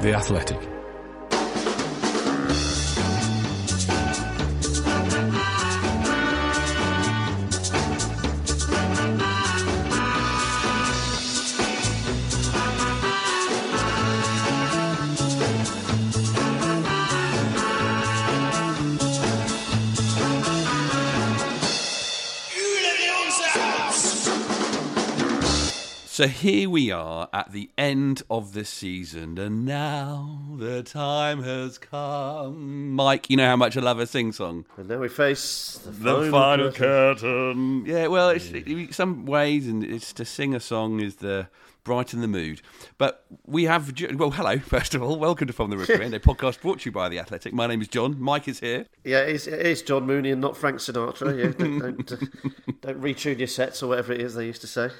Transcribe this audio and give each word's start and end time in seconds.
The 0.00 0.14
Athletic. 0.14 0.79
So 26.20 26.28
here 26.28 26.68
we 26.68 26.90
are 26.90 27.30
at 27.32 27.50
the 27.50 27.70
end 27.78 28.24
of 28.28 28.52
the 28.52 28.66
season, 28.66 29.38
and 29.38 29.64
now 29.64 30.38
the 30.58 30.82
time 30.82 31.42
has 31.42 31.78
come. 31.78 32.90
Mike, 32.92 33.30
you 33.30 33.38
know 33.38 33.46
how 33.46 33.56
much 33.56 33.74
I 33.74 33.80
love 33.80 33.98
a 33.98 34.06
sing 34.06 34.32
song. 34.32 34.66
And 34.76 34.86
now 34.86 34.98
we 34.98 35.08
face 35.08 35.78
the, 35.78 35.90
The 35.92 36.30
final 36.30 36.72
curtain. 36.72 37.86
Yeah, 37.86 38.08
well, 38.08 38.28
it's 38.28 38.50
in 38.50 38.92
some 38.92 39.24
ways, 39.24 39.66
and 39.66 39.82
it's 39.82 40.12
to 40.12 40.26
sing 40.26 40.54
a 40.54 40.60
song 40.60 41.00
is 41.00 41.16
the 41.16 41.48
brighten 41.84 42.20
the 42.20 42.28
mood. 42.28 42.60
But 42.98 43.24
we 43.46 43.64
have, 43.64 43.92
well, 44.14 44.30
hello, 44.30 44.58
first 44.60 44.94
of 44.94 45.02
all, 45.02 45.18
welcome 45.18 45.46
to 45.46 45.52
From 45.52 45.70
the 45.70 45.76
Rookery, 45.78 46.06
a 46.06 46.20
podcast 46.20 46.60
brought 46.60 46.80
to 46.80 46.86
you 46.88 46.92
by 46.92 47.08
The 47.08 47.18
Athletic. 47.18 47.52
My 47.52 47.66
name 47.66 47.80
is 47.80 47.88
John. 47.88 48.20
Mike 48.20 48.48
is 48.48 48.60
here. 48.60 48.86
Yeah, 49.04 49.20
it 49.20 49.34
is, 49.36 49.46
it 49.46 49.64
is 49.66 49.82
John 49.82 50.06
Mooney 50.06 50.30
and 50.30 50.40
not 50.40 50.56
Frank 50.56 50.76
Sinatra. 50.78 51.36
Yeah, 51.38 51.50
don't, 51.58 51.78
don't, 51.78 52.12
uh, 52.12 52.50
don't 52.82 53.00
retune 53.00 53.38
your 53.38 53.46
sets 53.46 53.82
or 53.82 53.88
whatever 53.88 54.12
it 54.12 54.20
is 54.20 54.34
they 54.34 54.46
used 54.46 54.60
to 54.60 54.66
say. 54.66 54.90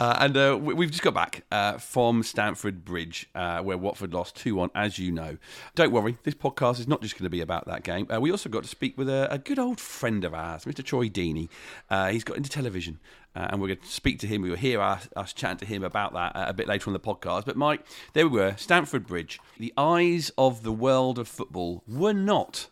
Uh, 0.00 0.16
and 0.20 0.36
uh, 0.36 0.58
we- 0.60 0.74
we've 0.74 0.90
just 0.90 1.02
got 1.02 1.14
back 1.14 1.44
uh, 1.52 1.78
from 1.78 2.22
Stamford 2.22 2.84
Bridge, 2.84 3.28
uh, 3.34 3.60
where 3.60 3.76
Watford 3.78 4.14
lost 4.14 4.36
2 4.36 4.54
1, 4.54 4.70
as 4.74 4.98
you 4.98 5.12
know. 5.12 5.36
Don't 5.74 5.92
worry, 5.92 6.16
this 6.24 6.34
podcast 6.34 6.80
is 6.80 6.88
not 6.88 7.02
just 7.02 7.14
going 7.14 7.24
to 7.24 7.30
be 7.30 7.40
about 7.40 7.66
that 7.66 7.82
game. 7.82 8.06
Uh, 8.12 8.20
we 8.20 8.30
also 8.30 8.48
got 8.48 8.62
to 8.62 8.68
speak 8.68 8.96
with 8.96 9.08
a, 9.08 9.28
a 9.30 9.38
good 9.38 9.58
old 9.58 9.78
friend 9.80 10.24
of 10.24 10.32
ours, 10.34 10.64
Mr. 10.64 10.82
Troy 10.82 11.08
Deeney. 11.08 11.48
Uh, 11.90 12.08
he's 12.08 12.24
got 12.24 12.36
into 12.36 12.48
television. 12.50 12.98
Uh, 13.36 13.48
and 13.50 13.60
we're 13.60 13.68
going 13.68 13.80
to 13.80 13.86
speak 13.86 14.20
to 14.20 14.26
him. 14.26 14.42
We 14.42 14.50
will 14.50 14.56
hear 14.56 14.80
us, 14.80 15.08
us 15.16 15.32
chatting 15.32 15.58
to 15.58 15.66
him 15.66 15.82
about 15.82 16.12
that 16.12 16.36
uh, 16.36 16.44
a 16.48 16.52
bit 16.52 16.68
later 16.68 16.88
on 16.88 16.92
the 16.92 17.00
podcast. 17.00 17.44
But 17.44 17.56
Mike, 17.56 17.84
there 18.12 18.28
we 18.28 18.38
were, 18.38 18.54
Stamford 18.56 19.06
Bridge. 19.06 19.40
The 19.58 19.72
eyes 19.76 20.30
of 20.38 20.62
the 20.62 20.72
world 20.72 21.18
of 21.18 21.26
football 21.26 21.82
were 21.88 22.12
not 22.12 22.68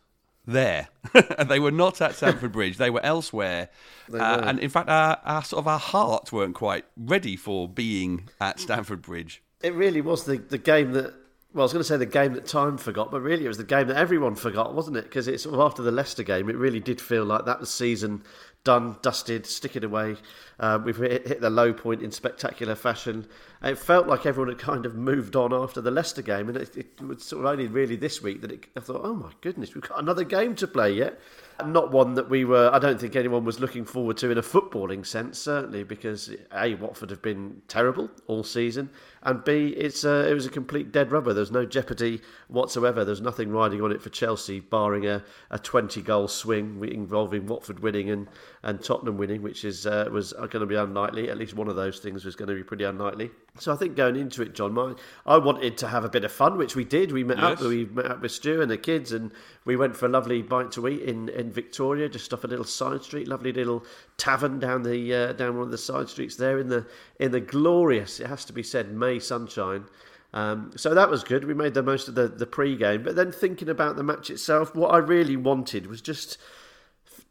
there. 0.47 0.89
they 1.47 1.59
were 1.59 1.71
not 1.71 2.01
at 2.01 2.15
Stamford 2.15 2.53
Bridge. 2.53 2.77
They 2.77 2.91
were 2.91 3.05
elsewhere. 3.05 3.71
Uh, 4.09 4.17
were. 4.17 4.19
and 4.19 4.59
in 4.59 4.71
fact, 4.71 4.89
our, 4.89 5.21
our 5.25 5.43
sort 5.45 5.59
of 5.59 5.69
our 5.69 5.79
hearts 5.79 6.33
weren't 6.33 6.55
quite 6.55 6.85
ready 6.97 7.37
for 7.37 7.69
being 7.69 8.29
at 8.41 8.61
Stamford 8.61 9.03
Bridge. 9.03 9.43
It 9.63 9.75
really 9.75 10.01
was 10.01 10.25
the, 10.25 10.39
the 10.39 10.59
game 10.59 10.93
that, 10.93 11.15
well, 11.55 11.63
I 11.63 11.65
was 11.65 11.73
going 11.73 11.83
to 11.83 11.89
say 11.89 11.97
the 11.97 12.07
game 12.07 12.35
that 12.35 12.47
time 12.47 12.79
forgot, 12.79 13.11
but 13.11 13.21
really 13.21 13.45
it 13.45 13.49
was 13.49 13.59
the 13.59 13.65
game 13.65 13.89
that 13.89 13.97
everyone 13.97 14.35
forgot, 14.35 14.75
wasn't 14.75 14.97
it? 14.97 15.05
Because 15.05 15.29
it's 15.29 15.45
sort 15.45 15.55
of 15.55 15.61
after 15.61 15.83
the 15.83 15.93
Leicester 15.93 16.23
game, 16.23 16.49
it 16.49 16.57
really 16.57 16.81
did 16.81 17.01
feel 17.01 17.25
like 17.25 17.45
that 17.45 17.61
was 17.61 17.71
season 17.71 18.23
done, 18.65 18.97
dusted, 19.03 19.47
stick 19.47 19.77
it 19.77 19.85
away. 19.85 20.17
Uh, 20.61 20.79
we've 20.85 20.97
hit, 20.97 21.27
hit 21.27 21.41
the 21.41 21.51
low 21.51 21.73
point 21.73 22.03
in 22.03 22.13
spectacular 22.13 22.77
fashion. 22.77 23.27
It 23.63 23.79
felt 23.79 24.07
like 24.07 24.27
everyone 24.27 24.51
had 24.51 24.59
kind 24.59 24.87
of 24.87 24.95
moved 24.95 25.35
on 25.35 25.53
after 25.53 25.81
the 25.81 25.91
Leicester 25.91 26.23
game, 26.23 26.49
and 26.49 26.57
it, 26.57 26.77
it 26.77 27.01
was 27.01 27.25
sort 27.25 27.45
of 27.45 27.51
only 27.51 27.67
really 27.67 27.97
this 27.97 28.23
week 28.23 28.41
that 28.43 28.53
it, 28.53 28.67
I 28.77 28.81
thought, 28.81 29.01
oh 29.03 29.15
my 29.15 29.31
goodness, 29.41 29.75
we've 29.75 29.89
got 29.89 29.99
another 30.01 30.25
game 30.25 30.55
to 30.57 30.67
play 30.67 30.93
yet. 30.93 31.21
Not 31.65 31.93
one 31.93 32.15
that 32.15 32.29
we 32.29 32.45
were, 32.45 32.71
I 32.73 32.79
don't 32.79 33.01
think 33.01 33.15
anyone 33.15 33.45
was 33.45 33.61
looking 33.61 33.85
forward 33.85 34.17
to 34.19 34.31
in 34.31 34.39
a 34.39 34.43
footballing 34.43 35.07
sense, 35.07 35.39
certainly, 35.39 35.85
because 35.85 36.35
A, 36.53 36.75
Watford 36.75 37.11
have 37.11 37.23
been 37.23 37.63
terrible 37.69 38.11
all 38.27 38.43
season, 38.43 38.91
and 39.23 39.45
B, 39.45 39.69
it's 39.77 40.05
uh, 40.05 40.27
it 40.29 40.35
was 40.35 40.47
a 40.47 40.51
complete 40.51 40.91
dead 40.91 41.13
rubber. 41.13 41.33
There 41.33 41.43
was 41.43 41.53
no 41.53 41.65
jeopardy 41.65 42.21
whatsoever. 42.49 43.05
There's 43.05 43.21
nothing 43.21 43.51
riding 43.51 43.81
on 43.81 43.93
it 43.93 44.03
for 44.03 44.11
Chelsea, 44.11 44.59
barring 44.59 45.07
a, 45.07 45.23
a 45.51 45.59
20 45.59 46.03
goal 46.03 46.27
swing 46.27 46.83
involving 46.91 47.47
Watford 47.47 47.81
winning 47.81 48.11
and, 48.11 48.29
and 48.65 48.83
Tottenham 48.83 49.17
winning, 49.17 49.43
which 49.43 49.65
is 49.65 49.87
uh, 49.87 50.09
was 50.13 50.33
going 50.33 50.61
to 50.61 50.67
be 50.67 50.77
unlikely. 50.77 51.29
At 51.29 51.37
least 51.37 51.55
one 51.55 51.69
of 51.69 51.75
those 51.75 51.99
things 51.99 52.25
was 52.25 52.37
going 52.37 52.49
to 52.49 52.55
be 52.55 52.63
pretty 52.63 52.85
unlikely. 52.85 53.31
So 53.59 53.73
I 53.73 53.77
think 53.77 53.97
going 53.97 54.15
into 54.17 54.41
it, 54.43 54.55
John, 54.55 54.73
my, 54.73 54.95
I 55.27 55.37
wanted 55.37 55.77
to 55.79 55.89
have 55.89 56.05
a 56.05 56.09
bit 56.09 56.25
of 56.25 56.31
fun, 56.31 56.57
which 56.57 56.77
we 56.77 56.85
did. 56.85 57.11
We 57.11 57.25
met 57.25 57.41
up, 57.41 57.61
we 57.61 57.87
met 57.87 58.07
up 58.07 58.23
with 58.23 58.31
Stu 58.31 58.63
and 58.63 58.71
the 58.71 58.79
kids, 58.79 59.13
and 59.13 59.33
we 59.65 59.77
went 59.77 59.97
for 59.97 60.07
a 60.07 60.09
lovely 60.09 60.43
bite 60.43 60.71
to 60.73 60.87
eat 60.87 61.03
in, 61.03 61.29
in 61.31 61.51
Victoria, 61.51 62.09
just 62.09 62.33
off 62.33 62.45
a 62.45 62.47
little 62.47 62.65
side 62.65 63.03
street, 63.03 63.27
lovely 63.27 63.53
little 63.53 63.85
tavern 64.17 64.61
down 64.61 64.85
the 64.85 65.13
uh, 65.13 65.33
down 65.33 65.57
one 65.57 65.65
of 65.65 65.73
the 65.73 65.79
side 65.79 66.09
streets 66.09 66.37
there 66.37 66.59
in 66.59 66.69
the 66.69 66.87
in 67.19 67.33
the 67.33 67.41
glorious, 67.41 68.21
it 68.21 68.29
has 68.29 68.45
to 68.45 68.53
be 68.53 68.63
said, 68.63 68.93
May 68.93 69.19
sunshine. 69.19 69.87
Um, 70.35 70.71
so 70.77 70.95
that 70.95 71.11
was 71.11 71.25
good. 71.25 71.45
We 71.45 71.53
made 71.53 71.75
the 71.75 71.83
most 71.83 72.09
of 72.09 72.15
the, 72.15 72.27
the 72.27 72.47
pre-game, 72.47 73.03
but 73.03 73.17
then 73.17 73.33
thinking 73.33 73.69
about 73.69 73.97
the 73.97 74.03
match 74.03 74.31
itself, 74.31 74.75
what 74.75 74.95
I 74.95 74.97
really 74.97 75.37
wanted 75.37 75.87
was 75.89 76.01
just 76.01 76.39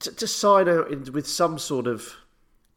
to, 0.02 0.12
to 0.16 0.28
sign 0.28 0.68
out 0.70 0.92
in, 0.92 1.12
with 1.14 1.28
some 1.28 1.58
sort 1.60 1.88
of 1.88 2.16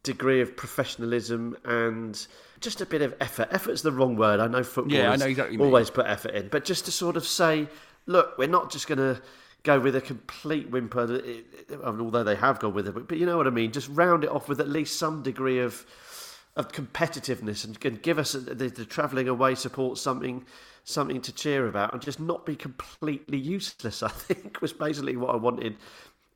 degree 0.03 0.41
of 0.41 0.55
professionalism 0.55 1.57
and 1.65 2.27
just 2.61 2.79
a 2.81 2.85
bit 2.85 3.01
of 3.01 3.13
effort. 3.19 3.47
Effort's 3.51 3.81
the 3.81 3.91
wrong 3.91 4.15
word. 4.15 4.39
I 4.39 4.47
know 4.47 4.63
footballers 4.63 4.97
Yeah, 4.99 5.11
I 5.11 5.15
know 5.15 5.25
exactly 5.25 5.43
what 5.43 5.51
you 5.53 5.57
mean. 5.59 5.67
always 5.67 5.89
put 5.89 6.05
effort 6.05 6.33
in, 6.35 6.47
but 6.49 6.63
just 6.65 6.85
to 6.85 6.91
sort 6.91 7.17
of 7.17 7.25
say, 7.27 7.67
look, 8.05 8.37
we're 8.37 8.47
not 8.47 8.71
just 8.71 8.87
going 8.87 8.99
to 8.99 9.21
go 9.63 9.79
with 9.79 9.95
a 9.95 10.01
complete 10.01 10.69
whimper, 10.69 11.11
it- 11.15 11.25
it- 11.25 11.79
I 11.83 11.89
mean, 11.91 12.01
although 12.01 12.23
they 12.23 12.35
have 12.35 12.59
gone 12.59 12.73
with 12.75 12.87
it, 12.87 12.93
but, 12.93 13.07
but 13.07 13.17
you 13.17 13.25
know 13.25 13.37
what 13.37 13.47
I 13.47 13.49
mean. 13.49 13.71
Just 13.71 13.89
round 13.89 14.23
it 14.23 14.29
off 14.29 14.47
with 14.47 14.59
at 14.59 14.69
least 14.69 14.97
some 14.99 15.23
degree 15.23 15.59
of 15.59 15.85
of 16.57 16.71
competitiveness 16.71 17.65
and 17.65 17.77
can 17.81 17.95
give 17.97 18.17
us 18.17 18.31
the, 18.31 18.53
the 18.69 18.85
travelling 18.85 19.27
away 19.27 19.53
support 19.55 19.97
something 19.97 20.45
something 20.85 21.19
to 21.19 21.33
cheer 21.33 21.67
about 21.67 21.91
and 21.91 22.01
just 22.01 22.17
not 22.17 22.45
be 22.45 22.55
completely 22.55 23.37
useless. 23.37 24.01
I 24.03 24.07
think 24.07 24.61
was 24.61 24.71
basically 24.71 25.17
what 25.17 25.31
I 25.31 25.35
wanted 25.35 25.75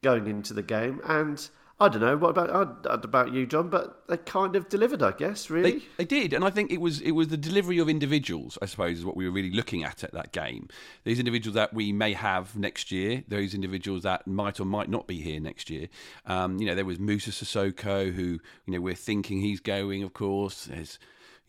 going 0.02 0.28
into 0.28 0.54
the 0.54 0.64
game 0.64 1.02
and. 1.06 1.50
I 1.82 1.88
don't 1.88 2.02
know 2.02 2.18
what 2.18 2.32
about 2.32 2.86
about 2.86 3.34
you, 3.34 3.46
John, 3.46 3.70
but 3.70 4.04
they 4.10 4.18
kind 4.18 4.58
of 4.58 4.68
delivered, 4.68 5.02
I 5.02 5.12
guess. 5.12 5.50
Really, 5.50 5.72
They, 5.72 5.86
they 6.00 6.04
did, 6.04 6.34
and 6.34 6.44
I 6.44 6.50
think 6.50 6.72
it 6.72 6.82
was 6.82 7.00
it 7.00 7.12
was 7.12 7.30
the 7.30 7.38
delivery 7.38 7.78
of 7.80 7.88
individuals. 7.88 8.58
I 8.62 8.66
suppose 8.66 8.98
is 8.98 9.06
what 9.06 9.16
we 9.16 9.24
were 9.24 9.32
really 9.32 9.52
looking 9.52 9.86
at 9.86 10.04
at 10.04 10.12
that 10.12 10.34
game. 10.34 10.68
These 11.06 11.20
individuals 11.20 11.56
that 11.56 11.74
we 11.74 11.94
may 11.94 12.12
have 12.12 12.58
next 12.58 12.92
year, 12.92 13.24
those 13.30 13.54
individuals 13.54 14.04
that 14.04 14.28
might 14.28 14.60
or 14.60 14.66
might 14.66 14.90
not 14.90 15.08
be 15.08 15.22
here 15.22 15.40
next 15.40 15.70
year. 15.70 15.88
Um, 16.26 16.60
you 16.60 16.66
know, 16.66 16.76
there 16.76 16.84
was 16.84 17.00
Musa 17.00 17.32
Sissoko, 17.32 18.14
who 18.14 18.42
you 18.66 18.74
know 18.74 18.82
we're 18.82 18.94
thinking 18.94 19.40
he's 19.40 19.62
going. 19.62 20.04
Of 20.04 20.12
course, 20.12 20.66
there's 20.66 21.00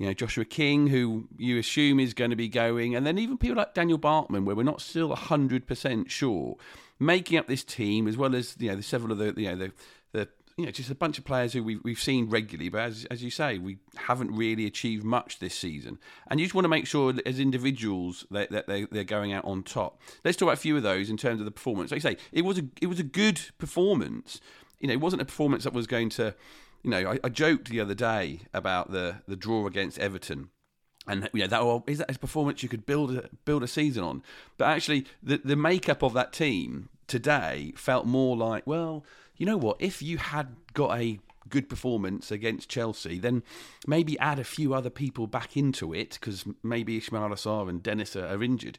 you 0.00 0.06
know 0.06 0.14
Joshua 0.14 0.46
King, 0.46 0.86
who 0.86 1.28
you 1.36 1.58
assume 1.58 2.00
is 2.00 2.14
going 2.14 2.30
to 2.30 2.36
be 2.36 2.48
going, 2.48 2.96
and 2.96 3.06
then 3.06 3.18
even 3.18 3.36
people 3.36 3.58
like 3.58 3.74
Daniel 3.74 3.98
Bachmann, 3.98 4.46
where 4.46 4.56
we're 4.56 4.62
not 4.62 4.80
still 4.80 5.14
hundred 5.14 5.66
percent 5.66 6.10
sure, 6.10 6.56
making 6.98 7.36
up 7.36 7.48
this 7.48 7.62
team 7.62 8.08
as 8.08 8.16
well 8.16 8.34
as 8.34 8.56
you 8.58 8.70
know 8.70 8.76
the 8.76 8.82
several 8.82 9.12
of 9.12 9.18
the 9.18 9.34
you 9.36 9.48
know 9.50 9.56
the 9.56 9.72
the 10.12 10.28
you 10.56 10.64
know 10.64 10.70
just 10.70 10.88
a 10.88 10.94
bunch 10.94 11.18
of 11.18 11.26
players 11.26 11.52
who 11.52 11.62
we've 11.62 11.80
we've 11.84 12.00
seen 12.00 12.30
regularly, 12.30 12.70
but 12.70 12.80
as 12.80 13.04
as 13.10 13.22
you 13.22 13.30
say, 13.30 13.58
we 13.58 13.76
haven't 13.94 14.34
really 14.34 14.64
achieved 14.64 15.04
much 15.04 15.38
this 15.38 15.54
season, 15.54 15.98
and 16.28 16.40
you 16.40 16.46
just 16.46 16.54
want 16.54 16.64
to 16.64 16.70
make 16.70 16.86
sure 16.86 17.12
as 17.26 17.38
individuals 17.38 18.24
that, 18.30 18.50
that 18.52 18.68
they 18.68 18.86
they're 18.86 19.04
going 19.04 19.34
out 19.34 19.44
on 19.44 19.62
top. 19.62 20.00
Let's 20.24 20.38
talk 20.38 20.46
about 20.46 20.56
a 20.56 20.62
few 20.62 20.78
of 20.78 20.82
those 20.82 21.10
in 21.10 21.18
terms 21.18 21.40
of 21.40 21.44
the 21.44 21.50
performance. 21.50 21.90
Like 21.90 22.02
you 22.02 22.10
say, 22.10 22.16
it 22.32 22.46
was 22.46 22.58
a 22.58 22.62
it 22.80 22.86
was 22.86 23.00
a 23.00 23.04
good 23.04 23.38
performance. 23.58 24.40
You 24.78 24.88
know, 24.88 24.94
it 24.94 25.00
wasn't 25.02 25.20
a 25.20 25.26
performance 25.26 25.64
that 25.64 25.74
was 25.74 25.86
going 25.86 26.08
to. 26.10 26.34
You 26.82 26.90
know, 26.90 27.10
I, 27.12 27.18
I 27.24 27.28
joked 27.28 27.68
the 27.68 27.80
other 27.80 27.94
day 27.94 28.40
about 28.54 28.90
the 28.90 29.16
the 29.28 29.36
draw 29.36 29.66
against 29.66 29.98
Everton 29.98 30.50
and 31.06 31.28
you 31.32 31.40
know 31.40 31.46
that 31.46 31.64
well, 31.64 31.84
is 31.86 31.98
that 31.98 32.14
a 32.14 32.18
performance 32.18 32.62
you 32.62 32.68
could 32.68 32.86
build 32.86 33.14
a, 33.16 33.28
build 33.44 33.62
a 33.62 33.68
season 33.68 34.04
on? 34.04 34.22
But 34.58 34.68
actually, 34.68 35.06
the 35.22 35.40
the 35.44 35.56
makeup 35.56 36.02
of 36.02 36.12
that 36.14 36.32
team 36.32 36.88
today 37.06 37.72
felt 37.76 38.06
more 38.06 38.36
like, 38.36 38.66
well, 38.66 39.04
you 39.36 39.46
know 39.46 39.56
what? 39.56 39.76
If 39.80 40.00
you 40.02 40.18
had 40.18 40.56
got 40.74 40.98
a 40.98 41.18
good 41.48 41.68
performance 41.68 42.30
against 42.30 42.68
Chelsea, 42.68 43.18
then 43.18 43.42
maybe 43.86 44.18
add 44.20 44.38
a 44.38 44.44
few 44.44 44.72
other 44.72 44.90
people 44.90 45.26
back 45.26 45.56
into 45.56 45.92
it 45.92 46.10
because 46.20 46.44
maybe 46.62 47.00
Ismaïla 47.00 47.32
Sarr 47.32 47.68
and 47.68 47.82
Dennis 47.82 48.14
are, 48.14 48.26
are 48.26 48.42
injured. 48.42 48.78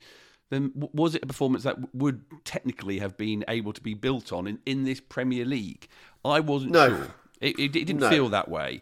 Then 0.50 0.70
w- 0.70 0.90
was 0.94 1.16
it 1.16 1.24
a 1.24 1.28
performance 1.28 1.64
that 1.64 1.76
w- 1.82 1.90
would 1.94 2.24
technically 2.46 3.00
have 3.00 3.18
been 3.18 3.44
able 3.50 3.74
to 3.74 3.82
be 3.82 3.94
built 3.94 4.32
on 4.32 4.48
in, 4.48 4.60
in 4.66 4.84
this 4.86 5.02
Premier 5.02 5.44
League? 5.44 5.90
I 6.24 6.40
wasn't 6.40 6.72
No. 6.74 6.88
sure. 6.90 7.16
It, 7.42 7.60
it, 7.60 7.76
it 7.76 7.86
didn't 7.86 8.00
No. 8.00 8.10
feel 8.10 8.30
that 8.30 8.48
way. 8.50 8.82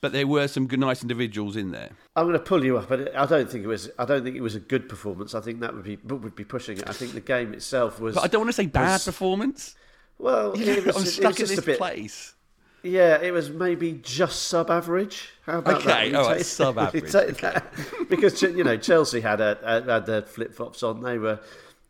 But 0.00 0.12
there 0.12 0.26
were 0.26 0.46
some 0.48 0.66
good, 0.66 0.80
nice 0.80 1.00
individuals 1.02 1.56
in 1.56 1.70
there. 1.70 1.88
I'm 2.14 2.24
going 2.26 2.34
to 2.34 2.44
pull 2.44 2.62
you 2.62 2.76
up, 2.76 2.90
but 2.90 3.16
I 3.16 3.24
don't 3.24 3.50
think 3.50 3.64
it 3.64 3.68
was. 3.68 3.90
I 3.98 4.04
don't 4.04 4.22
think 4.22 4.36
it 4.36 4.42
was 4.42 4.54
a 4.54 4.60
good 4.60 4.86
performance. 4.86 5.34
I 5.34 5.40
think 5.40 5.60
that 5.60 5.74
would 5.74 5.84
be 5.84 5.96
would 6.04 6.36
be 6.36 6.44
pushing 6.44 6.76
it. 6.76 6.88
I 6.88 6.92
think 6.92 7.12
the 7.14 7.20
game 7.22 7.54
itself 7.54 8.00
was. 8.00 8.14
But 8.14 8.24
I 8.24 8.26
don't 8.26 8.42
want 8.42 8.50
to 8.50 8.52
say 8.52 8.66
bad 8.66 8.92
was- 8.94 9.04
performance. 9.06 9.74
Well, 10.18 10.52
it 10.56 10.84
was, 10.86 10.96
I'm 10.96 11.04
stuck 11.06 11.40
in 11.40 11.46
this 11.46 11.60
bit. 11.64 11.78
place. 11.78 12.34
Yeah, 12.84 13.18
it 13.20 13.32
was 13.32 13.48
maybe 13.50 13.94
just 13.94 14.42
sub-average. 14.42 15.30
How 15.46 15.58
about 15.60 15.82
that? 15.84 15.90
Okay, 16.00 16.10
You 16.10 16.18
all 16.18 16.28
right, 16.28 16.44
sub-average. 16.44 17.04
you 17.14 17.32
that. 17.32 17.64
because 18.10 18.40
you 18.42 18.62
know 18.62 18.76
Chelsea 18.76 19.20
had 19.22 19.40
a, 19.40 19.58
a, 19.62 19.82
had 19.90 20.04
their 20.06 20.20
flip 20.22 20.52
flops 20.54 20.82
on. 20.82 21.00
They 21.02 21.16
were 21.18 21.40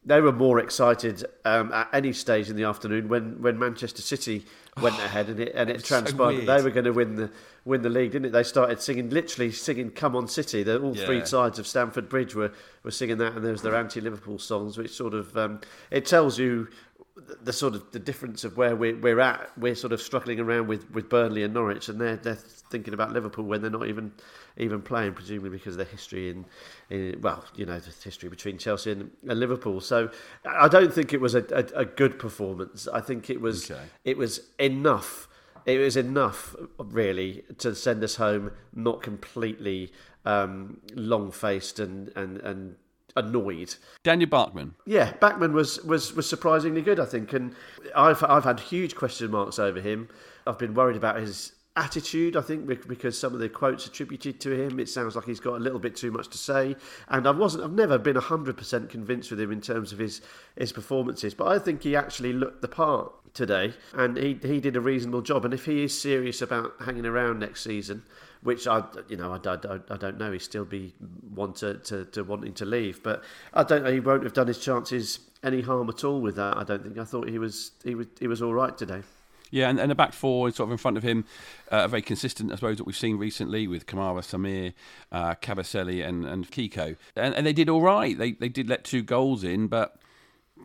they 0.06 0.20
were 0.20 0.32
more 0.32 0.58
excited 0.58 1.24
um, 1.44 1.72
at 1.72 1.88
any 1.92 2.12
stage 2.12 2.50
in 2.50 2.56
the 2.56 2.64
afternoon 2.64 3.08
when, 3.08 3.40
when 3.40 3.58
Manchester 3.58 4.02
City 4.02 4.44
went 4.80 4.96
oh, 4.98 5.04
ahead 5.04 5.28
and 5.28 5.40
it 5.40 5.52
and 5.54 5.70
it 5.70 5.84
transpired 5.84 6.40
so 6.40 6.44
that 6.44 6.56
they 6.58 6.62
were 6.62 6.70
going 6.70 6.84
to 6.84 6.92
win 6.92 7.14
the 7.14 7.30
win 7.64 7.82
the 7.82 7.88
league, 7.88 8.12
didn't 8.12 8.26
it? 8.26 8.32
They 8.32 8.42
started 8.42 8.80
singing, 8.82 9.10
literally 9.10 9.50
singing 9.50 9.90
"Come 9.90 10.14
on, 10.16 10.28
City." 10.28 10.62
The, 10.62 10.80
all 10.80 10.96
yeah. 10.96 11.06
three 11.06 11.24
sides 11.24 11.58
of 11.58 11.66
Stamford 11.66 12.08
Bridge 12.08 12.34
were, 12.34 12.52
were 12.82 12.90
singing 12.90 13.18
that, 13.18 13.34
and 13.34 13.44
there 13.44 13.52
was 13.52 13.62
their 13.62 13.76
anti-Liverpool 13.76 14.38
songs, 14.38 14.76
which 14.76 14.90
sort 14.90 15.14
of 15.14 15.36
um, 15.36 15.60
it 15.90 16.04
tells 16.06 16.38
you 16.38 16.68
the 17.16 17.52
sort 17.52 17.74
of 17.74 17.92
the 17.92 18.00
difference 18.00 18.42
of 18.42 18.56
where 18.56 18.74
we're, 18.74 18.96
we're 18.96 19.20
at. 19.20 19.48
We're 19.56 19.76
sort 19.76 19.92
of 19.92 20.02
struggling 20.02 20.40
around 20.40 20.66
with, 20.66 20.90
with 20.90 21.08
Burnley 21.08 21.44
and 21.44 21.54
Norwich, 21.54 21.88
and 21.88 22.00
they're 22.00 22.16
they're 22.16 22.34
thinking 22.34 22.92
about 22.92 23.12
Liverpool 23.12 23.44
when 23.44 23.62
they're 23.62 23.70
not 23.70 23.86
even 23.86 24.12
even 24.56 24.82
playing, 24.82 25.14
presumably 25.14 25.50
because 25.50 25.74
of 25.74 25.78
the 25.78 25.84
history 25.84 26.30
in, 26.30 26.44
in 26.90 27.20
well, 27.20 27.44
you 27.54 27.66
know, 27.66 27.78
the 27.78 27.92
history 28.02 28.28
between 28.28 28.58
Chelsea 28.58 28.90
and, 28.90 29.10
and 29.28 29.38
Liverpool. 29.38 29.80
So 29.80 30.10
I 30.44 30.66
don't 30.68 30.92
think 30.92 31.12
it 31.12 31.20
was 31.20 31.34
a, 31.34 31.44
a, 31.50 31.80
a 31.82 31.84
good 31.84 32.18
performance. 32.18 32.88
I 32.92 33.00
think 33.00 33.30
it 33.30 33.40
was 33.40 33.70
okay. 33.70 33.80
it 34.04 34.18
was 34.18 34.40
enough. 34.58 35.28
It 35.66 35.78
was 35.78 35.96
enough, 35.96 36.54
really, 36.78 37.42
to 37.58 37.74
send 37.74 38.04
us 38.04 38.16
home, 38.16 38.50
not 38.74 39.02
completely 39.02 39.92
um, 40.26 40.80
long 40.94 41.30
faced 41.30 41.78
and, 41.78 42.12
and, 42.16 42.36
and 42.38 42.76
annoyed. 43.16 43.74
Daniel 44.02 44.28
Bachmann. 44.28 44.74
Yeah, 44.86 45.12
Bachmann 45.20 45.52
was, 45.52 45.82
was, 45.84 46.12
was 46.14 46.28
surprisingly 46.28 46.82
good, 46.82 47.00
I 47.00 47.04
think, 47.04 47.32
and 47.32 47.54
I've 47.94 48.22
I've 48.22 48.44
had 48.44 48.60
huge 48.60 48.94
question 48.94 49.30
marks 49.30 49.58
over 49.58 49.80
him. 49.80 50.08
I've 50.46 50.58
been 50.58 50.74
worried 50.74 50.96
about 50.96 51.20
his 51.20 51.52
attitude, 51.76 52.36
I 52.36 52.40
think, 52.40 52.66
because 52.86 53.18
some 53.18 53.34
of 53.34 53.40
the 53.40 53.48
quotes 53.48 53.86
attributed 53.86 54.40
to 54.40 54.50
him, 54.50 54.78
it 54.78 54.88
sounds 54.88 55.16
like 55.16 55.24
he's 55.24 55.40
got 55.40 55.54
a 55.54 55.58
little 55.58 55.78
bit 55.78 55.96
too 55.96 56.12
much 56.12 56.28
to 56.28 56.38
say. 56.38 56.76
And 57.08 57.26
I 57.26 57.32
wasn't, 57.32 57.64
I've 57.64 57.72
never 57.72 57.98
been 57.98 58.16
hundred 58.16 58.56
percent 58.56 58.90
convinced 58.90 59.30
with 59.30 59.40
him 59.40 59.50
in 59.52 59.60
terms 59.60 59.92
of 59.92 59.98
his 59.98 60.20
his 60.56 60.72
performances, 60.72 61.34
but 61.34 61.48
I 61.48 61.58
think 61.58 61.82
he 61.82 61.96
actually 61.96 62.32
looked 62.32 62.62
the 62.62 62.68
part 62.68 63.12
today, 63.34 63.74
and 63.92 64.16
he 64.16 64.38
he 64.42 64.60
did 64.60 64.76
a 64.76 64.80
reasonable 64.80 65.22
job. 65.22 65.44
And 65.44 65.54
if 65.54 65.64
he 65.64 65.84
is 65.84 65.98
serious 65.98 66.40
about 66.42 66.74
hanging 66.84 67.06
around 67.06 67.40
next 67.40 67.62
season, 67.64 68.04
which 68.44 68.68
I 68.68 68.84
you 69.08 69.16
know 69.16 69.32
I, 69.32 69.48
I, 69.48 69.80
I 69.90 69.96
don't 69.96 70.18
know, 70.18 70.30
he 70.30 70.38
still 70.38 70.64
be 70.64 70.94
one 71.34 71.52
to, 71.54 71.74
to, 71.74 72.04
to 72.04 72.22
wanting 72.22 72.54
to 72.54 72.64
leave, 72.64 73.02
but 73.02 73.24
I 73.52 73.64
don't 73.64 73.82
know 73.82 73.90
he 73.90 74.00
won't 74.00 74.22
have 74.22 74.34
done 74.34 74.46
his 74.46 74.58
chances 74.58 75.18
any 75.42 75.60
harm 75.60 75.88
at 75.88 76.04
all 76.04 76.20
with 76.20 76.36
that. 76.36 76.56
I 76.56 76.62
don't 76.62 76.82
think. 76.82 76.98
I 76.98 77.04
thought 77.04 77.28
he 77.28 77.38
was 77.38 77.72
he 77.82 77.94
was 77.94 78.06
he 78.20 78.28
was 78.28 78.40
all 78.40 78.54
right 78.54 78.76
today. 78.76 79.02
Yeah, 79.50 79.68
and, 79.68 79.78
and 79.78 79.90
the 79.90 79.94
back 79.94 80.12
four 80.12 80.50
sort 80.50 80.68
of 80.68 80.72
in 80.72 80.78
front 80.78 80.96
of 80.96 81.02
him 81.02 81.24
uh, 81.70 81.86
very 81.86 82.02
consistent, 82.02 82.50
I 82.50 82.56
suppose, 82.56 82.78
what 82.80 82.86
we've 82.86 82.96
seen 82.96 83.18
recently 83.18 83.68
with 83.68 83.86
Kamara, 83.86 84.20
Samir, 84.20 84.72
uh, 85.12 85.36
Kabasele, 85.36 86.04
and, 86.04 86.24
and 86.24 86.50
Kiko. 86.50 86.96
And, 87.14 87.34
and 87.34 87.46
they 87.46 87.52
did 87.52 87.68
all 87.68 87.82
right. 87.82 88.18
They 88.18 88.32
they 88.32 88.48
did 88.48 88.68
let 88.68 88.84
two 88.84 89.02
goals 89.02 89.44
in, 89.44 89.68
but 89.68 89.96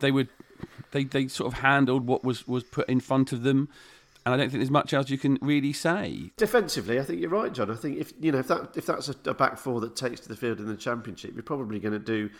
they 0.00 0.10
would 0.10 0.28
they, 0.92 1.04
they 1.04 1.28
sort 1.28 1.52
of 1.52 1.60
handled 1.60 2.06
what 2.06 2.24
was, 2.24 2.48
was 2.48 2.64
put 2.64 2.88
in 2.88 3.00
front 3.00 3.32
of 3.32 3.42
them. 3.42 3.68
And 4.26 4.34
I 4.34 4.36
don't 4.36 4.50
think 4.50 4.60
there's 4.60 4.70
much 4.70 4.92
else 4.92 5.08
you 5.08 5.18
can 5.18 5.38
really 5.40 5.72
say. 5.72 6.30
Defensively, 6.36 7.00
I 7.00 7.04
think 7.04 7.20
you're 7.20 7.30
right, 7.30 7.52
John. 7.52 7.70
I 7.70 7.74
think 7.74 7.98
if 7.98 8.12
you 8.20 8.32
know 8.32 8.38
if 8.38 8.48
that 8.48 8.76
if 8.76 8.86
that's 8.86 9.08
a, 9.08 9.14
a 9.26 9.34
back 9.34 9.56
four 9.56 9.80
that 9.80 9.96
takes 9.96 10.20
to 10.20 10.28
the 10.28 10.36
field 10.36 10.58
in 10.58 10.66
the 10.66 10.76
championship, 10.76 11.32
you're 11.34 11.42
probably 11.42 11.80
going 11.80 11.92
to 11.92 11.98
do 11.98 12.30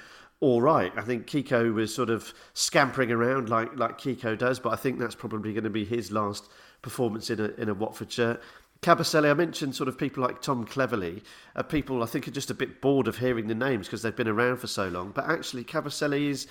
all 0.40 0.62
right. 0.62 0.92
I 0.96 1.02
think 1.02 1.26
Kiko 1.26 1.72
was 1.72 1.94
sort 1.94 2.10
of 2.10 2.32
scampering 2.54 3.10
around 3.10 3.48
like 3.48 3.76
like 3.76 3.98
Kiko 3.98 4.36
does, 4.36 4.58
but 4.58 4.72
I 4.72 4.76
think 4.76 4.98
that's 4.98 5.14
probably 5.14 5.52
going 5.52 5.64
to 5.64 5.70
be 5.70 5.84
his 5.84 6.10
last 6.10 6.50
performance 6.82 7.30
in 7.30 7.40
a 7.40 7.48
in 7.58 7.68
a 7.68 7.74
Watford 7.74 8.10
shirt. 8.12 8.42
Kabasele, 8.82 9.30
I 9.30 9.34
mentioned 9.34 9.76
sort 9.76 9.90
of 9.90 9.98
people 9.98 10.22
like 10.22 10.40
Tom 10.40 10.66
Cleverley. 10.66 11.22
Uh, 11.54 11.62
people 11.62 12.02
I 12.02 12.06
think 12.06 12.26
are 12.26 12.30
just 12.30 12.50
a 12.50 12.54
bit 12.54 12.80
bored 12.80 13.08
of 13.08 13.18
hearing 13.18 13.46
the 13.46 13.54
names 13.54 13.86
because 13.86 14.00
they've 14.00 14.16
been 14.16 14.28
around 14.28 14.56
for 14.56 14.66
so 14.66 14.88
long. 14.88 15.10
But 15.10 15.28
actually, 15.28 15.64
Kabasele 15.64 16.30
is 16.30 16.46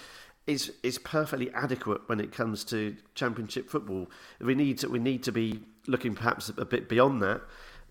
is 0.50 0.74
is 0.84 0.98
perfectly 0.98 1.52
adequate 1.54 2.08
when 2.08 2.20
it 2.20 2.32
comes 2.32 2.64
to 2.66 2.96
Championship 3.16 3.70
football. 3.70 4.10
We 4.40 4.56
need 4.56 4.80
to 4.80 4.90
we 4.90 5.00
need 5.00 5.24
to 5.24 5.32
be 5.32 5.62
looking 5.88 6.16
perhaps 6.16 6.50
a 6.50 6.66
bit 6.66 6.90
beyond 6.90 7.22
that. 7.22 7.42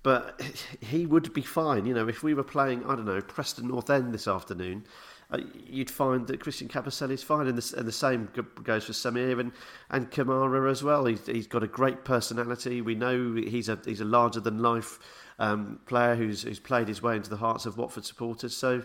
But 0.02 0.40
he 0.80 1.06
would 1.06 1.32
be 1.34 1.42
fine, 1.42 1.84
you 1.84 1.92
know, 1.92 2.06
if 2.06 2.22
we 2.22 2.32
were 2.32 2.44
playing, 2.44 2.84
I 2.84 2.94
don't 2.94 3.04
know, 3.04 3.20
Preston 3.20 3.66
North 3.66 3.90
End 3.90 4.14
this 4.14 4.28
afternoon 4.28 4.84
uh, 5.30 5.38
you'd 5.68 5.90
find 5.90 6.26
that 6.26 6.40
Christian 6.40 6.68
Kabasele 6.68 7.10
is 7.10 7.22
fine, 7.22 7.46
and 7.46 7.58
the, 7.58 7.78
and 7.78 7.86
the 7.86 7.92
same 7.92 8.28
goes 8.62 8.84
for 8.84 8.92
Samir 8.92 9.38
and, 9.38 9.52
and 9.90 10.10
Kamara 10.10 10.70
as 10.70 10.82
well. 10.82 11.04
He's, 11.04 11.26
he's 11.26 11.46
got 11.46 11.62
a 11.62 11.66
great 11.66 12.04
personality. 12.04 12.80
We 12.80 12.94
know 12.94 13.34
he's 13.34 13.68
a 13.68 13.78
he's 13.84 14.00
a 14.00 14.06
larger 14.06 14.40
than 14.40 14.62
life 14.62 14.98
um, 15.38 15.80
player 15.84 16.14
who's 16.14 16.42
who's 16.42 16.58
played 16.58 16.88
his 16.88 17.02
way 17.02 17.16
into 17.16 17.28
the 17.28 17.36
hearts 17.36 17.66
of 17.66 17.76
Watford 17.76 18.06
supporters. 18.06 18.56
So 18.56 18.82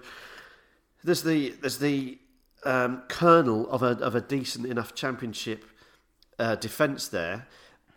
there's 1.03 1.23
the 1.23 1.51
there's 1.61 1.77
the 1.77 2.17
um, 2.65 3.03
kernel 3.07 3.69
of 3.69 3.83
a 3.83 3.91
of 3.99 4.15
a 4.15 4.21
decent 4.21 4.65
enough 4.65 4.93
Championship 4.95 5.65
uh, 6.39 6.55
defence 6.55 7.07
there 7.07 7.47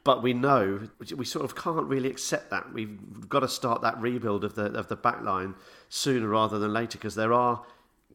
but 0.07 0.23
we 0.23 0.33
know 0.33 0.89
we 1.17 1.25
sort 1.25 1.45
of 1.45 1.57
can't 1.57 1.89
really 1.89 2.09
accept 2.09 2.49
that. 2.51 2.73
We've 2.73 3.29
got 3.29 3.41
to 3.41 3.49
start 3.49 3.83
that 3.83 4.01
rebuild 4.01 4.45
of 4.45 4.55
the 4.55 4.67
of 4.67 4.87
the 4.87 4.95
back 4.95 5.21
line 5.23 5.57
sooner 5.89 6.29
rather 6.29 6.61
than 6.61 6.73
later 6.73 6.97
because 6.97 7.17
there 7.17 7.33
are 7.33 7.65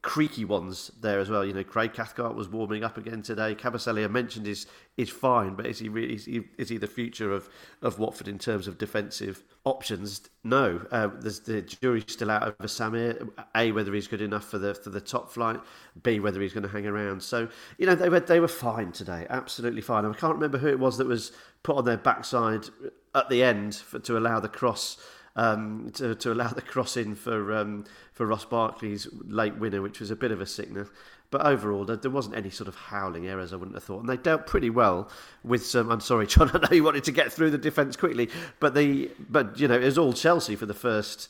creaky 0.01 0.45
ones 0.45 0.89
there 0.99 1.19
as 1.19 1.29
well. 1.29 1.45
You 1.45 1.53
know, 1.53 1.63
Craig 1.63 1.93
Cathcart 1.93 2.35
was 2.35 2.49
warming 2.49 2.83
up 2.83 2.97
again 2.97 3.21
today. 3.21 3.53
Kabasele, 3.53 4.03
I 4.03 4.07
mentioned, 4.07 4.47
is 4.47 4.65
is 4.97 5.09
fine, 5.09 5.53
but 5.55 5.67
is 5.67 5.79
he 5.79 5.89
really 5.89 6.15
is 6.15 6.25
he, 6.25 6.41
is 6.57 6.69
he 6.69 6.77
the 6.77 6.87
future 6.87 7.31
of, 7.31 7.49
of 7.81 7.99
Watford 7.99 8.27
in 8.27 8.39
terms 8.39 8.67
of 8.67 8.77
defensive 8.77 9.43
options? 9.63 10.29
No, 10.43 10.81
uh, 10.91 11.09
there's 11.19 11.41
the 11.41 11.61
jury's 11.61 12.05
still 12.07 12.31
out 12.31 12.43
over 12.43 12.67
Samir. 12.67 13.29
A 13.55 13.71
whether 13.71 13.93
he's 13.93 14.07
good 14.07 14.21
enough 14.21 14.45
for 14.45 14.57
the 14.57 14.73
for 14.73 14.89
the 14.89 15.01
top 15.01 15.31
flight. 15.31 15.59
B 16.01 16.19
whether 16.19 16.41
he's 16.41 16.53
going 16.53 16.63
to 16.63 16.69
hang 16.69 16.87
around. 16.87 17.21
So 17.21 17.47
you 17.77 17.85
know 17.85 17.95
they 17.95 18.09
were 18.09 18.19
they 18.19 18.39
were 18.39 18.47
fine 18.47 18.91
today, 18.91 19.27
absolutely 19.29 19.81
fine. 19.81 20.05
I 20.05 20.13
can't 20.13 20.35
remember 20.35 20.57
who 20.57 20.67
it 20.67 20.79
was 20.79 20.97
that 20.97 21.07
was 21.07 21.31
put 21.61 21.77
on 21.77 21.85
their 21.85 21.97
backside 21.97 22.65
at 23.13 23.29
the 23.29 23.43
end 23.43 23.75
for, 23.75 23.99
to 23.99 24.17
allow 24.17 24.39
the 24.39 24.49
cross 24.49 24.97
um, 25.35 25.91
to, 25.95 26.15
to 26.15 26.33
allow 26.33 26.49
the 26.49 26.61
cross 26.61 26.97
in 26.97 27.15
for 27.15 27.53
um, 27.53 27.85
for 28.13 28.25
Ross 28.25 28.45
Barkley's 28.45 29.07
late 29.23 29.57
winner, 29.57 29.81
which 29.81 29.99
was 29.99 30.11
a 30.11 30.15
bit 30.15 30.31
of 30.31 30.41
a 30.41 30.45
sickness. 30.45 30.89
But 31.29 31.45
overall, 31.45 31.85
there, 31.85 31.95
there, 31.95 32.11
wasn't 32.11 32.35
any 32.35 32.49
sort 32.49 32.67
of 32.67 32.75
howling 32.75 33.25
errors, 33.25 33.53
I 33.53 33.55
wouldn't 33.55 33.75
have 33.75 33.85
thought. 33.85 34.01
And 34.01 34.09
they 34.09 34.17
dealt 34.17 34.47
pretty 34.47 34.69
well 34.69 35.09
with 35.45 35.65
some. 35.65 35.89
I'm 35.89 36.01
sorry, 36.01 36.27
John, 36.27 36.51
I 36.53 36.59
know 36.59 36.75
you 36.75 36.83
wanted 36.83 37.05
to 37.05 37.11
get 37.11 37.31
through 37.31 37.51
the 37.51 37.57
defence 37.57 37.95
quickly, 37.95 38.29
but 38.59 38.73
the 38.73 39.11
but 39.29 39.59
you 39.59 39.67
know 39.67 39.75
it 39.75 39.85
was 39.85 39.97
all 39.97 40.13
Chelsea 40.13 40.55
for 40.55 40.65
the 40.65 40.73
first 40.73 41.29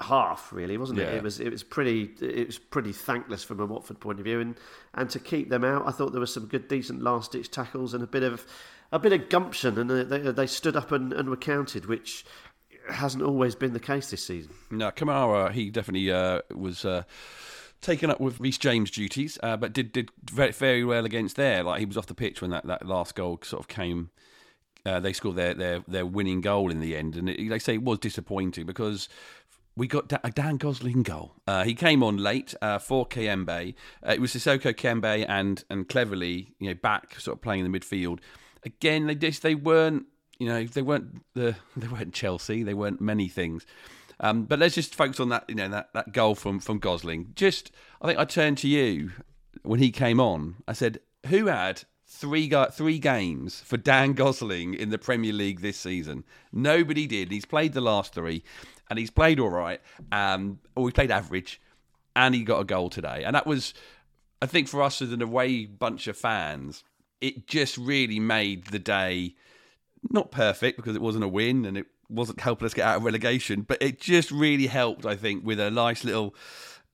half, 0.00 0.52
really, 0.52 0.76
wasn't 0.76 0.98
it? 0.98 1.04
Yeah. 1.04 1.16
It 1.16 1.22
was 1.22 1.40
it 1.40 1.50
was 1.50 1.62
pretty 1.62 2.10
it 2.20 2.46
was 2.46 2.58
pretty 2.58 2.92
thankless 2.92 3.44
from 3.44 3.60
a 3.60 3.66
Watford 3.66 3.98
point 3.98 4.18
of 4.18 4.24
view, 4.24 4.40
and 4.40 4.56
and 4.92 5.08
to 5.10 5.18
keep 5.18 5.48
them 5.48 5.64
out, 5.64 5.86
I 5.86 5.90
thought 5.90 6.12
there 6.12 6.20
were 6.20 6.26
some 6.26 6.46
good, 6.46 6.68
decent 6.68 7.02
last 7.02 7.32
ditch 7.32 7.50
tackles 7.50 7.94
and 7.94 8.04
a 8.04 8.06
bit 8.06 8.22
of 8.22 8.46
a 8.92 8.98
bit 8.98 9.12
of 9.12 9.28
gumption, 9.28 9.78
and 9.78 9.90
they, 9.90 10.18
they 10.18 10.46
stood 10.46 10.76
up 10.76 10.92
and, 10.92 11.12
and 11.12 11.28
were 11.28 11.36
counted, 11.36 11.86
which 11.86 12.24
hasn't 12.90 13.22
always 13.22 13.54
been 13.54 13.72
the 13.72 13.80
case 13.80 14.10
this 14.10 14.24
season. 14.24 14.52
No, 14.70 14.90
Kamara, 14.90 15.52
he 15.52 15.70
definitely 15.70 16.10
uh, 16.10 16.40
was. 16.54 16.84
Uh, 16.84 17.04
taken 17.80 18.10
up 18.10 18.18
with 18.18 18.40
Reece 18.40 18.56
James 18.56 18.90
duties, 18.90 19.38
uh, 19.42 19.58
but 19.58 19.74
did 19.74 19.92
did 19.92 20.10
very, 20.24 20.52
very 20.52 20.84
well 20.84 21.04
against 21.04 21.36
there. 21.36 21.62
Like 21.62 21.80
he 21.80 21.84
was 21.86 21.98
off 21.98 22.06
the 22.06 22.14
pitch 22.14 22.40
when 22.40 22.50
that, 22.50 22.66
that 22.66 22.86
last 22.86 23.14
goal 23.14 23.38
sort 23.42 23.60
of 23.60 23.68
came. 23.68 24.10
Uh, 24.86 25.00
they 25.00 25.12
scored 25.12 25.36
their, 25.36 25.54
their 25.54 25.84
their 25.86 26.06
winning 26.06 26.40
goal 26.40 26.70
in 26.70 26.80
the 26.80 26.96
end, 26.96 27.14
and 27.14 27.28
they 27.28 27.58
say 27.58 27.74
it 27.74 27.82
was 27.82 27.98
disappointing 27.98 28.66
because 28.66 29.08
we 29.76 29.86
got 29.86 30.12
a 30.24 30.30
Dan 30.30 30.56
Gosling 30.56 31.02
goal. 31.02 31.34
Uh, 31.46 31.64
he 31.64 31.74
came 31.74 32.02
on 32.02 32.16
late 32.16 32.54
uh, 32.62 32.78
for 32.78 33.06
Kayembe. 33.06 33.74
Uh, 34.06 34.12
it 34.12 34.20
was 34.20 34.32
Sissoko 34.32 34.72
Kayembe 34.72 35.26
and 35.28 35.64
and 35.68 35.88
Cleverley, 35.88 36.52
you 36.58 36.68
know, 36.68 36.74
back 36.74 37.18
sort 37.20 37.38
of 37.38 37.42
playing 37.42 37.64
in 37.64 37.70
the 37.70 37.78
midfield. 37.78 38.20
Again, 38.64 39.06
they 39.06 39.14
just 39.14 39.42
they 39.42 39.54
weren't 39.54 40.06
you 40.38 40.48
know, 40.48 40.64
they 40.64 40.82
weren't 40.82 41.22
the 41.34 41.56
they 41.76 41.88
weren't 41.88 42.14
Chelsea. 42.14 42.62
They 42.62 42.74
weren't 42.74 43.00
many 43.00 43.28
things. 43.28 43.66
Um, 44.20 44.44
but 44.44 44.58
let's 44.58 44.74
just 44.74 44.94
focus 44.94 45.20
on 45.20 45.28
that. 45.30 45.44
You 45.48 45.54
know, 45.54 45.68
that, 45.68 45.92
that 45.94 46.12
goal 46.12 46.34
from 46.34 46.60
from 46.60 46.78
Gosling. 46.78 47.32
Just, 47.34 47.70
I 48.00 48.08
think 48.08 48.18
I 48.18 48.24
turned 48.24 48.58
to 48.58 48.68
you 48.68 49.12
when 49.62 49.80
he 49.80 49.90
came 49.90 50.20
on. 50.20 50.56
I 50.68 50.72
said, 50.72 51.00
"Who 51.26 51.46
had 51.46 51.82
three 52.06 52.50
three 52.72 52.98
games 52.98 53.60
for 53.60 53.76
Dan 53.76 54.12
Gosling 54.12 54.74
in 54.74 54.90
the 54.90 54.98
Premier 54.98 55.32
League 55.32 55.60
this 55.60 55.78
season? 55.78 56.24
Nobody 56.52 57.06
did. 57.06 57.30
He's 57.30 57.44
played 57.44 57.72
the 57.72 57.80
last 57.80 58.14
three, 58.14 58.44
and 58.88 58.98
he's 58.98 59.10
played 59.10 59.40
all 59.40 59.50
right. 59.50 59.80
Um, 60.12 60.60
or 60.76 60.88
he 60.88 60.92
played 60.92 61.10
average, 61.10 61.60
and 62.14 62.34
he 62.34 62.44
got 62.44 62.60
a 62.60 62.64
goal 62.64 62.90
today. 62.90 63.24
And 63.24 63.34
that 63.34 63.46
was, 63.46 63.74
I 64.40 64.46
think, 64.46 64.68
for 64.68 64.82
us 64.82 65.02
as 65.02 65.12
an 65.12 65.22
away 65.22 65.66
bunch 65.66 66.06
of 66.06 66.16
fans, 66.16 66.84
it 67.20 67.46
just 67.48 67.76
really 67.76 68.20
made 68.20 68.66
the 68.66 68.78
day." 68.78 69.34
Not 70.10 70.30
perfect 70.30 70.76
because 70.76 70.96
it 70.96 71.02
wasn't 71.02 71.24
a 71.24 71.28
win 71.28 71.64
and 71.64 71.76
it 71.76 71.86
wasn't 72.08 72.40
helping 72.40 72.66
us 72.66 72.74
get 72.74 72.86
out 72.86 72.98
of 72.98 73.04
relegation, 73.04 73.62
but 73.62 73.82
it 73.82 74.00
just 74.00 74.30
really 74.30 74.66
helped, 74.66 75.06
I 75.06 75.16
think, 75.16 75.44
with 75.44 75.58
a 75.58 75.70
nice 75.70 76.04
little 76.04 76.34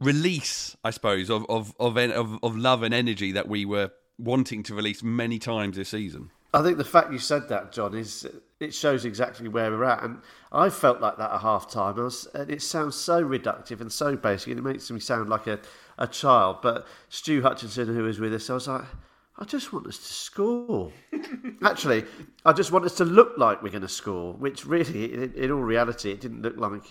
release, 0.00 0.76
I 0.84 0.90
suppose, 0.90 1.30
of 1.30 1.44
of 1.48 1.74
of, 1.78 1.96
of, 1.96 2.38
of 2.42 2.56
love 2.56 2.82
and 2.82 2.94
energy 2.94 3.32
that 3.32 3.48
we 3.48 3.64
were 3.64 3.90
wanting 4.18 4.62
to 4.64 4.74
release 4.74 5.02
many 5.02 5.38
times 5.38 5.76
this 5.76 5.90
season. 5.90 6.30
I 6.52 6.62
think 6.62 6.78
the 6.78 6.84
fact 6.84 7.12
you 7.12 7.18
said 7.18 7.48
that, 7.48 7.72
John, 7.72 7.94
is 7.94 8.26
it 8.58 8.74
shows 8.74 9.04
exactly 9.04 9.48
where 9.48 9.70
we're 9.70 9.84
at. 9.84 10.02
And 10.02 10.20
I 10.52 10.68
felt 10.68 11.00
like 11.00 11.16
that 11.16 11.32
at 11.32 11.40
half 11.40 11.70
time. 11.70 11.98
and 11.98 12.50
it 12.50 12.60
sounds 12.60 12.96
so 12.96 13.22
reductive 13.22 13.80
and 13.80 13.90
so 13.90 14.16
basic, 14.16 14.48
and 14.48 14.58
it 14.58 14.62
makes 14.62 14.90
me 14.90 15.00
sound 15.00 15.28
like 15.28 15.46
a, 15.46 15.60
a 15.98 16.06
child. 16.06 16.58
But 16.60 16.86
Stu 17.08 17.42
Hutchinson, 17.42 17.94
who 17.94 18.02
was 18.02 18.20
with 18.20 18.34
us, 18.34 18.50
I 18.50 18.54
was 18.54 18.68
like, 18.68 18.84
I 19.40 19.46
just 19.46 19.72
want 19.72 19.86
us 19.86 19.96
to 19.96 20.12
score. 20.12 20.92
Actually, 21.64 22.04
I 22.44 22.52
just 22.52 22.72
want 22.72 22.84
us 22.84 22.94
to 22.96 23.06
look 23.06 23.38
like 23.38 23.62
we're 23.62 23.70
going 23.70 23.80
to 23.80 23.88
score, 23.88 24.34
which 24.34 24.66
really, 24.66 25.14
in, 25.14 25.32
in 25.32 25.50
all 25.50 25.62
reality, 25.62 26.10
it 26.10 26.20
didn't 26.20 26.42
look 26.42 26.58
like. 26.58 26.82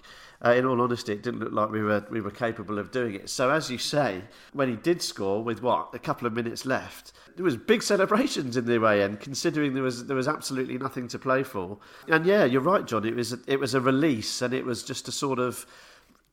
Uh, 0.43 0.51
in 0.51 0.65
all 0.65 0.81
honesty, 0.81 1.11
it 1.11 1.21
didn't 1.21 1.41
look 1.41 1.51
like 1.51 1.69
we 1.69 1.83
were 1.83 2.03
we 2.09 2.21
were 2.21 2.31
capable 2.31 2.79
of 2.79 2.91
doing 2.91 3.13
it. 3.13 3.29
So, 3.29 3.51
as 3.51 3.69
you 3.69 3.77
say, 3.77 4.21
when 4.53 4.69
he 4.69 4.77
did 4.77 5.01
score 5.01 5.43
with 5.43 5.61
what 5.61 5.89
a 5.93 5.99
couple 5.99 6.25
of 6.25 6.33
minutes 6.33 6.65
left, 6.65 7.11
there 7.35 7.43
was 7.43 7.57
big 7.57 7.83
celebrations 7.83 8.57
in 8.57 8.65
the 8.65 8.77
away 8.77 9.03
end, 9.03 9.19
considering 9.19 9.73
there 9.73 9.83
was 9.83 10.05
there 10.05 10.15
was 10.15 10.29
absolutely 10.29 10.77
nothing 10.77 11.07
to 11.09 11.19
play 11.19 11.43
for. 11.43 11.77
And 12.07 12.25
yeah, 12.25 12.45
you're 12.45 12.61
right, 12.61 12.85
John. 12.85 13.05
It 13.05 13.15
was 13.15 13.33
it 13.47 13.59
was 13.59 13.75
a 13.75 13.81
release, 13.81 14.41
and 14.41 14.53
it 14.53 14.65
was 14.65 14.81
just 14.81 15.07
a 15.07 15.11
sort 15.11 15.39
of 15.39 15.65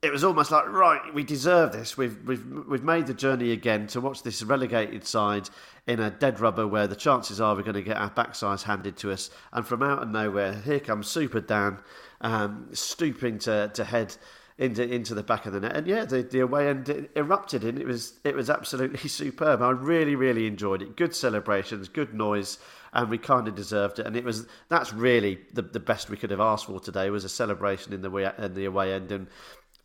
it 0.06 0.12
was 0.12 0.24
almost 0.24 0.50
like 0.50 0.66
right, 0.68 1.12
we 1.12 1.24
deserve 1.24 1.72
this. 1.72 1.96
We've 1.96 2.16
we've 2.24 2.46
we've 2.66 2.84
made 2.84 3.06
the 3.06 3.14
journey 3.14 3.52
again 3.52 3.88
to 3.88 4.00
watch 4.00 4.22
this 4.22 4.42
relegated 4.42 5.04
side 5.06 5.50
in 5.86 6.00
a 6.00 6.10
dead 6.10 6.40
rubber 6.40 6.66
where 6.66 6.86
the 6.86 6.96
chances 6.96 7.40
are 7.40 7.54
we're 7.54 7.62
going 7.62 7.74
to 7.74 7.82
get 7.82 7.96
our 7.96 8.10
backsides 8.10 8.62
handed 8.62 8.96
to 8.98 9.12
us. 9.12 9.30
And 9.52 9.66
from 9.66 9.82
out 9.82 10.02
of 10.02 10.08
nowhere, 10.08 10.54
here 10.54 10.80
comes 10.80 11.08
Super 11.08 11.40
Dan, 11.40 11.78
um, 12.20 12.68
stooping 12.72 13.40
to 13.40 13.70
to 13.74 13.84
head 13.84 14.16
into 14.58 14.82
into 14.82 15.14
the 15.14 15.22
back 15.22 15.46
of 15.46 15.52
the 15.52 15.60
net. 15.60 15.76
And 15.76 15.86
yeah, 15.86 16.04
the, 16.04 16.22
the 16.22 16.40
away 16.40 16.68
end 16.68 17.08
erupted, 17.14 17.64
and 17.64 17.78
it 17.78 17.86
was 17.86 18.14
it 18.24 18.34
was 18.34 18.48
absolutely 18.48 19.08
superb. 19.08 19.60
I 19.60 19.70
really 19.70 20.16
really 20.16 20.46
enjoyed 20.46 20.82
it. 20.82 20.96
Good 20.96 21.14
celebrations, 21.14 21.88
good 21.88 22.14
noise, 22.14 22.58
and 22.92 23.10
we 23.10 23.18
kind 23.18 23.48
of 23.48 23.54
deserved 23.54 23.98
it. 23.98 24.06
And 24.06 24.16
it 24.16 24.24
was 24.24 24.46
that's 24.68 24.92
really 24.92 25.40
the 25.52 25.62
the 25.62 25.80
best 25.80 26.08
we 26.10 26.16
could 26.16 26.30
have 26.30 26.40
asked 26.40 26.66
for 26.66 26.80
today 26.80 27.10
was 27.10 27.24
a 27.24 27.28
celebration 27.28 27.92
in 27.92 28.02
the 28.02 28.10
way 28.10 28.30
in 28.38 28.54
the 28.54 28.64
away 28.64 28.92
end 28.92 29.12
and 29.12 29.26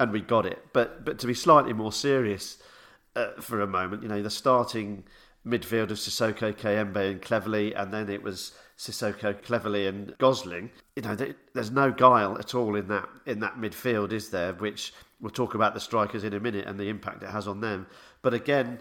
and 0.02 0.12
we 0.12 0.20
got 0.20 0.46
it. 0.46 0.66
But 0.74 1.06
but 1.06 1.20
to 1.20 1.28
be 1.28 1.34
slightly 1.34 1.74
more 1.74 1.92
serious 1.92 2.58
uh, 3.16 3.40
for 3.40 3.62
a 3.62 3.68
moment, 3.68 4.02
you 4.02 4.10
know, 4.10 4.22
the 4.24 4.30
starting 4.30 5.04
midfield 5.46 5.92
of 5.92 5.98
Sissoko, 5.98 6.54
Kayembe, 6.54 7.12
and 7.12 7.22
Cleverley, 7.22 7.74
and 7.80 7.94
then 7.94 8.10
it 8.10 8.24
was 8.24 8.54
Sissoko, 8.78 9.34
Cleverley, 9.44 9.88
and 9.88 10.18
Gosling. 10.18 10.72
You 10.96 11.04
know, 11.04 11.16
there's 11.54 11.72
no 11.72 11.92
guile 11.92 12.38
at 12.40 12.56
all 12.56 12.76
in 12.76 12.88
that 12.88 13.08
in 13.28 13.40
that 13.42 13.58
midfield, 13.58 14.12
is 14.12 14.30
there? 14.30 14.54
Which 14.54 14.92
we'll 15.20 15.30
talk 15.30 15.54
about 15.54 15.76
the 15.76 15.80
strikers 15.80 16.24
in 16.24 16.34
a 16.34 16.40
minute 16.40 16.66
and 16.66 16.80
the 16.80 16.90
impact 16.90 17.22
it 17.22 17.30
has 17.30 17.48
on 17.48 17.62
them. 17.62 17.86
But 18.24 18.34
again, 18.34 18.80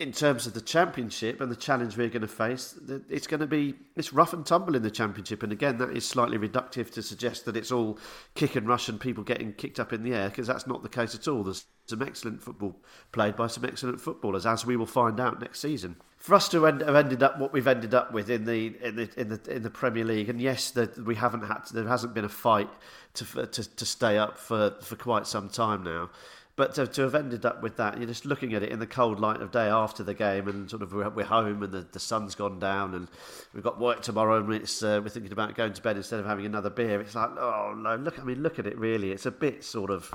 in 0.00 0.12
terms 0.12 0.46
of 0.46 0.54
the 0.54 0.60
championship 0.60 1.40
and 1.40 1.50
the 1.50 1.56
challenge 1.56 1.96
we're 1.96 2.08
going 2.08 2.22
to 2.22 2.28
face, 2.28 2.78
it's 3.08 3.26
going 3.26 3.40
to 3.40 3.48
be 3.48 3.74
it's 3.96 4.12
rough 4.12 4.32
and 4.32 4.46
tumble 4.46 4.76
in 4.76 4.82
the 4.82 4.90
championship. 4.90 5.42
And 5.42 5.50
again, 5.50 5.78
that 5.78 5.90
is 5.90 6.06
slightly 6.06 6.38
reductive 6.38 6.92
to 6.92 7.02
suggest 7.02 7.44
that 7.46 7.56
it's 7.56 7.72
all 7.72 7.98
kick 8.34 8.54
and 8.54 8.68
rush 8.68 8.88
and 8.88 9.00
people 9.00 9.24
getting 9.24 9.52
kicked 9.52 9.80
up 9.80 9.92
in 9.92 10.04
the 10.04 10.14
air 10.14 10.28
because 10.28 10.46
that's 10.46 10.68
not 10.68 10.84
the 10.84 10.88
case 10.88 11.16
at 11.16 11.26
all. 11.26 11.42
There's 11.42 11.66
some 11.86 12.02
excellent 12.02 12.40
football 12.42 12.76
played 13.10 13.34
by 13.34 13.48
some 13.48 13.64
excellent 13.64 14.00
footballers, 14.00 14.46
as 14.46 14.64
we 14.64 14.76
will 14.76 14.86
find 14.86 15.18
out 15.18 15.40
next 15.40 15.60
season. 15.60 15.96
For 16.18 16.34
us 16.34 16.48
to 16.50 16.66
end, 16.66 16.82
have 16.82 16.94
ended 16.94 17.22
up 17.24 17.40
what 17.40 17.52
we've 17.52 17.66
ended 17.66 17.94
up 17.94 18.12
with 18.12 18.30
in 18.30 18.44
the 18.44 18.76
in 18.80 18.96
the 18.96 19.10
in 19.16 19.28
the, 19.28 19.40
in 19.50 19.62
the 19.62 19.70
Premier 19.70 20.04
League, 20.04 20.28
and 20.28 20.40
yes, 20.40 20.70
the, 20.70 20.92
we 21.04 21.16
haven't 21.16 21.42
had 21.42 21.64
to, 21.66 21.74
there 21.74 21.88
hasn't 21.88 22.14
been 22.14 22.24
a 22.24 22.28
fight 22.28 22.70
to, 23.14 23.46
to 23.46 23.76
to 23.76 23.86
stay 23.86 24.16
up 24.16 24.38
for 24.38 24.76
for 24.80 24.94
quite 24.94 25.26
some 25.26 25.48
time 25.48 25.82
now. 25.82 26.10
But 26.58 26.74
to, 26.74 26.88
to 26.88 27.02
have 27.02 27.14
ended 27.14 27.46
up 27.46 27.62
with 27.62 27.76
that, 27.76 27.98
you're 27.98 28.08
just 28.08 28.26
looking 28.26 28.52
at 28.52 28.64
it 28.64 28.72
in 28.72 28.80
the 28.80 28.86
cold 28.86 29.20
light 29.20 29.40
of 29.40 29.52
day 29.52 29.68
after 29.68 30.02
the 30.02 30.12
game, 30.12 30.48
and 30.48 30.68
sort 30.68 30.82
of 30.82 30.92
we're, 30.92 31.08
we're 31.08 31.24
home, 31.24 31.62
and 31.62 31.72
the, 31.72 31.86
the 31.92 32.00
sun's 32.00 32.34
gone 32.34 32.58
down, 32.58 32.96
and 32.96 33.06
we've 33.54 33.62
got 33.62 33.78
work 33.78 34.02
tomorrow, 34.02 34.38
and 34.38 34.52
it's 34.52 34.82
uh, 34.82 35.00
we're 35.00 35.08
thinking 35.08 35.30
about 35.30 35.54
going 35.54 35.72
to 35.72 35.80
bed 35.80 35.96
instead 35.96 36.18
of 36.18 36.26
having 36.26 36.46
another 36.46 36.68
beer. 36.68 37.00
It's 37.00 37.14
like, 37.14 37.30
oh 37.38 37.74
no, 37.78 37.94
look! 37.94 38.18
I 38.18 38.24
mean, 38.24 38.42
look 38.42 38.58
at 38.58 38.66
it. 38.66 38.76
Really, 38.76 39.12
it's 39.12 39.24
a 39.24 39.30
bit 39.30 39.62
sort 39.62 39.92
of 39.92 40.12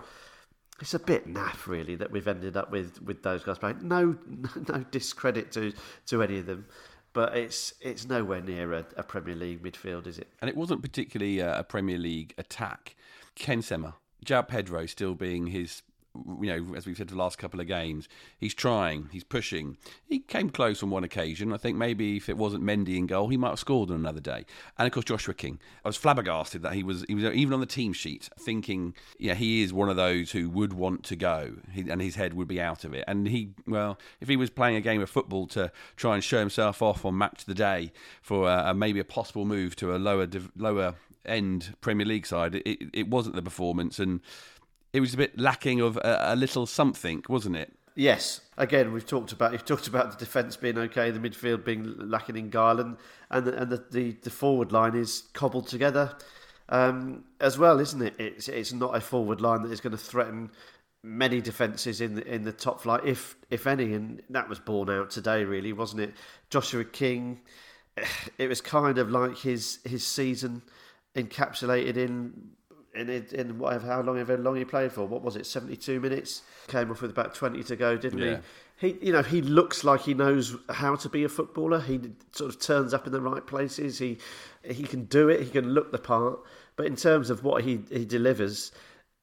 it's 0.81 0.93
a 0.93 0.99
bit 0.99 1.33
naff, 1.33 1.65
really, 1.65 1.95
that 1.95 2.11
we've 2.11 2.27
ended 2.27 2.57
up 2.57 2.69
with 2.71 3.01
with 3.01 3.23
those 3.23 3.41
guys 3.41 3.57
playing. 3.57 3.79
No, 3.81 4.17
no 4.67 4.85
discredit 4.91 5.49
to 5.53 5.71
to 6.07 6.23
any 6.23 6.39
of 6.39 6.45
them, 6.45 6.65
but 7.13 7.37
it's 7.37 7.73
it's 7.79 8.05
nowhere 8.05 8.41
near 8.41 8.73
a, 8.73 8.85
a 8.97 9.03
Premier 9.03 9.35
League 9.35 9.63
midfield, 9.63 10.07
is 10.07 10.19
it? 10.19 10.27
And 10.41 10.49
it 10.49 10.57
wasn't 10.57 10.81
particularly 10.81 11.39
a 11.39 11.65
Premier 11.65 11.97
League 11.97 12.33
attack. 12.37 12.97
Ken 13.33 13.61
Sema, 13.61 13.95
João 14.25 14.45
Pedro 14.45 14.85
still 14.87 15.15
being 15.15 15.47
his 15.47 15.83
you 16.15 16.47
know, 16.47 16.75
as 16.75 16.85
we've 16.85 16.95
said 16.95 17.09
for 17.09 17.15
the 17.15 17.19
last 17.19 17.37
couple 17.37 17.59
of 17.59 17.67
games, 17.67 18.07
he's 18.37 18.53
trying, 18.53 19.09
he's 19.11 19.23
pushing. 19.23 19.77
He 20.05 20.19
came 20.19 20.49
close 20.49 20.83
on 20.83 20.91
one 20.91 21.03
occasion. 21.03 21.51
I 21.51 21.57
think 21.57 21.77
maybe 21.77 22.17
if 22.17 22.29
it 22.29 22.37
wasn't 22.37 22.63
Mendy 22.63 22.97
in 22.97 23.07
goal, 23.07 23.29
he 23.29 23.37
might 23.37 23.49
have 23.49 23.59
scored 23.59 23.89
on 23.89 23.95
another 23.95 24.19
day. 24.19 24.45
And 24.77 24.85
of 24.85 24.93
course, 24.93 25.05
Joshua 25.05 25.33
King. 25.33 25.59
I 25.83 25.89
was 25.89 25.97
flabbergasted 25.97 26.61
that 26.61 26.73
he 26.73 26.83
was 26.83 27.03
he 27.07 27.15
was 27.15 27.23
even 27.25 27.53
on 27.53 27.59
the 27.59 27.65
team 27.65 27.93
sheet, 27.93 28.29
thinking, 28.39 28.93
yeah, 29.17 29.33
he 29.33 29.63
is 29.63 29.73
one 29.73 29.89
of 29.89 29.95
those 29.95 30.31
who 30.31 30.49
would 30.49 30.73
want 30.73 31.03
to 31.05 31.15
go, 31.15 31.55
he, 31.71 31.89
and 31.89 32.01
his 32.01 32.15
head 32.15 32.33
would 32.33 32.47
be 32.47 32.61
out 32.61 32.83
of 32.83 32.93
it. 32.93 33.03
And 33.07 33.27
he, 33.27 33.51
well, 33.65 33.97
if 34.21 34.27
he 34.27 34.35
was 34.35 34.49
playing 34.49 34.75
a 34.75 34.81
game 34.81 35.01
of 35.01 35.09
football 35.09 35.47
to 35.47 35.71
try 35.95 36.13
and 36.13 36.23
show 36.23 36.39
himself 36.39 36.81
off 36.81 37.05
on 37.05 37.17
match 37.17 37.45
the 37.45 37.55
day 37.55 37.91
for 38.21 38.47
uh, 38.47 38.73
maybe 38.73 38.99
a 38.99 39.05
possible 39.05 39.45
move 39.45 39.75
to 39.77 39.95
a 39.95 39.97
lower 39.97 40.27
lower 40.55 40.95
end 41.25 41.75
Premier 41.81 42.05
League 42.05 42.25
side, 42.25 42.55
it, 42.55 42.89
it 42.93 43.07
wasn't 43.07 43.35
the 43.35 43.41
performance 43.41 43.99
and 43.99 44.21
it 44.93 45.01
was 45.01 45.13
a 45.13 45.17
bit 45.17 45.37
lacking 45.37 45.81
of 45.81 45.97
a, 45.97 46.19
a 46.27 46.35
little 46.35 46.65
something, 46.65 47.23
wasn't 47.27 47.55
it? 47.55 47.73
Yes. 47.95 48.41
Again, 48.57 48.93
we've 48.93 49.05
talked 49.05 49.31
about 49.31 49.51
you've 49.51 49.65
talked 49.65 49.87
about 49.87 50.11
the 50.11 50.17
defence 50.17 50.55
being 50.55 50.77
okay, 50.77 51.11
the 51.11 51.19
midfield 51.19 51.65
being 51.65 51.95
lacking 51.97 52.37
in 52.37 52.49
Garland, 52.49 52.97
and 53.29 53.47
and 53.47 53.47
the, 53.47 53.61
and 53.61 53.71
the, 53.71 53.83
the, 53.91 54.11
the 54.23 54.29
forward 54.29 54.71
line 54.71 54.95
is 54.95 55.23
cobbled 55.33 55.67
together 55.67 56.15
um, 56.69 57.23
as 57.39 57.57
well, 57.57 57.79
isn't 57.79 58.01
it? 58.01 58.15
It's 58.19 58.47
it's 58.47 58.73
not 58.73 58.95
a 58.95 59.01
forward 59.01 59.41
line 59.41 59.63
that 59.63 59.71
is 59.71 59.81
going 59.81 59.91
to 59.91 59.97
threaten 59.97 60.51
many 61.03 61.41
defences 61.41 61.99
in 62.01 62.15
the 62.15 62.27
in 62.27 62.43
the 62.43 62.51
top 62.51 62.81
flight, 62.81 63.01
if 63.05 63.35
if 63.49 63.67
any, 63.67 63.93
and 63.93 64.21
that 64.29 64.49
was 64.49 64.59
borne 64.59 64.89
out 64.89 65.09
today, 65.09 65.43
really, 65.43 65.73
wasn't 65.73 66.01
it? 66.01 66.13
Joshua 66.49 66.83
King, 66.83 67.41
it 68.37 68.47
was 68.47 68.61
kind 68.61 68.97
of 68.97 69.09
like 69.09 69.37
his 69.37 69.79
his 69.83 70.05
season 70.05 70.61
encapsulated 71.15 71.95
in 71.95 72.51
in 72.95 73.09
in 73.09 73.57
whatever 73.57 73.87
how 73.87 74.01
long 74.01 74.19
ever 74.19 74.37
long 74.37 74.55
he 74.55 74.65
played 74.65 74.91
for. 74.91 75.05
What 75.05 75.23
was 75.23 75.35
it? 75.35 75.45
Seventy 75.45 75.75
two 75.75 75.99
minutes. 75.99 76.43
Came 76.67 76.91
off 76.91 77.01
with 77.01 77.11
about 77.11 77.33
twenty 77.35 77.63
to 77.63 77.75
go, 77.75 77.97
didn't 77.97 78.19
yeah. 78.19 78.39
he? 78.79 78.89
He, 78.89 79.05
you 79.05 79.13
know, 79.13 79.21
he 79.21 79.41
looks 79.41 79.83
like 79.83 80.01
he 80.01 80.13
knows 80.13 80.57
how 80.69 80.95
to 80.95 81.09
be 81.09 81.23
a 81.23 81.29
footballer. 81.29 81.79
He 81.79 82.01
sort 82.31 82.53
of 82.53 82.59
turns 82.59 82.93
up 82.93 83.05
in 83.05 83.13
the 83.13 83.21
right 83.21 83.45
places. 83.45 83.99
He 83.99 84.17
he 84.63 84.83
can 84.83 85.05
do 85.05 85.29
it. 85.29 85.41
He 85.41 85.49
can 85.49 85.69
look 85.69 85.91
the 85.91 85.99
part. 85.99 86.39
But 86.75 86.87
in 86.87 86.95
terms 86.95 87.29
of 87.29 87.43
what 87.43 87.63
he 87.63 87.81
he 87.89 88.05
delivers, 88.05 88.71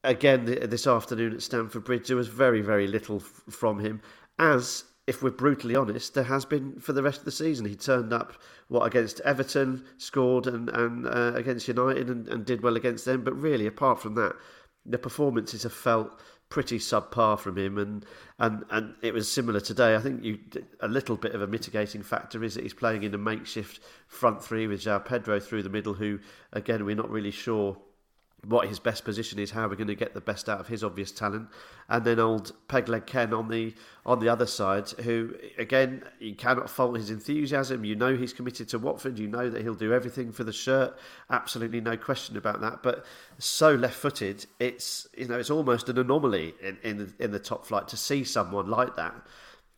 again 0.03 0.45
this 0.45 0.87
afternoon 0.87 1.33
at 1.33 1.41
Stamford 1.41 1.83
Bridge, 1.83 2.07
there 2.07 2.17
was 2.17 2.27
very 2.27 2.61
very 2.61 2.87
little 2.87 3.19
from 3.19 3.79
him. 3.79 4.01
As 4.39 4.85
if 5.11 5.21
we're 5.21 5.29
brutally 5.29 5.75
honest, 5.75 6.13
there 6.13 6.23
has 6.23 6.45
been 6.45 6.79
for 6.79 6.93
the 6.93 7.03
rest 7.03 7.19
of 7.19 7.25
the 7.25 7.31
season. 7.31 7.65
He 7.65 7.75
turned 7.75 8.13
up 8.13 8.41
what 8.69 8.85
against 8.85 9.19
Everton, 9.25 9.83
scored, 9.97 10.47
and 10.47 10.69
and 10.69 11.05
uh, 11.05 11.33
against 11.35 11.67
United, 11.67 12.09
and, 12.09 12.29
and 12.29 12.45
did 12.45 12.63
well 12.63 12.77
against 12.77 13.03
them. 13.03 13.21
But 13.25 13.33
really, 13.33 13.67
apart 13.67 13.99
from 13.99 14.15
that, 14.15 14.35
the 14.85 14.97
performances 14.97 15.63
have 15.63 15.73
felt 15.73 16.17
pretty 16.47 16.79
subpar 16.79 17.37
from 17.37 17.57
him, 17.57 17.77
and 17.77 18.05
and 18.39 18.63
and 18.69 18.95
it 19.01 19.13
was 19.13 19.29
similar 19.29 19.59
today. 19.59 19.95
I 19.95 19.99
think 19.99 20.23
you 20.23 20.39
a 20.79 20.87
little 20.87 21.17
bit 21.17 21.35
of 21.35 21.41
a 21.41 21.47
mitigating 21.47 22.03
factor 22.03 22.41
is 22.41 22.55
that 22.55 22.63
he's 22.63 22.73
playing 22.73 23.03
in 23.03 23.13
a 23.13 23.17
makeshift 23.17 23.81
front 24.07 24.41
three 24.41 24.65
with 24.65 24.81
João 24.81 25.03
Pedro 25.03 25.41
through 25.41 25.63
the 25.63 25.69
middle, 25.69 25.93
who 25.93 26.19
again 26.53 26.85
we're 26.85 26.95
not 26.95 27.09
really 27.09 27.31
sure 27.31 27.77
what 28.47 28.67
his 28.67 28.79
best 28.79 29.05
position 29.05 29.37
is, 29.37 29.51
how 29.51 29.67
we're 29.67 29.75
going 29.75 29.87
to 29.87 29.95
get 29.95 30.13
the 30.13 30.21
best 30.21 30.49
out 30.49 30.59
of 30.59 30.67
his 30.67 30.83
obvious 30.83 31.11
talent, 31.11 31.47
and 31.89 32.03
then 32.03 32.19
old 32.19 32.53
Pegleg 32.67 33.05
Ken 33.05 33.33
on 33.33 33.49
the 33.49 33.73
on 34.05 34.19
the 34.19 34.29
other 34.29 34.47
side, 34.47 34.89
who 35.01 35.35
again 35.57 36.03
you 36.19 36.33
cannot 36.33 36.69
fault 36.69 36.97
his 36.97 37.11
enthusiasm. 37.11 37.85
You 37.85 37.95
know 37.95 38.15
he's 38.15 38.33
committed 38.33 38.67
to 38.69 38.79
Watford. 38.79 39.19
You 39.19 39.27
know 39.27 39.49
that 39.49 39.61
he'll 39.61 39.75
do 39.75 39.93
everything 39.93 40.31
for 40.31 40.43
the 40.43 40.53
shirt. 40.53 40.97
Absolutely 41.29 41.81
no 41.81 41.97
question 41.97 42.35
about 42.35 42.61
that. 42.61 42.81
But 42.81 43.05
so 43.37 43.75
left-footed, 43.75 44.45
it's 44.59 45.07
you 45.15 45.27
know 45.27 45.37
it's 45.37 45.51
almost 45.51 45.87
an 45.89 45.99
anomaly 45.99 46.55
in 46.61 46.77
in 46.83 46.97
the, 46.97 47.13
in 47.23 47.31
the 47.31 47.39
top 47.39 47.65
flight 47.65 47.87
to 47.89 47.97
see 47.97 48.23
someone 48.23 48.69
like 48.69 48.95
that. 48.95 49.15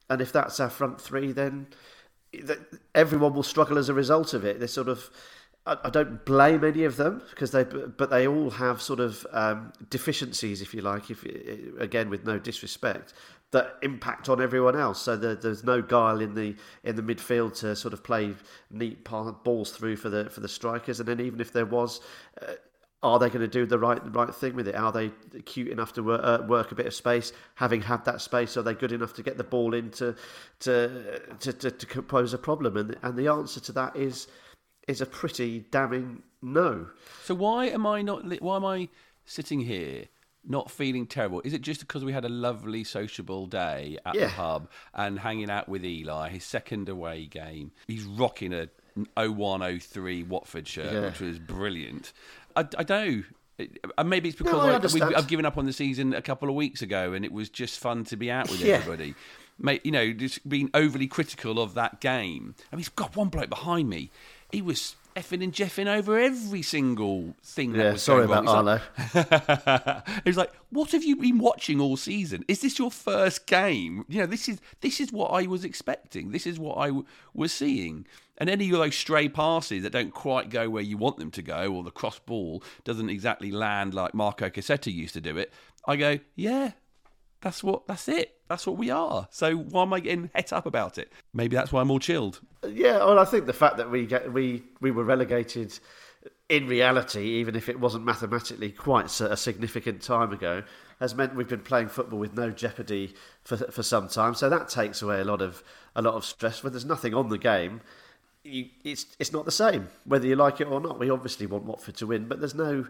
And 0.10 0.22
if 0.22 0.32
that's 0.32 0.60
our 0.60 0.70
front 0.70 1.02
three, 1.02 1.32
then 1.32 1.68
everyone 2.96 3.34
will 3.34 3.44
struggle 3.44 3.78
as 3.78 3.90
a 3.90 3.94
result 3.94 4.34
of 4.34 4.46
it. 4.46 4.60
They 4.60 4.68
sort 4.68 4.88
of 4.88 5.10
I, 5.66 5.90
don't 5.90 6.26
blame 6.26 6.66
any 6.66 6.84
of 6.84 6.98
them 6.98 7.22
because 7.30 7.52
they, 7.52 7.64
but 7.64 8.10
they 8.10 8.28
all 8.28 8.50
have 8.50 8.82
sort 8.82 9.00
of 9.00 9.26
um, 9.32 9.72
deficiencies, 9.90 10.62
if 10.62 10.74
you 10.74 10.82
like, 10.82 11.10
if 11.10 11.24
again 11.80 12.10
with 12.10 12.26
no 12.26 12.38
disrespect, 12.38 13.14
that 13.52 13.78
impact 13.82 14.28
on 14.28 14.42
everyone 14.42 14.78
else. 14.78 15.02
So 15.02 15.16
there, 15.16 15.36
there's 15.36 15.64
no 15.64 15.82
guile 15.82 16.20
in 16.20 16.34
the 16.34 16.56
in 16.84 16.98
the 16.98 17.02
midfield 17.02 17.58
to 17.60 17.78
sort 17.78 17.94
of 17.94 18.04
play 18.04 18.36
neat 18.72 19.06
balls 19.06 19.72
through 19.72 19.96
for 19.96 20.10
the 20.10 20.30
for 20.30 20.42
the 20.42 20.50
strikers, 20.50 21.00
and 21.00 21.08
then 21.08 21.22
even 21.22 21.40
if 21.40 21.54
there 21.54 21.66
was. 21.66 22.02
Uh, 22.42 22.54
are 23.02 23.20
they 23.20 23.28
going 23.28 23.42
to 23.42 23.50
do 23.50 23.66
the 23.66 23.78
right 23.78 24.02
the 24.02 24.12
right 24.12 24.34
thing 24.34 24.56
with 24.56 24.66
it? 24.66 24.76
Are 24.76 24.92
they 24.94 25.12
cute 25.44 25.68
enough 25.68 25.92
to 25.94 26.04
work, 26.04 26.22
uh, 26.24 26.46
work 26.48 26.72
a 26.72 26.76
bit 26.76 26.86
of 26.86 26.94
space? 26.94 27.34
Having 27.56 27.82
had 27.82 28.06
that 28.06 28.22
space, 28.22 28.56
are 28.56 28.62
they 28.62 28.74
good 28.74 28.94
enough 28.94 29.14
to 29.16 29.24
get 29.24 29.36
the 29.36 29.44
ball 29.44 29.74
in 29.74 29.92
to 29.92 30.16
to 30.62 31.20
to, 31.42 31.52
to, 31.52 31.70
to 31.70 32.02
pose 32.02 32.34
a 32.34 32.38
problem? 32.38 32.78
And 32.78 32.96
and 33.04 33.18
the 33.18 33.28
answer 33.28 33.60
to 33.60 33.74
that 33.74 33.98
is 33.98 34.28
is 34.88 35.02
a 35.02 35.06
pretty 35.06 35.66
damning 35.72 36.24
no. 36.42 36.88
So 37.24 37.36
why 37.36 37.66
am 37.68 37.86
I 37.86 38.02
not? 38.02 38.42
Why 38.42 38.56
am 38.58 38.66
I 38.66 38.90
sitting 39.26 39.62
here 39.62 40.06
not 40.46 40.70
feeling 40.70 41.08
terrible? 41.08 41.42
Is 41.46 41.54
it 41.54 41.62
just 41.62 41.80
because 41.80 42.04
we 42.04 42.12
had 42.12 42.26
a 42.26 42.30
lovely 42.30 42.84
sociable 42.84 43.46
day 43.48 43.98
at 44.06 44.14
the 44.14 44.20
Yeah. 44.22 44.34
pub 44.36 44.70
and 44.94 45.20
hanging 45.20 45.50
out 45.50 45.70
with 45.70 45.86
Eli, 45.86 46.30
his 46.30 46.44
second 46.44 46.90
away 46.90 47.26
game? 47.26 47.72
He's 47.88 48.04
rocking 48.04 48.54
a 48.54 48.68
0103 49.16 50.24
Watford 50.24 50.68
shirt, 50.68 50.92
Yeah. 50.94 51.02
which 51.06 51.20
was 51.20 51.40
brilliant. 51.40 52.14
I, 52.56 52.62
I 52.78 52.84
don't 52.84 52.90
know. 52.90 53.24
Uh, 53.98 54.04
Maybe 54.04 54.30
it's 54.30 54.38
because 54.38 54.54
I, 54.54 54.78
like, 54.78 54.94
we, 54.94 55.02
I've 55.16 55.28
given 55.28 55.46
up 55.46 55.58
on 55.58 55.66
the 55.66 55.74
season 55.74 56.14
a 56.14 56.22
couple 56.22 56.50
of 56.50 56.56
weeks 56.56 56.82
ago, 56.82 57.14
and 57.14 57.24
it 57.24 57.32
was 57.32 57.50
just 57.50 57.80
fun 57.80 58.04
to 58.06 58.18
be 58.18 58.30
out 58.32 58.50
with 58.50 58.60
Yeah. 58.62 58.76
everybody. 58.76 59.16
Mate, 59.60 59.86
you 59.86 59.92
know, 59.92 60.12
just 60.12 60.48
being 60.50 60.70
overly 60.74 61.06
critical 61.08 61.60
of 61.62 61.76
that 61.76 62.02
game. 62.02 62.56
I 62.72 62.76
mean, 62.76 62.80
he's 62.80 62.90
got 62.90 63.16
one 63.16 63.30
bloke 63.30 63.50
behind 63.50 63.88
me. 63.90 64.10
He 64.54 64.62
was 64.62 64.96
effing 65.16 65.44
and 65.44 65.52
jeffing 65.54 65.88
over 65.88 66.18
every 66.18 66.62
single 66.62 67.36
thing 67.44 67.74
that 67.74 67.84
Yeah, 67.84 67.92
was 67.94 68.02
sorry 68.04 68.24
about. 68.26 68.44
It's 68.46 68.52
like- 69.16 69.26
Arlo. 69.26 70.04
He's 70.26 70.38
like, 70.38 70.52
"What 70.70 70.92
have 70.92 71.04
you 71.04 71.16
been 71.18 71.38
watching 71.40 71.80
all 71.80 71.98
season? 71.98 72.46
Is 72.48 72.62
this 72.62 72.80
your 72.80 72.90
first 72.92 73.46
game? 73.46 74.06
You 74.08 74.20
know, 74.22 74.26
this 74.26 74.48
is 74.48 74.60
this 74.82 75.00
is 75.02 75.12
what 75.12 75.28
I 75.32 75.46
was 75.46 75.64
expecting. 75.66 76.32
This 76.32 76.48
is 76.48 76.58
what 76.60 76.78
I 76.78 76.88
w- 76.88 77.06
was 77.34 77.52
seeing." 77.52 78.06
And 78.40 78.50
any 78.50 78.72
of 78.72 78.78
those 78.80 78.96
stray 78.96 79.30
passes 79.30 79.84
that 79.84 79.92
don't 79.92 80.12
quite 80.14 80.50
go 80.50 80.68
where 80.70 80.82
you 80.82 80.98
want 80.98 81.18
them 81.18 81.30
to 81.32 81.42
go, 81.44 81.72
or 81.72 81.84
the 81.84 81.92
cross 81.92 82.18
ball 82.20 82.64
doesn't 82.84 83.10
exactly 83.12 83.52
land 83.52 83.94
like 83.94 84.16
Marco 84.16 84.50
Cassetti 84.50 84.92
used 84.92 85.14
to 85.14 85.22
do 85.22 85.38
it, 85.38 85.52
I 85.86 85.96
go, 85.98 86.20
"Yeah, 86.36 86.72
that's 87.44 87.64
what 87.64 87.86
that's 87.88 88.08
it. 88.08 88.38
That's 88.48 88.66
what 88.66 88.78
we 88.78 88.90
are." 88.90 89.28
So 89.30 89.56
why 89.56 89.84
am 89.84 89.94
I 89.94 90.00
getting 90.00 90.32
het 90.34 90.52
up 90.52 90.66
about 90.66 90.98
it? 90.98 91.12
Maybe 91.34 91.56
that's 91.56 91.72
why 91.72 91.82
I'm 91.82 91.92
all 91.92 92.00
chilled. 92.00 92.42
Yeah, 92.68 92.98
well, 92.98 93.20
I 93.20 93.26
think 93.26 93.46
the 93.46 93.54
fact 93.54 93.78
that 93.78 93.92
we 93.92 94.06
get 94.08 94.34
we 94.34 94.64
we 94.82 94.90
were 94.90 95.04
relegated 95.04 95.80
in 96.50 96.68
reality, 96.68 97.22
even 97.22 97.56
if 97.56 97.70
it 97.70 97.80
wasn't 97.80 98.06
mathematically 98.06 98.72
quite 98.72 99.20
a 99.22 99.38
significant 99.38 100.02
time 100.02 100.32
ago, 100.32 100.64
has 101.00 101.16
meant 101.16 101.36
we've 101.36 101.48
been 101.48 101.60
playing 101.62 101.88
football 101.88 102.20
with 102.20 102.34
no 102.34 102.52
jeopardy 102.52 103.14
for 103.44 103.58
for 103.58 103.84
some 103.84 104.08
time. 104.08 104.36
So 104.36 104.50
that 104.50 104.70
takes 104.70 105.02
away 105.02 105.20
a 105.20 105.26
lot 105.26 105.42
of 105.42 105.64
a 105.96 106.02
lot 106.02 106.16
of 106.16 106.26
stress. 106.26 106.64
When 106.64 106.74
there's 106.74 106.86
nothing 106.86 107.14
on 107.14 107.30
the 107.30 107.38
game, 107.38 107.82
you, 108.44 108.68
it's 108.84 109.06
it's 109.20 109.34
not 109.34 109.46
the 109.46 109.52
same 109.52 109.90
whether 110.06 110.28
you 110.28 110.36
like 110.36 110.62
it 110.62 110.68
or 110.68 110.80
not. 110.80 111.00
We 111.00 111.10
obviously 111.10 111.46
want 111.46 111.64
Watford 111.66 111.96
to 111.98 112.08
win, 112.08 112.28
but 112.28 112.40
there's 112.40 112.56
no 112.56 112.88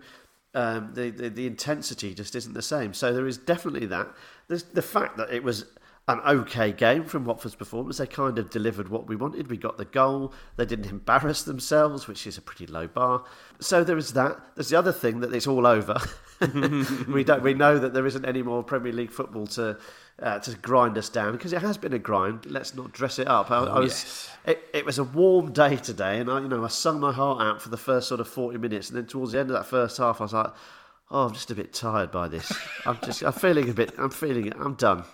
um, 0.54 0.92
the, 0.94 1.10
the 1.10 1.30
the 1.30 1.48
intensity 1.48 2.14
just 2.14 2.36
isn't 2.36 2.54
the 2.54 2.62
same. 2.62 2.94
So 2.94 3.14
there 3.14 3.28
is 3.28 3.38
definitely 3.38 3.88
that. 3.88 4.08
There's 4.48 4.64
the 4.64 4.82
fact 4.82 5.18
that 5.18 5.32
it 5.32 5.44
was 5.44 5.66
an 6.08 6.20
okay 6.26 6.74
game 6.74 7.06
from 7.06 7.24
Watford's 7.24 7.56
performance. 7.56 7.98
They 7.98 8.08
kind 8.08 8.38
of 8.38 8.50
delivered 8.50 8.90
what 8.90 9.08
we 9.08 9.16
wanted. 9.16 9.50
We 9.50 9.56
got 9.56 9.78
the 9.78 9.86
goal. 9.86 10.34
They 10.58 10.66
didn't 10.66 10.88
embarrass 10.88 11.44
themselves, 11.44 12.08
which 12.08 12.28
is 12.28 12.38
a 12.38 12.42
pretty 12.42 12.68
low 12.68 12.88
bar. 12.88 13.24
So 13.60 13.86
there 13.86 13.98
is 13.98 14.12
that. 14.14 14.38
There's 14.56 14.70
the 14.70 14.78
other 14.78 14.92
thing 14.92 15.22
that 15.22 15.34
it's 15.34 15.48
all 15.48 15.66
over. 15.66 15.98
we 17.08 17.24
don't. 17.24 17.42
We 17.42 17.54
know 17.54 17.80
that 17.80 17.94
there 17.94 18.06
isn't 18.06 18.26
any 18.26 18.42
more 18.42 18.64
Premier 18.64 18.92
League 18.92 19.12
football 19.12 19.48
to 19.48 19.78
uh, 20.22 20.40
to 20.40 20.56
grind 20.58 20.98
us 20.98 21.08
down 21.08 21.32
because 21.32 21.54
it 21.54 21.62
has 21.62 21.78
been 21.78 21.94
a 21.94 22.00
grind. 22.00 22.48
Let's 22.48 22.76
not 22.76 22.92
dress 22.92 23.18
it 23.18 23.30
up. 23.30 23.50
I, 23.50 23.60
I 23.60 23.80
was. 23.80 23.92
yes. 23.92 24.30
It, 24.46 24.62
it 24.74 24.86
was 24.86 25.00
a 25.00 25.06
warm 25.06 25.54
day 25.54 25.78
today, 25.78 26.20
and 26.20 26.30
I, 26.30 26.42
you 26.42 26.50
know, 26.50 26.66
I 26.66 26.68
sung 26.68 27.00
my 27.00 27.14
heart 27.14 27.42
out 27.42 27.62
for 27.62 27.70
the 27.70 27.78
first 27.78 28.10
sort 28.10 28.20
of 28.20 28.28
forty 28.28 28.58
minutes, 28.58 28.90
and 28.90 28.98
then 28.98 29.06
towards 29.06 29.32
the 29.32 29.40
end 29.40 29.50
of 29.52 29.56
that 29.56 29.68
first 29.68 29.98
half, 30.00 30.20
I 30.20 30.26
was 30.26 30.34
like, 30.34 30.52
"Oh, 31.10 31.28
I'm 31.28 31.34
just 31.34 31.50
a 31.50 31.56
bit 31.56 31.72
tired 31.72 32.12
by 32.12 32.28
this. 32.28 32.52
I'm 32.86 33.00
just, 33.06 33.24
I'm 33.24 33.32
feeling 33.32 33.70
a 33.70 33.74
bit, 33.74 33.94
I'm 33.98 34.10
feeling 34.10 34.48
it. 34.48 34.56
I'm 34.60 34.74
done. 34.74 35.06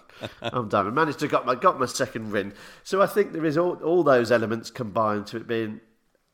I'm 0.42 0.70
done. 0.70 0.88
I 0.88 0.90
managed 0.92 1.20
to 1.20 1.28
got 1.28 1.46
my 1.46 1.56
got 1.56 1.80
my 1.80 1.86
second 1.86 2.32
win, 2.32 2.54
so 2.84 3.02
I 3.02 3.06
think 3.08 3.34
there 3.34 3.46
is 3.46 3.58
all 3.58 3.76
all 3.84 4.04
those 4.04 4.32
elements 4.32 4.72
combined 4.72 5.28
to 5.28 5.38
it 5.38 5.48
being 5.48 5.82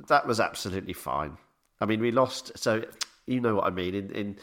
that 0.08 0.28
was 0.28 0.40
absolutely 0.40 0.94
fine. 0.94 1.38
I 1.80 1.86
mean, 1.86 2.00
we 2.02 2.12
lost, 2.12 2.58
so 2.58 2.84
you 3.26 3.42
know 3.42 3.56
what 3.56 3.66
I 3.66 3.70
mean. 3.70 3.96
In, 3.96 4.10
in 4.12 4.38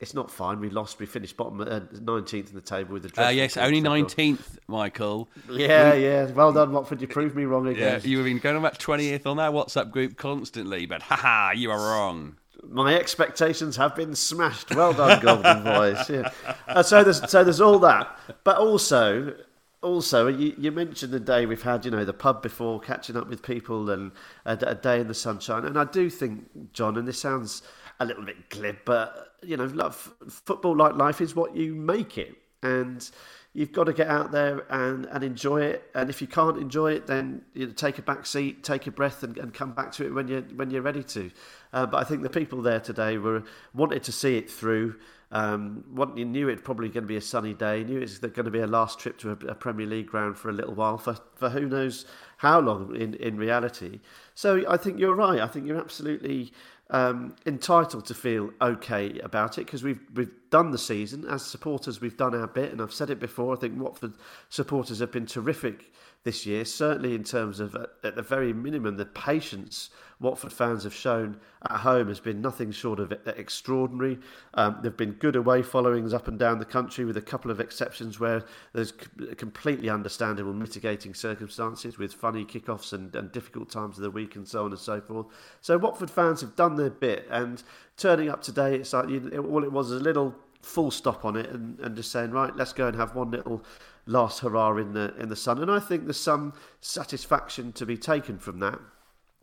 it's 0.00 0.14
not 0.14 0.30
fine. 0.32 0.58
We 0.58 0.68
lost. 0.68 0.98
We 0.98 1.06
finished 1.06 1.36
bottom 1.36 1.58
nineteenth 2.00 2.48
in 2.48 2.54
the 2.56 2.60
table 2.60 2.94
with 2.94 3.04
the. 3.14 3.26
Uh, 3.26 3.28
yes, 3.28 3.56
only 3.56 3.80
nineteenth, 3.80 4.58
Michael. 4.66 5.28
Yeah, 5.48 5.94
yeah. 5.94 6.24
Well 6.32 6.52
done, 6.52 6.72
Watford. 6.72 7.00
You 7.00 7.06
proved 7.06 7.36
me 7.36 7.44
wrong 7.44 7.66
Yeah, 7.66 7.72
again. 7.72 8.00
you've 8.04 8.24
been 8.24 8.38
going 8.38 8.56
about 8.56 8.78
twentieth 8.80 9.26
on 9.26 9.38
our 9.38 9.52
WhatsApp 9.52 9.92
group 9.92 10.16
constantly, 10.16 10.86
but 10.86 11.02
haha, 11.02 11.52
you 11.52 11.70
are 11.70 11.78
wrong. 11.78 12.36
My 12.68 12.94
expectations 12.94 13.76
have 13.76 13.94
been 13.96 14.14
smashed. 14.14 14.74
Well 14.74 14.92
done, 14.92 15.20
Golden 15.20 15.64
Boys. 15.64 16.08
Yeah. 16.08 16.30
Uh, 16.68 16.82
so 16.82 17.02
there's 17.02 17.30
so 17.30 17.42
there's 17.44 17.60
all 17.60 17.78
that, 17.80 18.18
but 18.44 18.58
also 18.58 19.34
also 19.82 20.28
you, 20.28 20.54
you 20.56 20.70
mentioned 20.70 21.12
the 21.12 21.20
day 21.20 21.44
we've 21.44 21.62
had, 21.62 21.84
you 21.84 21.90
know, 21.90 22.04
the 22.04 22.12
pub 22.12 22.42
before, 22.42 22.80
catching 22.80 23.16
up 23.16 23.28
with 23.28 23.42
people, 23.42 23.90
and 23.90 24.12
a, 24.44 24.52
a 24.70 24.74
day 24.74 25.00
in 25.00 25.08
the 25.08 25.14
sunshine. 25.14 25.64
And 25.64 25.78
I 25.78 25.84
do 25.84 26.08
think, 26.08 26.72
John, 26.72 26.96
and 26.96 27.06
this 27.06 27.20
sounds 27.20 27.62
a 28.00 28.06
little 28.06 28.24
bit 28.24 28.48
glib, 28.48 28.78
but 28.84 29.34
you 29.42 29.56
know, 29.56 29.64
love, 29.66 30.14
football 30.28 30.76
like 30.76 30.94
life 30.94 31.20
is 31.20 31.34
what 31.34 31.56
you 31.56 31.74
make 31.74 32.16
it, 32.16 32.36
and 32.62 33.10
you've 33.54 33.72
got 33.72 33.84
to 33.84 33.92
get 33.92 34.08
out 34.08 34.32
there 34.32 34.64
and, 34.70 35.06
and 35.06 35.22
enjoy 35.22 35.62
it. 35.62 35.90
And 35.94 36.08
if 36.08 36.20
you 36.20 36.26
can't 36.26 36.56
enjoy 36.56 36.92
it, 36.92 37.06
then 37.06 37.42
you 37.54 37.66
know, 37.66 37.72
take 37.72 37.98
a 37.98 38.02
back 38.02 38.24
seat, 38.24 38.62
take 38.64 38.86
a 38.86 38.90
breath, 38.90 39.22
and, 39.22 39.36
and 39.36 39.52
come 39.52 39.72
back 39.72 39.92
to 39.92 40.06
it 40.06 40.10
when 40.10 40.28
you 40.28 40.44
when 40.54 40.70
you're 40.70 40.82
ready 40.82 41.02
to. 41.04 41.30
Uh, 41.72 41.86
but 41.86 41.98
I 41.98 42.04
think 42.04 42.22
the 42.22 42.30
people 42.30 42.62
there 42.62 42.80
today 42.80 43.18
were 43.18 43.42
wanted 43.74 44.02
to 44.04 44.12
see 44.12 44.36
it 44.36 44.50
through. 44.50 44.96
Um, 45.30 45.84
what 45.90 46.18
you 46.18 46.26
knew 46.26 46.50
it 46.50 46.62
probably 46.62 46.88
going 46.88 47.04
to 47.04 47.08
be 47.08 47.16
a 47.16 47.22
sunny 47.22 47.54
day. 47.54 47.84
Knew 47.84 48.00
it's 48.00 48.18
going 48.18 48.44
to 48.44 48.50
be 48.50 48.60
a 48.60 48.66
last 48.66 48.98
trip 48.98 49.16
to 49.18 49.30
a, 49.30 49.46
a 49.46 49.54
Premier 49.54 49.86
League 49.86 50.08
ground 50.08 50.36
for 50.36 50.50
a 50.50 50.52
little 50.52 50.74
while, 50.74 50.98
for 50.98 51.16
for 51.34 51.50
who 51.50 51.66
knows 51.66 52.06
how 52.38 52.60
long 52.60 52.94
in 52.96 53.14
in 53.14 53.36
reality. 53.36 54.00
So 54.34 54.64
I 54.68 54.76
think 54.76 54.98
you're 54.98 55.14
right. 55.14 55.40
I 55.40 55.46
think 55.46 55.66
you're 55.66 55.80
absolutely 55.80 56.52
um, 56.90 57.34
entitled 57.46 58.06
to 58.06 58.14
feel 58.14 58.50
okay 58.60 59.18
about 59.20 59.58
it 59.58 59.66
because 59.66 59.82
we've 59.82 60.00
we've 60.14 60.32
done 60.50 60.70
the 60.70 60.78
season 60.78 61.24
as 61.26 61.44
supporters. 61.44 62.00
We've 62.00 62.16
done 62.16 62.34
our 62.34 62.46
bit, 62.46 62.72
and 62.72 62.80
I've 62.80 62.92
said 62.92 63.10
it 63.10 63.18
before. 63.18 63.54
I 63.54 63.58
think 63.58 63.80
Watford 63.80 64.14
supporters 64.48 64.98
have 64.98 65.10
been 65.10 65.26
terrific 65.26 65.92
this 66.24 66.46
year. 66.46 66.64
Certainly 66.64 67.14
in 67.14 67.24
terms 67.24 67.60
of 67.60 67.76
at, 68.04 68.16
the 68.16 68.22
very 68.22 68.52
minimum, 68.52 68.96
the 68.96 69.06
patience 69.06 69.90
Watford 70.22 70.52
fans 70.52 70.84
have 70.84 70.94
shown 70.94 71.40
at 71.68 71.78
home 71.78 72.06
has 72.06 72.20
been 72.20 72.40
nothing 72.40 72.70
short 72.70 73.00
of 73.00 73.12
extraordinary. 73.26 74.20
Um, 74.54 74.78
there've 74.80 74.96
been 74.96 75.14
good 75.14 75.34
away 75.34 75.62
followings 75.62 76.14
up 76.14 76.28
and 76.28 76.38
down 76.38 76.60
the 76.60 76.64
country, 76.64 77.04
with 77.04 77.16
a 77.16 77.22
couple 77.22 77.50
of 77.50 77.58
exceptions 77.58 78.20
where 78.20 78.44
there's 78.72 78.92
completely 79.36 79.90
understandable 79.90 80.52
mitigating 80.52 81.12
circumstances 81.12 81.98
with 81.98 82.14
funny 82.14 82.44
kickoffs 82.44 82.92
and, 82.92 83.14
and 83.16 83.32
difficult 83.32 83.68
times 83.68 83.98
of 83.98 84.04
the 84.04 84.10
week 84.10 84.36
and 84.36 84.46
so 84.46 84.64
on 84.64 84.70
and 84.70 84.78
so 84.78 85.00
forth. 85.00 85.26
So 85.60 85.76
Watford 85.76 86.10
fans 86.10 86.40
have 86.40 86.54
done 86.54 86.76
their 86.76 86.90
bit, 86.90 87.26
and 87.28 87.60
turning 87.96 88.28
up 88.28 88.42
today, 88.42 88.76
it's 88.76 88.92
like 88.92 89.08
you, 89.08 89.28
it, 89.32 89.38
all 89.38 89.64
it 89.64 89.72
was 89.72 89.90
is 89.90 90.00
a 90.00 90.04
little 90.04 90.34
full 90.60 90.92
stop 90.92 91.24
on 91.24 91.34
it, 91.34 91.50
and, 91.50 91.80
and 91.80 91.96
just 91.96 92.12
saying 92.12 92.30
right, 92.30 92.54
let's 92.54 92.72
go 92.72 92.86
and 92.86 92.96
have 92.96 93.16
one 93.16 93.32
little 93.32 93.64
last 94.06 94.40
hurrah 94.40 94.76
in 94.76 94.92
the 94.92 95.14
in 95.18 95.28
the 95.28 95.36
sun. 95.36 95.60
And 95.60 95.70
I 95.70 95.78
think 95.78 96.04
there's 96.04 96.20
some 96.20 96.54
satisfaction 96.80 97.72
to 97.72 97.86
be 97.86 97.96
taken 97.96 98.38
from 98.38 98.58
that 98.60 98.80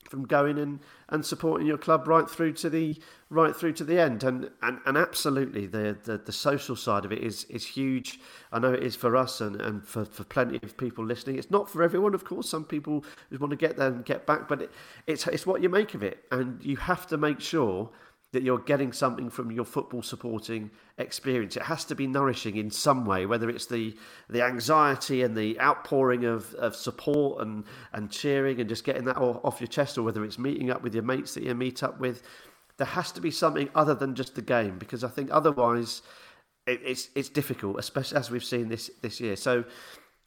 from 0.10 0.26
going 0.26 0.58
and, 0.58 0.80
and 1.10 1.24
supporting 1.24 1.67
your 1.67 1.78
club 1.78 2.08
right 2.08 2.30
through 2.30 2.54
to 2.54 2.69
the 2.69 2.98
right 3.30 3.56
through 3.56 3.74
to 3.74 3.84
the 3.84 4.00
end. 4.00 4.24
And 4.24 4.50
and, 4.62 4.80
and 4.86 4.98
absolutely 4.98 5.67
the, 5.67 5.98
the 6.04 6.17
the 6.17 6.32
social 6.32 6.76
side 6.76 7.06
of 7.06 7.12
it 7.12 7.19
is 7.19 7.45
is 7.45 7.65
huge. 7.65 8.19
I 8.52 8.60
know 8.60 8.74
it 8.74 8.84
is 8.84 8.95
for 8.95 9.15
us 9.15 9.39
and, 9.39 9.62
and 9.62 9.86
for, 9.86 10.06
for 10.06 10.24
plenty 10.24 10.60
of 10.63 10.76
people 10.78 11.06
listening. 11.06 11.38
It's 11.38 11.52
not 11.52 11.69
for 11.69 11.84
everyone 11.84 12.13
of 12.13 12.26
course. 12.26 12.50
Some 12.50 12.65
people 12.65 13.06
just 13.30 13.39
want 13.39 13.52
to 13.52 13.58
get 13.58 13.78
there 13.78 13.88
and 13.88 14.04
get 14.04 14.26
back 14.26 14.48
but 14.48 14.63
it, 14.63 14.72
it's 15.08 15.28
it's 15.28 15.45
what 15.45 15.62
you 15.62 15.69
make 15.69 15.93
of 15.93 16.04
it. 16.04 16.26
And 16.32 16.63
you 16.63 16.78
have 16.78 17.08
to 17.08 17.17
make 17.17 17.39
sure 17.39 17.89
that 18.32 18.44
you're 18.44 18.60
getting 18.60 18.94
something 18.94 19.30
from 19.30 19.52
your 19.52 19.65
football 19.65 20.04
supporting 20.04 20.70
experience. 21.00 21.58
It 21.58 21.63
has 21.63 21.84
to 21.86 21.96
be 21.96 22.06
nourishing 22.06 22.58
in 22.58 22.70
some 22.70 23.06
way, 23.06 23.26
whether 23.26 23.50
it's 23.50 23.65
the 23.65 23.96
the 24.30 24.44
anxiety 24.44 25.24
and 25.24 25.36
the 25.36 25.60
outpouring 25.60 26.26
of, 26.26 26.54
of 26.56 26.76
support 26.76 27.42
and, 27.42 27.63
and 27.92 28.12
cheering 28.12 28.60
and 28.60 28.70
just 28.70 28.84
getting 28.84 29.06
that 29.06 29.18
off 29.18 29.60
your 29.60 29.68
chest, 29.68 29.98
or 29.98 30.04
whether 30.04 30.24
it's 30.24 30.38
meeting 30.38 30.70
up 30.70 30.84
with 30.84 30.94
your 30.94 31.04
mates 31.04 31.34
that 31.34 31.44
you 31.44 31.56
meet 31.56 31.82
up 31.82 32.00
with. 32.00 32.22
There 32.78 32.88
has 32.88 33.12
to 33.13 33.22
be 33.22 33.32
something 33.32 33.70
other 33.74 33.96
than 33.96 34.15
just 34.15 34.36
the 34.36 34.42
game, 34.42 34.78
because 34.78 35.04
I 35.04 35.10
think 35.10 35.30
otherwise 35.32 36.02
it, 36.68 36.82
it's 36.86 37.10
it's 37.15 37.30
difficult, 37.30 37.80
especially 37.80 38.20
as 38.20 38.30
we've 38.30 38.44
seen 38.44 38.70
this 38.70 38.92
this 39.02 39.20
year. 39.20 39.36
So 39.36 39.63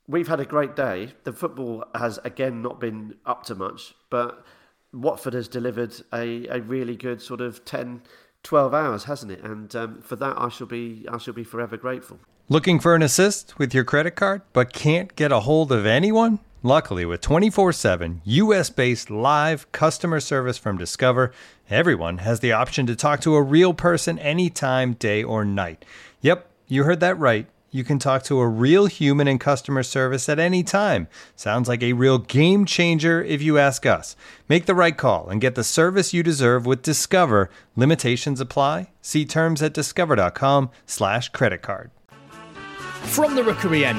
we've 0.09 0.29
had 0.29 0.41
a 0.41 0.45
great 0.45 0.75
day. 0.75 1.13
The 1.23 1.33
football 1.33 1.85
has 1.95 2.19
again 2.25 2.63
not 2.63 2.81
been 2.81 3.15
up 3.25 3.45
to 3.45 3.55
much, 3.55 3.95
but 4.11 4.45
Watford 4.93 5.35
has 5.35 5.49
delivered 5.49 5.95
a, 6.13 6.47
a 6.49 6.61
really 6.61 6.97
good 6.97 7.23
sort 7.23 7.41
of 7.41 7.65
10, 7.65 8.03
12 8.43 8.75
hours, 8.75 9.05
hasn't 9.05 9.33
it? 9.33 9.43
And 9.43 9.75
um, 9.75 10.03
for 10.03 10.17
that, 10.17 10.35
I 10.39 10.49
shall 10.49 10.67
be 10.67 11.07
I 11.11 11.19
shall 11.19 11.35
be 11.35 11.45
forever 11.45 11.77
grateful. 11.77 12.19
Looking 12.49 12.81
for 12.81 12.95
an 12.95 13.03
assist 13.03 13.59
with 13.59 13.73
your 13.73 13.85
credit 13.85 14.13
card, 14.13 14.43
but 14.53 14.73
can't 14.73 15.15
get 15.17 15.33
a 15.33 15.41
hold 15.41 15.73
of 15.73 15.87
anyone? 15.87 16.41
Luckily, 16.65 17.05
with 17.05 17.21
24 17.21 17.73
7 17.73 18.21
US 18.25 18.71
based 18.71 19.11
live 19.11 19.71
customer 19.73 20.21
service 20.21 20.59
from 20.59 20.77
Discover, 20.77 21.33
everyone 21.71 22.19
has 22.19 22.41
the 22.41 22.53
option 22.53 22.87
to 22.87 22.95
talk 22.95 23.21
to 23.23 23.35
a 23.35 23.43
real 23.43 23.75
person 23.75 24.19
anytime, 24.19 24.93
day 24.93 25.23
or 25.25 25.45
night. 25.45 25.85
Yep, 26.21 26.49
you 26.69 26.85
heard 26.85 27.01
that 27.01 27.19
right. 27.19 27.47
You 27.73 27.83
can 27.83 27.99
talk 27.99 28.23
to 28.25 28.39
a 28.39 28.47
real 28.47 28.87
human 28.87 29.27
in 29.27 29.39
customer 29.39 29.83
service 29.83 30.29
at 30.29 30.39
any 30.39 30.63
time. 30.63 31.09
Sounds 31.35 31.69
like 31.69 31.83
a 31.83 31.95
real 31.95 32.19
game 32.19 32.65
changer 32.67 33.25
if 33.25 33.43
you 33.43 33.59
ask 33.59 33.85
us. 33.87 34.15
Make 34.49 34.67
the 34.67 34.75
right 34.75 34.97
call 34.97 35.29
and 35.29 35.41
get 35.41 35.57
the 35.57 35.65
service 35.65 36.13
you 36.13 36.23
deserve 36.23 36.67
with 36.67 36.83
Discover. 36.83 37.51
Limitations 37.75 38.41
apply. 38.41 38.91
See 39.01 39.25
terms 39.25 39.63
at 39.63 39.73
discover.com/slash 39.73 41.31
credit 41.31 41.63
card. 41.63 41.91
From 43.05 43.35
the 43.35 43.43
Rookery 43.43 43.85
End, 43.85 43.99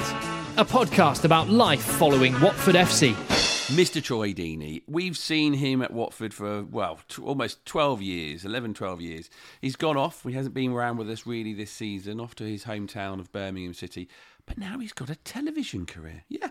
a 0.55 0.63
podcast 0.63 1.25
about 1.25 1.49
life 1.49 1.83
following 1.83 2.39
Watford 2.39 2.75
FC. 2.75 3.42
Mr. 3.67 4.03
Troy 4.03 4.33
Deeney, 4.33 4.83
we've 4.87 5.17
seen 5.17 5.53
him 5.53 5.81
at 5.81 5.93
Watford 5.93 6.33
for, 6.33 6.63
well, 6.63 6.99
t- 7.07 7.21
almost 7.21 7.65
12 7.65 8.01
years, 8.01 8.43
11, 8.43 8.73
12 8.73 8.99
years. 8.99 9.29
He's 9.61 9.77
gone 9.77 9.95
off. 9.95 10.23
He 10.23 10.33
hasn't 10.33 10.53
been 10.53 10.73
around 10.73 10.97
with 10.97 11.09
us 11.09 11.25
really 11.25 11.53
this 11.53 11.71
season, 11.71 12.19
off 12.19 12.35
to 12.35 12.43
his 12.43 12.65
hometown 12.65 13.21
of 13.21 13.31
Birmingham 13.31 13.73
City. 13.73 14.09
But 14.45 14.57
now 14.57 14.79
he's 14.79 14.91
got 14.91 15.09
a 15.09 15.15
television 15.15 15.85
career. 15.85 16.25
Yeah. 16.27 16.49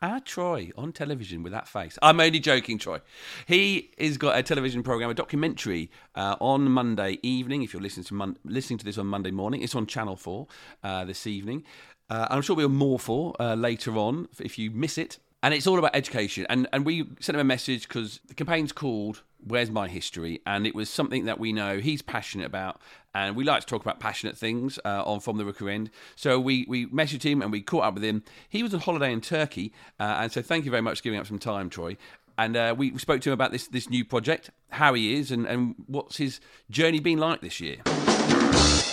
Our 0.00 0.20
Troy 0.20 0.70
on 0.78 0.92
television 0.92 1.42
with 1.42 1.52
that 1.52 1.66
face. 1.66 1.98
I'm 2.00 2.20
only 2.20 2.38
joking, 2.38 2.78
Troy. 2.78 3.00
He 3.48 3.90
has 3.98 4.16
got 4.16 4.38
a 4.38 4.42
television 4.44 4.84
program, 4.84 5.10
a 5.10 5.14
documentary 5.14 5.90
uh, 6.14 6.36
on 6.40 6.70
Monday 6.70 7.18
evening. 7.24 7.62
If 7.64 7.72
you're 7.72 7.82
listening 7.82 8.04
to 8.04 8.14
Mon- 8.14 8.38
listening 8.44 8.78
to 8.78 8.84
this 8.84 8.98
on 8.98 9.08
Monday 9.08 9.32
morning, 9.32 9.62
it's 9.62 9.74
on 9.74 9.86
Channel 9.86 10.14
Four 10.14 10.46
uh, 10.84 11.04
this 11.04 11.26
evening. 11.26 11.64
Uh, 12.08 12.26
and 12.30 12.36
I'm 12.36 12.42
sure 12.42 12.54
we'll 12.54 12.68
more 12.68 13.00
for 13.00 13.34
uh, 13.40 13.54
later 13.56 13.96
on 13.98 14.28
if 14.38 14.58
you 14.60 14.70
miss 14.70 14.96
it 14.96 15.18
and 15.42 15.52
it's 15.52 15.66
all 15.66 15.78
about 15.78 15.94
education. 15.94 16.46
And 16.48 16.68
and 16.72 16.84
we 16.86 17.04
sent 17.20 17.36
him 17.36 17.40
a 17.40 17.44
message 17.44 17.88
because 17.88 18.20
the 18.26 18.34
campaign's 18.34 18.72
called 18.72 19.22
"Where's 19.44 19.70
My 19.70 19.88
History," 19.88 20.40
and 20.46 20.66
it 20.66 20.74
was 20.74 20.88
something 20.88 21.24
that 21.24 21.38
we 21.38 21.52
know 21.52 21.78
he's 21.78 22.02
passionate 22.02 22.46
about, 22.46 22.80
and 23.14 23.36
we 23.36 23.44
like 23.44 23.60
to 23.60 23.66
talk 23.66 23.82
about 23.82 24.00
passionate 24.00 24.36
things 24.36 24.78
uh, 24.84 25.02
on 25.04 25.20
from 25.20 25.38
the 25.38 25.44
Rookery 25.44 25.74
End. 25.74 25.90
So 26.16 26.38
we 26.38 26.64
we 26.68 26.86
messaged 26.86 27.22
him 27.22 27.42
and 27.42 27.50
we 27.50 27.60
caught 27.60 27.84
up 27.84 27.94
with 27.94 28.04
him. 28.04 28.22
He 28.48 28.62
was 28.62 28.72
on 28.72 28.80
holiday 28.80 29.12
in 29.12 29.20
Turkey, 29.20 29.72
uh, 29.98 30.18
and 30.20 30.32
so 30.32 30.42
thank 30.42 30.64
you 30.64 30.70
very 30.70 30.82
much 30.82 30.98
for 30.98 31.04
giving 31.04 31.18
up 31.18 31.26
some 31.26 31.38
time, 31.38 31.70
Troy. 31.70 31.96
And 32.38 32.56
uh, 32.56 32.74
we 32.76 32.96
spoke 32.98 33.20
to 33.22 33.30
him 33.30 33.34
about 33.34 33.52
this 33.52 33.68
this 33.68 33.90
new 33.90 34.04
project, 34.04 34.50
how 34.70 34.94
he 34.94 35.14
is, 35.14 35.30
and, 35.30 35.46
and 35.46 35.74
what's 35.86 36.16
his 36.16 36.40
journey 36.70 37.00
been 37.00 37.18
like 37.18 37.40
this 37.40 37.60
year. 37.60 37.76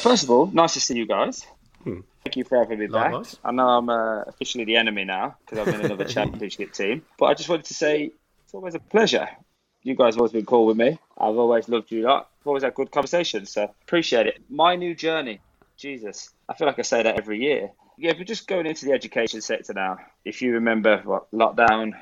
First 0.02 0.24
of 0.24 0.32
all, 0.32 0.48
nice 0.48 0.74
to 0.74 0.80
see 0.80 0.98
you 0.98 1.06
guys. 1.06 1.46
Hmm. 1.84 2.00
Thank 2.24 2.36
you 2.36 2.44
for 2.44 2.58
having 2.58 2.80
me 2.80 2.88
back. 2.88 3.14
I 3.44 3.52
know 3.52 3.68
I'm 3.68 3.90
uh, 3.90 4.24
officially 4.24 4.66
the 4.66 4.76
enemy 4.76 5.06
now 5.06 5.38
because 5.46 5.68
I'm 5.68 5.74
in 5.74 5.86
another 5.86 6.06
championship 6.18 6.74
team, 6.74 7.04
but 7.18 7.28
I 7.28 7.34
just 7.34 7.50
wanted 7.50 7.66
to 7.66 7.74
say 7.74 8.12
it's 8.44 8.54
always 8.54 8.76
a 8.76 8.80
pleasure. 8.80 9.28
You 9.84 9.96
guys 9.96 10.16
have 10.16 10.20
always 10.20 10.34
been 10.34 10.46
cool 10.46 10.66
with 10.66 10.78
me. 10.78 11.00
I've 11.18 11.38
always 11.38 11.70
loved 11.70 11.92
you 11.92 12.02
lot. 12.04 12.30
I've 12.42 12.48
always 12.48 12.64
had 12.64 12.74
good 12.74 12.92
conversations, 12.92 13.52
so 13.52 13.74
appreciate 13.84 14.28
it. 14.28 14.42
My 14.50 14.76
new 14.76 14.94
journey, 14.94 15.40
Jesus, 15.78 16.30
I 16.50 16.54
feel 16.54 16.68
like 16.68 16.80
I 16.80 16.84
say 16.84 17.04
that 17.04 17.18
every 17.18 17.40
year. 17.40 17.72
Yeah, 17.98 18.14
we're 18.18 18.26
just 18.26 18.48
going 18.48 18.66
into 18.66 18.86
the 18.86 18.92
education 18.92 19.42
sector 19.42 19.74
now. 19.74 19.98
If 20.26 20.42
you 20.42 20.54
remember, 20.54 21.02
what 21.06 21.32
lockdown, 21.32 21.94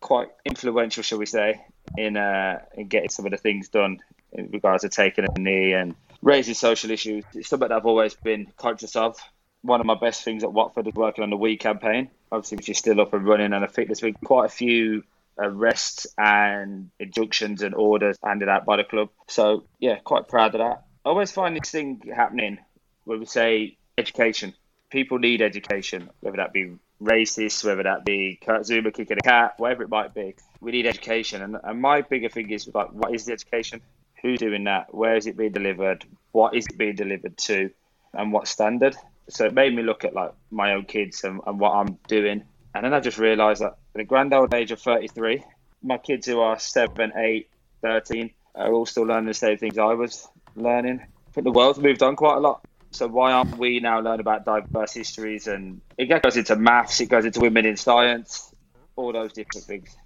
quite 0.00 0.28
influential, 0.44 1.02
shall 1.02 1.18
we 1.18 1.26
say, 1.26 1.64
in 1.96 2.16
uh, 2.16 2.60
in 2.74 2.88
getting 2.88 3.10
some 3.10 3.24
of 3.26 3.30
the 3.30 3.38
things 3.38 3.68
done 3.68 4.00
in 4.32 4.50
regards 4.50 4.82
to 4.82 4.88
taking 4.88 5.24
a 5.24 5.38
knee 5.38 5.72
and 5.72 5.94
raising 6.22 6.54
social 6.54 6.90
issues. 6.90 7.24
It's 7.34 7.48
something 7.48 7.68
that 7.68 7.74
I've 7.74 7.86
always 7.86 8.14
been 8.14 8.52
conscious 8.56 8.96
of. 8.96 9.16
One 9.62 9.80
of 9.80 9.86
my 9.86 9.96
best 9.96 10.24
things 10.24 10.44
at 10.44 10.52
Watford 10.52 10.86
is 10.86 10.94
working 10.94 11.24
on 11.24 11.30
the 11.30 11.36
We 11.36 11.56
campaign, 11.56 12.10
obviously, 12.30 12.56
which 12.56 12.68
is 12.68 12.78
still 12.78 13.00
up 13.00 13.12
and 13.12 13.26
running. 13.26 13.52
And 13.52 13.64
I 13.64 13.66
think 13.66 13.88
there's 13.88 14.00
been 14.00 14.14
quite 14.14 14.46
a 14.46 14.48
few 14.48 15.02
arrests 15.38 16.06
and 16.16 16.90
injunctions 16.98 17.62
and 17.62 17.74
orders 17.74 18.16
handed 18.24 18.48
out 18.48 18.64
by 18.64 18.76
the 18.76 18.84
club. 18.84 19.10
So, 19.28 19.64
yeah, 19.78 19.96
quite 19.98 20.28
proud 20.28 20.54
of 20.54 20.60
that. 20.60 20.84
I 21.04 21.08
always 21.08 21.32
find 21.32 21.56
this 21.56 21.70
thing 21.70 22.02
happening 22.14 22.58
where 23.04 23.18
we 23.18 23.26
say 23.26 23.78
education. 23.96 24.54
People 24.90 25.18
need 25.18 25.42
education, 25.42 26.10
whether 26.20 26.38
that 26.38 26.52
be 26.52 26.74
racist, 27.00 27.64
whether 27.64 27.84
that 27.84 28.04
be 28.04 28.38
Kurt 28.44 28.62
Zouma 28.62 28.92
kicking 28.92 29.18
a 29.18 29.20
cat, 29.20 29.54
whatever 29.58 29.82
it 29.84 29.90
might 29.90 30.14
be. 30.14 30.34
We 30.60 30.72
need 30.72 30.86
education. 30.86 31.42
And, 31.42 31.56
and 31.62 31.80
my 31.80 32.02
bigger 32.02 32.28
thing 32.28 32.50
is 32.50 32.68
like, 32.72 32.92
what 32.92 33.14
is 33.14 33.26
the 33.26 33.32
education? 33.32 33.80
Who's 34.22 34.38
doing 34.38 34.64
that, 34.64 34.94
where 34.94 35.16
is 35.16 35.26
it 35.26 35.36
being 35.36 35.52
delivered, 35.52 36.04
what 36.32 36.54
is 36.54 36.66
it 36.66 36.78
being 36.78 36.96
delivered 36.96 37.36
to, 37.36 37.70
and 38.12 38.32
what 38.32 38.48
standard. 38.48 38.96
So 39.28 39.46
it 39.46 39.54
made 39.54 39.74
me 39.74 39.82
look 39.82 40.04
at 40.04 40.14
like 40.14 40.32
my 40.50 40.72
own 40.74 40.84
kids 40.84 41.24
and, 41.24 41.40
and 41.46 41.60
what 41.60 41.72
I'm 41.72 41.98
doing. 42.08 42.44
And 42.74 42.84
then 42.84 42.94
I 42.94 43.00
just 43.00 43.18
realised 43.18 43.60
that 43.60 43.72
at 43.72 43.76
the 43.94 44.04
grand 44.04 44.32
old 44.32 44.54
age 44.54 44.70
of 44.72 44.80
33, 44.80 45.44
my 45.82 45.98
kids 45.98 46.26
who 46.26 46.40
are 46.40 46.58
7, 46.58 47.12
8, 47.14 47.48
13 47.82 48.30
are 48.54 48.72
all 48.72 48.86
still 48.86 49.04
learning 49.04 49.26
the 49.26 49.34
same 49.34 49.58
things 49.58 49.78
I 49.78 49.94
was 49.94 50.26
learning. 50.56 51.06
Think 51.32 51.44
the 51.44 51.52
world's 51.52 51.78
moved 51.78 52.02
on 52.02 52.16
quite 52.16 52.36
a 52.36 52.40
lot. 52.40 52.64
So 52.90 53.06
why 53.06 53.32
aren't 53.32 53.58
we 53.58 53.80
now 53.80 54.00
learning 54.00 54.20
about 54.20 54.46
diverse 54.46 54.94
histories? 54.94 55.46
And 55.46 55.82
it 55.98 56.06
goes 56.06 56.36
into 56.36 56.56
maths, 56.56 57.00
it 57.00 57.10
goes 57.10 57.26
into 57.26 57.40
women 57.40 57.66
in 57.66 57.76
science, 57.76 58.52
all 58.96 59.12
those 59.12 59.32
different 59.34 59.66
things 59.66 59.96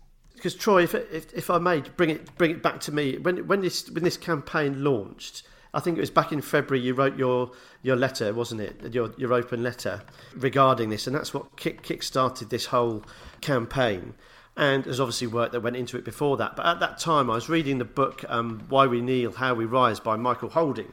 because 0.43 0.57
Troy, 0.57 0.83
if, 0.83 0.93
if, 0.93 1.33
if 1.33 1.51
I 1.51 1.59
may 1.59 1.83
bring 1.83 2.11
it 2.11 2.37
bring 2.37 2.51
it 2.51 2.65
back 2.65 2.81
to 2.81 2.93
me 2.93 3.17
when 3.17 3.47
when 3.47 3.61
this 3.61 3.89
when 3.89 4.03
this 4.03 4.17
campaign 4.17 4.83
launched, 4.83 5.45
I 5.73 5.79
think 5.79 5.97
it 5.97 6.01
was 6.01 6.11
back 6.11 6.33
in 6.33 6.41
February. 6.41 6.85
You 6.85 6.95
wrote 6.95 7.17
your 7.17 7.53
your 7.81 7.95
letter, 7.95 8.35
wasn't 8.35 8.63
it? 8.63 8.93
Your 8.93 9.13
your 9.17 9.33
open 9.33 9.63
letter 9.63 10.03
regarding 10.35 10.91
this, 10.91 11.07
and 11.07 11.15
that's 11.15 11.33
what 11.33 11.55
kick 11.55 11.83
kick 11.83 12.03
started 12.03 12.51
this 12.51 12.67
whole 12.67 13.05
campaign. 13.41 14.15
And 14.57 14.83
there's 14.83 14.99
obviously 14.99 15.29
work 15.29 15.53
that 15.53 15.61
went 15.61 15.77
into 15.77 15.97
it 15.97 16.05
before 16.05 16.37
that. 16.39 16.57
But 16.57 16.67
at 16.67 16.81
that 16.81 16.99
time, 16.99 17.31
I 17.31 17.35
was 17.35 17.49
reading 17.49 17.79
the 17.79 17.85
book 17.85 18.25
um, 18.29 18.65
"Why 18.69 18.89
We 18.89 19.01
Kneel, 19.01 19.31
How 19.31 19.55
We 19.55 19.65
Rise" 19.65 20.01
by 20.01 20.17
Michael 20.17 20.49
Holding, 20.49 20.93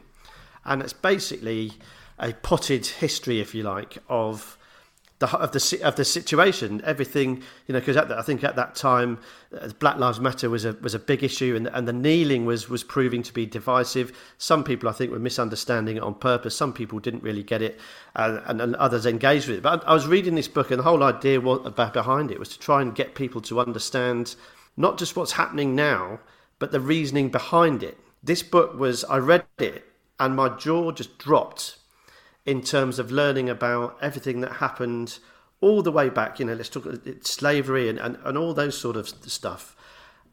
and 0.64 0.80
it's 0.84 0.94
basically 0.94 1.72
a 2.20 2.34
potted 2.34 2.86
history, 2.86 3.40
if 3.40 3.56
you 3.56 3.64
like, 3.64 3.98
of 4.10 4.59
the 5.20 5.38
of 5.38 5.52
the 5.52 5.80
of 5.84 5.96
the 5.96 6.06
situation, 6.06 6.82
everything 6.86 7.44
you 7.68 7.74
know, 7.74 7.80
because 7.80 7.98
I 7.98 8.22
think 8.22 8.44
at 8.44 8.56
that 8.56 8.74
time, 8.74 9.20
uh, 9.60 9.68
Black 9.80 9.98
Lives 9.98 10.20
Matter 10.20 10.50
was 10.50 10.64
a 10.64 10.74
was 10.82 10.96
a 10.96 11.00
big 11.00 11.24
issue, 11.24 11.56
and 11.58 11.68
and 11.68 11.88
the 11.88 11.94
kneeling 11.94 12.46
was 12.46 12.70
was 12.70 12.86
proving 12.86 13.22
to 13.24 13.34
be 13.34 13.46
divisive. 13.46 14.18
Some 14.38 14.64
people, 14.64 14.88
I 14.88 14.94
think, 14.94 15.12
were 15.12 15.20
misunderstanding 15.20 15.98
it 15.98 16.04
on 16.04 16.16
purpose. 16.16 16.56
Some 16.56 16.72
people 16.72 17.00
didn't 17.00 17.22
really 17.22 17.44
get 17.44 17.62
it, 17.62 17.80
uh, 18.16 18.40
and, 18.46 18.62
and 18.62 18.76
others 18.78 19.06
engaged 19.06 19.50
with 19.50 19.58
it. 19.58 19.64
But 19.64 19.84
I, 19.86 19.92
I 19.92 19.94
was 19.94 20.08
reading 20.08 20.36
this 20.36 20.48
book, 20.48 20.72
and 20.72 20.80
the 20.80 20.84
whole 20.84 21.04
idea 21.04 21.42
behind 21.42 22.32
it 22.32 22.40
was 22.40 22.50
to 22.50 22.60
try 22.60 22.82
and 22.82 22.96
get 22.96 23.14
people 23.14 23.42
to 23.42 23.60
understand 23.60 24.36
not 24.78 24.98
just 24.98 25.18
what's 25.18 25.34
happening 25.34 25.76
now, 25.76 26.20
but 26.60 26.72
the 26.72 26.80
reasoning 26.80 27.30
behind 27.30 27.84
it. 27.84 27.98
This 28.24 28.42
book 28.42 28.80
was 28.80 29.04
I 29.04 29.18
read 29.18 29.46
it, 29.58 29.86
and 30.18 30.34
my 30.34 30.48
jaw 30.48 30.92
just 30.92 31.18
dropped 31.18 31.79
in 32.50 32.64
terms 32.64 32.98
of 32.98 33.12
learning 33.12 33.48
about 33.48 33.96
everything 34.02 34.42
that 34.42 34.54
happened 34.54 35.20
all 35.62 35.84
the 35.84 35.92
way 35.92 36.10
back. 36.10 36.40
You 36.40 36.46
know, 36.46 36.56
let's 36.56 36.70
talk 36.70 36.84
about 36.84 37.28
slavery 37.28 37.88
and, 37.88 38.00
and, 38.00 38.18
and 38.26 38.36
all 38.40 38.56
those 38.56 38.76
sort 38.76 38.96
of 38.96 39.08
stuff. 39.08 39.76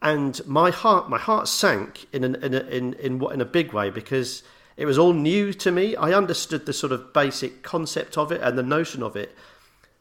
And 0.00 0.40
my 0.46 0.70
heart, 0.70 1.10
my 1.10 1.18
heart 1.18 1.46
sank 1.46 2.06
in 2.14 2.24
an, 2.24 2.36
in 2.36 2.54
a, 2.54 2.60
in 2.60 2.94
in 2.94 3.18
what 3.18 3.34
in 3.34 3.42
a 3.42 3.44
big 3.44 3.74
way 3.74 3.90
because 3.90 4.42
it 4.78 4.86
was 4.86 4.96
all 4.96 5.12
new 5.12 5.52
to 5.52 5.70
me. 5.70 5.94
I 5.94 6.14
understood 6.14 6.64
the 6.64 6.72
sort 6.72 6.90
of 6.90 7.12
basic 7.12 7.62
concept 7.62 8.16
of 8.16 8.32
it 8.32 8.40
and 8.40 8.56
the 8.56 8.62
notion 8.62 9.02
of 9.02 9.14
it, 9.14 9.36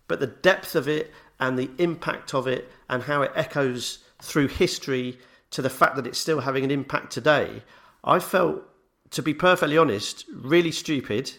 but 0.08 0.22
the 0.22 0.28
depth 0.28 0.74
of 0.74 0.88
it 0.88 1.12
and 1.38 1.60
the 1.60 1.70
impact 1.80 2.34
of 2.34 2.48
it 2.48 2.72
and 2.90 3.04
how 3.04 3.24
it 3.24 3.32
echoes 3.36 4.00
through 4.22 4.48
history 4.48 5.20
to 5.52 5.62
the 5.62 5.70
fact 5.70 5.98
that 5.98 6.08
it's 6.08 6.20
still 6.20 6.40
having 6.40 6.64
an 6.64 6.72
impact 6.72 7.12
today, 7.12 7.64
I 8.06 8.20
felt, 8.20 8.64
to 9.12 9.22
be 9.22 9.34
perfectly 9.34 9.78
honest, 9.78 10.24
really 10.34 10.72
stupid 10.72 11.34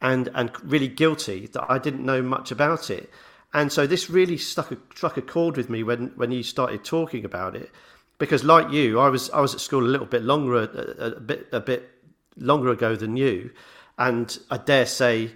and 0.00 0.28
and 0.34 0.50
really 0.62 0.88
guilty 0.88 1.46
that 1.48 1.70
I 1.70 1.78
didn't 1.78 2.04
know 2.04 2.22
much 2.22 2.50
about 2.50 2.90
it. 2.90 3.10
And 3.54 3.72
so 3.72 3.86
this 3.86 4.10
really 4.10 4.36
stuck 4.36 4.70
a, 4.72 4.78
struck 4.94 5.16
a 5.16 5.22
chord 5.22 5.56
with 5.56 5.70
me 5.70 5.82
when 5.82 6.12
when 6.16 6.30
you 6.30 6.42
started 6.42 6.84
talking 6.84 7.24
about 7.24 7.56
it, 7.56 7.70
because 8.18 8.44
like 8.44 8.70
you, 8.70 8.98
I 9.00 9.08
was 9.08 9.30
I 9.30 9.40
was 9.40 9.54
at 9.54 9.60
school 9.60 9.82
a 9.82 9.88
little 9.88 10.06
bit 10.06 10.22
longer 10.22 10.56
a, 10.56 11.16
a 11.16 11.20
bit 11.20 11.48
a 11.52 11.60
bit 11.60 11.90
longer 12.36 12.70
ago 12.70 12.94
than 12.94 13.16
you, 13.16 13.50
and 13.98 14.38
I 14.50 14.58
dare 14.58 14.86
say 14.86 15.32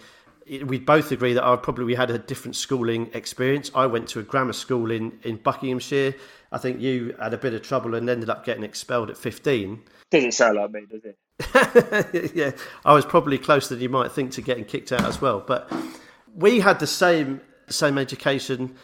we 0.65 0.79
both 0.79 1.13
agree 1.13 1.33
that 1.35 1.45
I 1.45 1.57
probably 1.57 1.85
we 1.85 1.95
had 1.95 2.11
a 2.11 2.19
different 2.19 2.57
schooling 2.57 3.11
experience. 3.15 3.71
I 3.75 3.87
went 3.87 4.09
to 4.09 4.21
a 4.21 4.23
grammar 4.23 4.53
school 4.53 4.91
in, 4.91 5.19
in 5.23 5.37
Buckinghamshire. 5.37 6.15
I 6.51 6.59
think 6.59 6.81
you 6.81 7.15
had 7.19 7.33
a 7.33 7.39
bit 7.39 7.55
of 7.55 7.63
trouble 7.63 7.95
and 7.95 8.09
ended 8.09 8.29
up 8.29 8.45
getting 8.45 8.65
expelled 8.65 9.11
at 9.11 9.17
15. 9.17 9.83
Doesn't 10.11 10.33
sound 10.33 10.57
like 10.57 10.71
me, 10.71 10.83
does 10.91 11.05
it? 11.05 11.17
yeah, 12.35 12.53
I 12.85 12.93
was 12.93 13.05
probably 13.05 13.39
closer 13.39 13.75
than 13.75 13.83
you 13.83 13.89
might 13.89 14.13
think 14.13 14.33
to 14.33 14.43
getting 14.43 14.65
kicked 14.65 14.93
out 14.93 15.05
as 15.05 15.21
well. 15.21 15.41
But 15.41 15.73
we 16.35 16.61
had 16.61 16.79
the 16.79 16.87
same 16.87 17.41
same 17.69 17.97
education, 17.97 18.75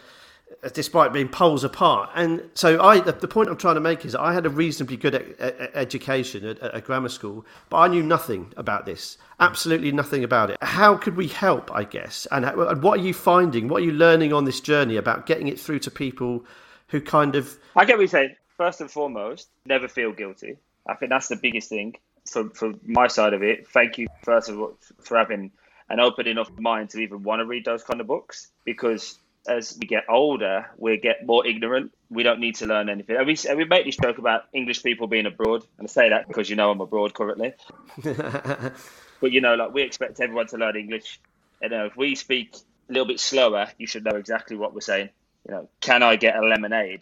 uh, 0.63 0.69
despite 0.69 1.13
being 1.13 1.27
poles 1.27 1.63
apart. 1.63 2.09
And 2.15 2.43
so, 2.55 2.81
I 2.81 2.99
the, 2.99 3.11
the 3.11 3.27
point 3.27 3.49
I'm 3.49 3.57
trying 3.57 3.75
to 3.75 3.81
make 3.81 4.03
is 4.05 4.15
I 4.15 4.33
had 4.33 4.45
a 4.45 4.49
reasonably 4.49 4.97
good 4.97 5.15
e- 5.15 5.43
education 5.73 6.45
at, 6.45 6.59
at 6.59 6.75
a 6.75 6.81
grammar 6.81 7.09
school, 7.09 7.45
but 7.69 7.77
I 7.77 7.87
knew 7.87 8.03
nothing 8.03 8.51
about 8.57 8.85
this. 8.85 9.17
Absolutely 9.39 9.91
nothing 9.91 10.23
about 10.23 10.49
it. 10.49 10.57
How 10.61 10.95
could 10.95 11.15
we 11.15 11.27
help? 11.27 11.71
I 11.73 11.83
guess. 11.83 12.27
And, 12.31 12.45
and 12.45 12.83
what 12.83 12.99
are 12.99 13.03
you 13.03 13.13
finding? 13.13 13.67
What 13.67 13.83
are 13.83 13.85
you 13.85 13.93
learning 13.93 14.33
on 14.33 14.45
this 14.45 14.59
journey 14.59 14.97
about 14.97 15.25
getting 15.25 15.47
it 15.47 15.59
through 15.59 15.79
to 15.79 15.91
people 15.91 16.45
who 16.87 16.99
kind 16.99 17.35
of? 17.35 17.57
I 17.75 17.85
get 17.85 17.97
what 17.97 18.01
you 18.01 18.07
say. 18.07 18.35
First 18.57 18.81
and 18.81 18.91
foremost, 18.91 19.47
never 19.65 19.87
feel 19.87 20.11
guilty. 20.11 20.57
I 20.85 20.95
think 20.95 21.11
that's 21.11 21.29
the 21.29 21.37
biggest 21.37 21.69
thing 21.69 21.95
from 22.29 22.51
from 22.51 22.79
my 22.85 23.07
side 23.07 23.33
of 23.33 23.43
it, 23.43 23.67
thank 23.67 23.97
you 23.97 24.07
first 24.23 24.49
of 24.49 24.59
all 24.59 24.77
for 25.01 25.17
having 25.17 25.51
an 25.89 25.99
open 25.99 26.27
enough 26.27 26.51
mind 26.57 26.91
to 26.91 26.99
even 26.99 27.23
want 27.23 27.39
to 27.39 27.45
read 27.45 27.65
those 27.65 27.83
kind 27.83 27.99
of 27.99 28.07
books 28.07 28.49
because 28.63 29.19
as 29.47 29.77
we 29.79 29.87
get 29.87 30.03
older, 30.09 30.67
we 30.77 30.97
get 30.97 31.25
more 31.25 31.45
ignorant. 31.45 31.91
We 32.09 32.23
don't 32.23 32.39
need 32.39 32.55
to 32.55 32.67
learn 32.67 32.89
anything. 32.89 33.15
And 33.15 33.25
we, 33.25 33.37
and 33.47 33.57
we 33.57 33.65
make 33.65 33.85
this 33.85 33.97
joke 33.97 34.17
about 34.17 34.43
English 34.53 34.83
people 34.83 35.07
being 35.07 35.25
abroad, 35.25 35.65
and 35.77 35.87
I 35.87 35.89
say 35.89 36.09
that 36.09 36.27
because 36.27 36.49
you 36.49 36.55
know 36.55 36.71
I'm 36.71 36.81
abroad 36.81 37.13
currently. 37.13 37.53
but 38.03 39.31
you 39.31 39.41
know, 39.41 39.55
like 39.55 39.73
we 39.73 39.81
expect 39.83 40.19
everyone 40.19 40.47
to 40.47 40.57
learn 40.57 40.75
English. 40.75 41.19
And 41.61 41.73
if 41.73 41.97
we 41.97 42.15
speak 42.15 42.55
a 42.89 42.93
little 42.93 43.07
bit 43.07 43.19
slower, 43.19 43.67
you 43.77 43.87
should 43.87 44.05
know 44.05 44.17
exactly 44.17 44.55
what 44.55 44.73
we're 44.73 44.81
saying. 44.81 45.09
You 45.47 45.55
know, 45.55 45.69
can 45.81 46.03
I 46.03 46.15
get 46.15 46.35
a 46.35 46.45
lemonade? 46.45 47.01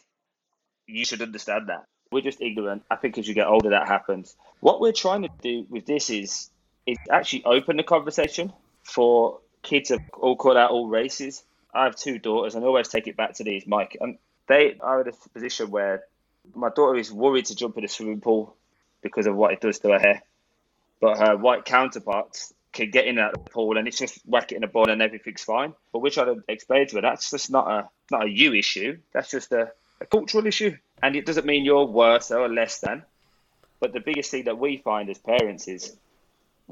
You 0.87 1.05
should 1.05 1.21
understand 1.21 1.69
that. 1.69 1.85
We're 2.11 2.21
just 2.21 2.41
ignorant. 2.41 2.83
I 2.89 2.95
think 2.95 3.17
as 3.17 3.27
you 3.27 3.33
get 3.33 3.47
older, 3.47 3.71
that 3.71 3.87
happens. 3.87 4.35
What 4.59 4.79
we're 4.79 4.93
trying 4.93 5.23
to 5.23 5.29
do 5.41 5.65
with 5.69 5.85
this 5.85 6.09
is 6.09 6.49
is 6.85 6.97
actually 7.11 7.43
open 7.43 7.77
the 7.77 7.83
conversation 7.83 8.53
for 8.83 9.39
kids 9.61 9.91
of 9.91 9.99
all 10.13 10.37
call 10.37 10.57
out 10.57 10.71
all 10.71 10.87
races 10.87 11.43
I 11.77 11.83
have 11.83 11.95
two 11.95 12.17
daughters, 12.17 12.55
and 12.55 12.63
I 12.63 12.67
always 12.67 12.87
take 12.87 13.07
it 13.07 13.15
back 13.15 13.35
to 13.35 13.43
these, 13.43 13.67
Mike. 13.67 13.97
And 14.01 14.17
they 14.47 14.77
are 14.79 15.01
in 15.01 15.07
a 15.07 15.29
position 15.33 15.69
where 15.69 16.03
my 16.55 16.69
daughter 16.69 16.95
is 16.95 17.11
worried 17.11 17.45
to 17.45 17.55
jump 17.55 17.77
in 17.77 17.83
the 17.83 17.87
swimming 17.87 18.19
pool 18.19 18.55
because 19.01 19.27
of 19.27 19.35
what 19.35 19.53
it 19.53 19.61
does 19.61 19.79
to 19.79 19.89
her 19.89 19.99
hair. 19.99 20.23
But 20.99 21.19
her 21.19 21.37
white 21.37 21.65
counterparts 21.65 22.53
can 22.71 22.89
get 22.89 23.05
in 23.05 23.15
that 23.15 23.45
pool 23.51 23.77
and 23.77 23.87
it's 23.87 23.97
just 23.97 24.19
whack 24.25 24.51
it 24.51 24.55
in 24.55 24.63
a 24.63 24.67
ball 24.67 24.89
and 24.89 25.01
everything's 25.01 25.43
fine. 25.43 25.73
But 25.93 25.99
we're 25.99 26.09
trying 26.09 26.35
to 26.35 26.43
explain 26.47 26.87
to 26.87 26.95
her 26.95 27.01
that's 27.01 27.29
just 27.29 27.51
not 27.51 27.67
a 27.67 27.89
not 28.09 28.25
a 28.25 28.29
you 28.29 28.53
issue. 28.53 28.97
That's 29.13 29.29
just 29.29 29.51
a, 29.51 29.71
a 30.01 30.05
cultural 30.05 30.47
issue. 30.47 30.75
And 31.01 31.15
it 31.15 31.25
doesn't 31.25 31.45
mean 31.45 31.65
you're 31.65 31.85
worse 31.85 32.31
or 32.31 32.49
less 32.49 32.79
than. 32.79 33.03
But 33.79 33.93
the 33.93 33.99
biggest 33.99 34.31
thing 34.31 34.45
that 34.45 34.57
we 34.57 34.77
find 34.77 35.09
as 35.09 35.19
parents 35.19 35.67
is 35.67 35.95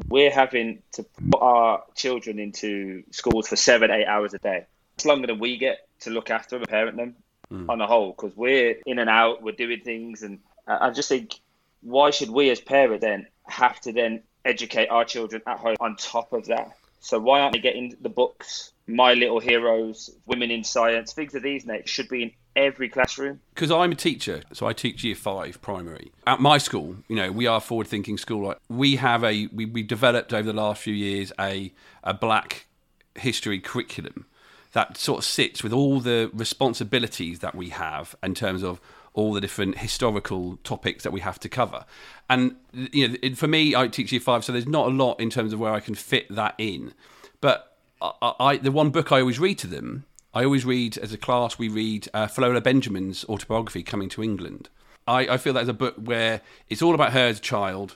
we're 0.08 0.32
having 0.32 0.82
to 0.94 1.04
put 1.32 1.42
our 1.42 1.84
children 1.96 2.40
into 2.40 3.04
schools 3.12 3.48
for 3.48 3.56
seven, 3.56 3.92
eight 3.92 4.08
hours 4.08 4.34
a 4.34 4.40
day 4.40 4.66
it's 4.96 5.06
longer 5.06 5.28
than 5.28 5.40
we 5.40 5.58
get 5.58 5.88
to 6.02 6.10
look 6.10 6.30
after 6.30 6.56
them 6.56 6.62
and 6.62 6.70
parent 6.70 6.98
them 6.98 7.16
mm. 7.52 7.70
on 7.70 7.78
the 7.78 7.88
whole 7.88 8.12
because 8.12 8.36
we're 8.36 8.78
in 8.86 9.00
and 9.00 9.10
out, 9.10 9.44
we're 9.44 9.52
doing 9.52 9.82
things, 9.82 10.24
and 10.24 10.40
I 10.68 10.90
just 10.92 11.10
think 11.10 11.36
why 11.82 12.10
should 12.10 12.30
we 12.30 12.50
as 12.50 12.60
parents 12.60 13.02
then 13.02 13.28
have 13.48 13.80
to 13.82 13.92
then 13.92 14.24
educate 14.44 14.88
our 14.88 15.06
children 15.06 15.42
at 15.46 15.60
home 15.60 15.76
on 15.80 15.96
top 15.98 16.34
of 16.34 16.48
that? 16.48 16.76
So 17.00 17.20
why 17.20 17.42
aren't 17.42 17.54
they 17.54 17.60
getting 17.60 17.96
the 18.02 18.10
books, 18.10 18.72
My 18.88 19.14
Little 19.14 19.40
Heroes, 19.40 20.10
Women 20.26 20.50
in 20.50 20.64
Science, 20.64 21.14
things 21.14 21.36
of 21.36 21.44
these 21.44 21.66
nature 21.66 21.88
should 21.88 22.10
be 22.10 22.24
in 22.24 22.32
every 22.56 22.90
classroom. 22.90 23.42
Because 23.54 23.72
I'm 23.72 23.92
a 23.92 23.96
teacher, 23.96 24.42
so 24.54 24.68
I 24.68 24.74
teach 24.74 25.04
year 25.04 25.16
five 25.16 25.62
primary. 25.62 26.12
At 26.26 26.40
my 26.40 26.58
school, 26.58 26.98
you 27.08 27.16
know, 27.16 27.32
we 27.32 27.48
are 27.48 27.60
forward 27.60 27.88
thinking 27.88 28.18
school. 28.18 28.48
Like 28.48 28.58
we 28.70 28.96
have 28.98 29.24
a 29.24 29.48
we 29.48 29.66
we 29.66 29.84
developed 29.84 30.34
over 30.34 30.52
the 30.52 30.54
last 30.54 30.82
few 30.82 30.94
years 30.94 31.32
a 31.40 31.74
a 32.04 32.14
black 32.14 32.68
history 33.16 33.60
curriculum 33.60 34.26
that 34.74 34.98
sort 34.98 35.20
of 35.20 35.26
sits 35.26 35.64
with 35.64 35.72
all 35.72 36.02
the 36.02 36.30
responsibilities 36.34 37.40
that 37.40 37.56
we 37.56 37.70
have 37.70 38.14
in 38.22 38.36
terms 38.36 38.62
of 38.62 38.82
all 39.14 39.32
the 39.32 39.40
different 39.40 39.78
historical 39.78 40.58
topics 40.66 41.04
that 41.04 41.12
we 41.12 41.22
have 41.22 41.40
to 41.40 41.48
cover. 41.48 41.86
And 42.30 42.58
you 42.74 43.08
know, 43.08 43.36
for 43.36 43.48
me, 43.48 43.74
I 43.74 43.88
teach 43.88 44.12
year 44.12 44.20
five, 44.20 44.44
so 44.44 44.52
there's 44.52 44.68
not 44.68 44.88
a 44.88 44.90
lot 44.90 45.20
in 45.20 45.30
terms 45.30 45.54
of 45.54 45.60
where 45.60 45.72
I 45.72 45.80
can 45.80 45.96
fit 45.96 46.28
that 46.30 46.56
in. 46.58 46.94
But 47.40 47.78
I, 48.02 48.34
I 48.40 48.58
the 48.58 48.72
one 48.72 48.90
book 48.90 49.12
I 49.12 49.22
always 49.22 49.40
read 49.40 49.58
to 49.60 49.68
them, 49.68 50.06
I 50.36 50.44
always 50.44 50.66
read 50.66 50.98
as 50.98 51.14
a 51.14 51.18
class. 51.18 51.58
We 51.58 51.70
read 51.70 52.10
uh, 52.14 52.28
Benjamin's 52.60 53.24
autobiography, 53.30 53.84
Coming 53.84 54.10
to 54.10 54.22
England. 54.22 54.68
I, 55.08 55.22
I 55.30 55.38
feel 55.38 55.54
that 55.54 55.64
is 55.64 55.70
a 55.70 55.74
book 55.74 55.96
where 55.96 56.42
it's 56.70 56.82
all 56.82 56.94
about 56.94 57.14
her 57.14 57.28
as 57.28 57.38
a 57.38 57.42
child 57.42 57.96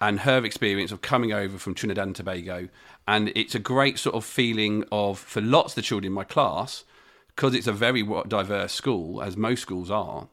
and 0.00 0.20
her 0.20 0.44
experience 0.44 0.92
of 0.92 1.02
coming 1.02 1.32
over 1.32 1.58
from 1.58 1.74
Trinidad 1.74 2.06
and 2.06 2.14
Tobago. 2.14 2.68
And 3.08 3.32
it's 3.34 3.56
a 3.56 3.58
great 3.58 3.98
sort 3.98 4.14
of 4.14 4.24
feeling 4.24 4.84
of, 4.92 5.18
for 5.18 5.40
lots 5.40 5.72
of 5.72 5.76
the 5.76 5.82
children 5.82 6.12
in 6.12 6.12
my 6.12 6.22
class, 6.22 6.84
because 7.34 7.56
it's 7.56 7.66
a 7.66 7.72
very 7.72 8.04
diverse 8.28 8.72
school, 8.72 9.20
as 9.20 9.36
most 9.36 9.62
schools 9.62 9.90
are, 9.90 10.28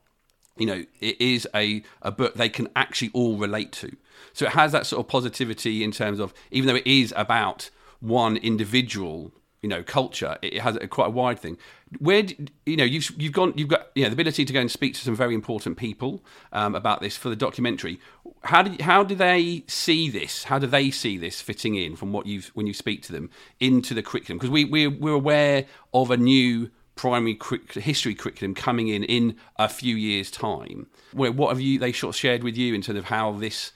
you 0.57 0.67
know, 0.67 0.85
it 0.99 1.19
is 1.19 1.47
a, 1.55 1.81
a 2.03 2.11
book 2.11 2.35
they 2.35 2.49
can 2.49 2.67
actually 2.75 3.09
all 3.13 3.35
relate 3.37 3.71
to. 3.71 3.95
So 4.33 4.45
it 4.45 4.51
has 4.51 4.73
that 4.73 4.85
sort 4.85 4.99
of 4.99 5.09
positivity 5.09 5.83
in 5.83 5.91
terms 5.91 6.19
of, 6.19 6.35
even 6.51 6.67
though 6.67 6.75
it 6.75 6.85
is 6.85 7.11
about 7.17 7.71
one 7.99 8.37
individual 8.37 9.31
you 9.61 9.69
know 9.69 9.83
culture 9.83 10.37
it 10.41 10.59
has 10.59 10.75
a, 10.75 10.87
quite 10.87 11.07
a 11.07 11.11
wide 11.11 11.39
thing. 11.39 11.57
Where 11.99 12.23
you 12.65 12.77
know 12.77 12.83
you've 12.83 13.11
you've 13.17 13.33
gone 13.33 13.53
you've 13.55 13.69
got 13.69 13.89
you 13.95 14.03
know 14.03 14.09
the 14.09 14.13
ability 14.13 14.45
to 14.45 14.53
go 14.53 14.59
and 14.59 14.71
speak 14.71 14.95
to 14.95 15.01
some 15.01 15.15
very 15.15 15.35
important 15.35 15.77
people 15.77 16.23
um, 16.51 16.75
about 16.75 17.01
this 17.01 17.15
for 17.15 17.29
the 17.29 17.35
documentary. 17.35 17.99
How 18.43 18.63
do 18.63 18.83
how 18.83 19.03
do 19.03 19.13
they 19.13 19.63
see 19.67 20.09
this? 20.09 20.45
How 20.45 20.57
do 20.57 20.67
they 20.67 20.89
see 20.89 21.17
this 21.17 21.41
fitting 21.41 21.75
in 21.75 21.95
from 21.95 22.11
what 22.11 22.25
you've 22.25 22.47
when 22.55 22.65
you 22.65 22.73
speak 22.73 23.03
to 23.03 23.11
them 23.11 23.29
into 23.59 23.93
the 23.93 24.01
curriculum? 24.01 24.39
Because 24.39 24.49
we 24.49 24.65
we're, 24.65 24.89
we're 24.89 25.13
aware 25.13 25.65
of 25.93 26.09
a 26.09 26.17
new 26.17 26.71
primary 26.95 27.39
history 27.73 28.13
curriculum 28.15 28.53
coming 28.53 28.87
in 28.87 29.03
in 29.03 29.35
a 29.57 29.69
few 29.69 29.95
years 29.95 30.31
time. 30.31 30.87
Where 31.13 31.31
what 31.31 31.49
have 31.49 31.61
you 31.61 31.77
they 31.77 31.91
sort 31.91 32.15
of 32.15 32.19
shared 32.19 32.43
with 32.43 32.57
you 32.57 32.73
in 32.73 32.81
terms 32.81 32.97
of 32.97 33.05
how 33.05 33.33
this 33.33 33.73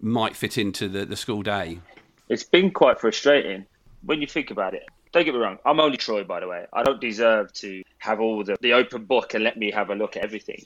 might 0.00 0.36
fit 0.36 0.58
into 0.58 0.88
the, 0.88 1.06
the 1.06 1.16
school 1.16 1.42
day? 1.42 1.80
It's 2.28 2.44
been 2.44 2.70
quite 2.70 3.00
frustrating. 3.00 3.64
When 4.04 4.20
you 4.20 4.26
think 4.26 4.50
about 4.50 4.74
it 4.74 4.84
don't 5.12 5.24
get 5.24 5.34
me 5.34 5.40
wrong, 5.40 5.58
I'm 5.64 5.80
only 5.80 5.96
Troy, 5.96 6.24
by 6.24 6.40
the 6.40 6.48
way. 6.48 6.66
I 6.72 6.82
don't 6.82 7.00
deserve 7.00 7.52
to 7.54 7.82
have 7.98 8.20
all 8.20 8.44
the, 8.44 8.56
the 8.60 8.72
open 8.72 9.04
book 9.04 9.34
and 9.34 9.44
let 9.44 9.56
me 9.56 9.70
have 9.70 9.90
a 9.90 9.94
look 9.94 10.16
at 10.16 10.24
everything. 10.24 10.64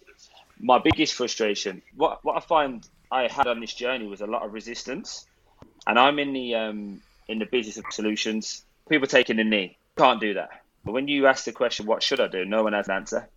My 0.60 0.78
biggest 0.78 1.14
frustration, 1.14 1.82
what, 1.96 2.24
what 2.24 2.36
I 2.36 2.40
find 2.40 2.88
I 3.10 3.28
had 3.28 3.46
on 3.46 3.60
this 3.60 3.74
journey 3.74 4.06
was 4.06 4.20
a 4.20 4.26
lot 4.26 4.42
of 4.42 4.52
resistance. 4.52 5.26
And 5.86 5.98
I'm 5.98 6.18
in 6.18 6.32
the 6.32 6.54
um, 6.54 7.00
in 7.28 7.38
the 7.38 7.46
business 7.46 7.76
of 7.76 7.84
solutions. 7.90 8.64
People 8.88 9.06
taking 9.06 9.36
the 9.36 9.44
knee. 9.44 9.78
Can't 9.96 10.20
do 10.20 10.34
that. 10.34 10.62
But 10.84 10.92
when 10.92 11.08
you 11.08 11.26
ask 11.26 11.44
the 11.44 11.52
question, 11.52 11.86
what 11.86 12.02
should 12.02 12.20
I 12.20 12.28
do? 12.28 12.44
No 12.44 12.62
one 12.62 12.72
has 12.72 12.88
an 12.88 12.94
answer. 12.94 13.28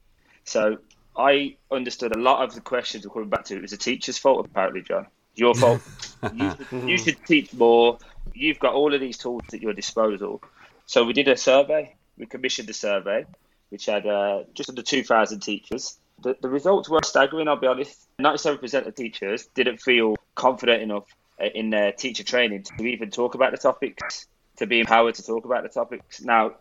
So 0.44 0.78
I 1.18 1.58
understood 1.72 2.16
a 2.16 2.20
lot 2.20 2.44
of 2.44 2.54
the 2.54 2.62
questions 2.62 3.04
we 3.04 3.10
were 3.10 3.14
coming 3.14 3.30
back 3.30 3.46
to 3.46 3.56
it 3.56 3.62
was 3.62 3.72
the 3.72 3.78
teacher's 3.78 4.18
fault, 4.18 4.46
apparently, 4.46 4.82
John. 4.82 5.08
Your 5.36 5.56
fault. 5.56 5.82
you, 6.34 6.54
you 6.72 6.98
should 6.98 7.24
teach 7.26 7.54
more. 7.54 7.98
You've 8.34 8.60
got 8.60 8.74
all 8.74 8.94
of 8.94 9.02
these 9.02 9.18
tools 9.18 9.44
at 9.54 9.62
your 9.62 9.74
disposal. 9.74 10.42
So 10.90 11.04
we 11.04 11.14
did 11.14 11.28
a 11.28 11.38
survey. 11.38 11.94
We 12.18 12.26
commissioned 12.26 12.68
a 12.72 12.74
survey, 12.74 13.28
which 13.70 13.86
had 13.86 14.08
uh, 14.08 14.46
just 14.56 14.70
under 14.70 14.82
2,000 14.82 15.40
teachers. 15.40 16.00
The, 16.24 16.36
the 16.42 16.50
results 16.50 16.90
were 16.90 17.02
staggering, 17.04 17.48
I'll 17.48 17.58
be 17.58 17.68
honest. 17.68 18.08
97% 18.20 18.88
of 18.88 18.96
teachers 18.96 19.46
didn't 19.54 19.78
feel 19.82 20.16
confident 20.34 20.82
enough 20.82 21.04
uh, 21.40 21.46
in 21.54 21.70
their 21.70 21.92
teacher 21.92 22.24
training 22.24 22.64
to 22.64 22.84
even 22.88 23.12
talk 23.12 23.36
about 23.36 23.52
the 23.52 23.60
topics, 23.60 24.26
to 24.58 24.66
be 24.66 24.80
empowered 24.80 25.14
to 25.14 25.24
talk 25.24 25.46
about 25.46 25.62
the 25.62 25.70
topics. 25.70 26.22
Now, 26.22 26.56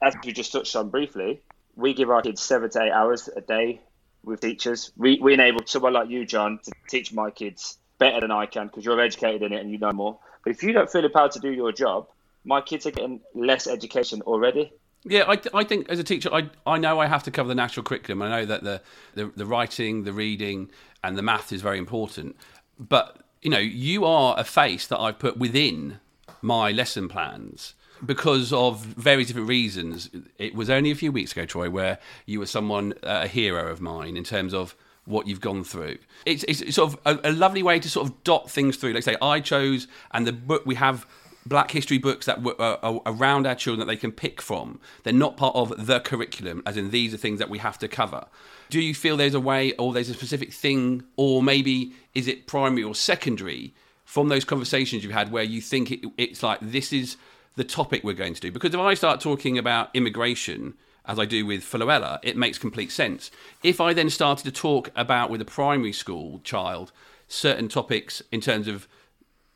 as 0.00 0.14
you 0.22 0.32
just 0.32 0.52
touched 0.52 0.76
on 0.76 0.90
briefly, 0.90 1.42
we 1.74 1.94
give 1.94 2.10
our 2.10 2.22
kids 2.22 2.42
seven 2.42 2.70
to 2.70 2.80
eight 2.80 2.92
hours 2.92 3.28
a 3.34 3.40
day 3.40 3.80
with 4.22 4.40
teachers. 4.40 4.92
We, 4.96 5.18
we 5.20 5.34
enable 5.34 5.66
someone 5.66 5.94
like 5.94 6.10
you, 6.10 6.24
John, 6.24 6.60
to 6.62 6.72
teach 6.88 7.12
my 7.12 7.32
kids 7.32 7.76
better 7.98 8.20
than 8.20 8.30
I 8.30 8.46
can 8.46 8.68
because 8.68 8.84
you're 8.84 9.00
educated 9.00 9.42
in 9.42 9.52
it 9.52 9.60
and 9.60 9.72
you 9.72 9.78
know 9.78 9.90
more. 9.90 10.20
But 10.44 10.52
if 10.52 10.62
you 10.62 10.72
don't 10.72 10.88
feel 10.88 11.04
empowered 11.04 11.32
to 11.32 11.40
do 11.40 11.50
your 11.50 11.72
job, 11.72 12.06
my 12.44 12.60
kids 12.60 12.86
are 12.86 12.90
getting 12.90 13.20
less 13.34 13.66
education 13.66 14.22
already. 14.22 14.72
Yeah, 15.06 15.24
I, 15.28 15.38
I 15.52 15.64
think 15.64 15.90
as 15.90 15.98
a 15.98 16.04
teacher, 16.04 16.30
I, 16.32 16.48
I 16.66 16.78
know 16.78 16.98
I 16.98 17.06
have 17.06 17.22
to 17.24 17.30
cover 17.30 17.48
the 17.48 17.54
national 17.54 17.84
curriculum. 17.84 18.22
I 18.22 18.28
know 18.28 18.46
that 18.46 18.64
the, 18.64 18.80
the, 19.14 19.30
the 19.36 19.44
writing, 19.44 20.04
the 20.04 20.14
reading, 20.14 20.70
and 21.02 21.18
the 21.18 21.22
math 21.22 21.52
is 21.52 21.60
very 21.60 21.78
important. 21.78 22.36
But, 22.78 23.18
you 23.42 23.50
know, 23.50 23.58
you 23.58 24.06
are 24.06 24.34
a 24.38 24.44
face 24.44 24.86
that 24.86 24.98
I've 24.98 25.18
put 25.18 25.36
within 25.36 26.00
my 26.40 26.70
lesson 26.70 27.08
plans 27.08 27.74
because 28.04 28.50
of 28.52 28.80
various 28.80 29.28
different 29.28 29.48
reasons. 29.48 30.08
It 30.38 30.54
was 30.54 30.70
only 30.70 30.90
a 30.90 30.94
few 30.94 31.12
weeks 31.12 31.32
ago, 31.32 31.44
Troy, 31.44 31.68
where 31.68 31.98
you 32.24 32.38
were 32.38 32.46
someone, 32.46 32.94
uh, 33.02 33.20
a 33.24 33.28
hero 33.28 33.70
of 33.70 33.82
mine 33.82 34.16
in 34.16 34.24
terms 34.24 34.54
of 34.54 34.74
what 35.04 35.26
you've 35.26 35.40
gone 35.40 35.64
through. 35.64 35.98
It's, 36.24 36.44
it's 36.44 36.74
sort 36.74 36.94
of 36.94 36.98
a, 37.04 37.30
a 37.30 37.32
lovely 37.32 37.62
way 37.62 37.78
to 37.78 37.90
sort 37.90 38.08
of 38.08 38.24
dot 38.24 38.50
things 38.50 38.76
through. 38.78 38.94
Like 38.94 39.02
say, 39.02 39.16
I 39.20 39.40
chose, 39.40 39.86
and 40.12 40.26
the 40.26 40.32
book 40.32 40.62
we 40.64 40.76
have 40.76 41.06
black 41.46 41.70
history 41.70 41.98
books 41.98 42.26
that 42.26 42.42
were 42.42 42.54
uh, 42.58 42.98
around 43.06 43.46
our 43.46 43.54
children 43.54 43.80
that 43.80 43.92
they 43.92 43.98
can 43.98 44.12
pick 44.12 44.40
from. 44.40 44.80
They're 45.02 45.12
not 45.12 45.36
part 45.36 45.54
of 45.54 45.86
the 45.86 46.00
curriculum, 46.00 46.62
as 46.64 46.76
in 46.76 46.90
these 46.90 47.12
are 47.12 47.18
things 47.18 47.38
that 47.38 47.50
we 47.50 47.58
have 47.58 47.78
to 47.78 47.88
cover. 47.88 48.26
Do 48.70 48.80
you 48.80 48.94
feel 48.94 49.16
there's 49.16 49.34
a 49.34 49.40
way, 49.40 49.72
or 49.72 49.92
there's 49.92 50.08
a 50.08 50.14
specific 50.14 50.52
thing, 50.52 51.04
or 51.16 51.42
maybe 51.42 51.92
is 52.14 52.28
it 52.28 52.46
primary 52.46 52.82
or 52.82 52.94
secondary 52.94 53.74
from 54.04 54.28
those 54.28 54.44
conversations 54.44 55.04
you've 55.04 55.12
had 55.12 55.30
where 55.30 55.42
you 55.42 55.60
think 55.60 55.90
it, 55.90 56.00
it's 56.16 56.42
like 56.42 56.58
this 56.62 56.92
is 56.92 57.16
the 57.56 57.64
topic 57.64 58.02
we're 58.04 58.14
going 58.14 58.34
to 58.34 58.40
do? 58.40 58.50
Because 58.50 58.74
if 58.74 58.80
I 58.80 58.94
start 58.94 59.20
talking 59.20 59.58
about 59.58 59.90
immigration, 59.94 60.74
as 61.06 61.18
I 61.18 61.26
do 61.26 61.44
with 61.44 61.62
Floella, 61.62 62.18
it 62.22 62.36
makes 62.36 62.58
complete 62.58 62.90
sense. 62.90 63.30
If 63.62 63.80
I 63.80 63.92
then 63.92 64.08
started 64.08 64.44
to 64.44 64.52
talk 64.52 64.90
about 64.96 65.30
with 65.30 65.40
a 65.40 65.44
primary 65.44 65.92
school 65.92 66.40
child 66.42 66.92
certain 67.28 67.68
topics 67.68 68.22
in 68.32 68.40
terms 68.40 68.68
of 68.68 68.88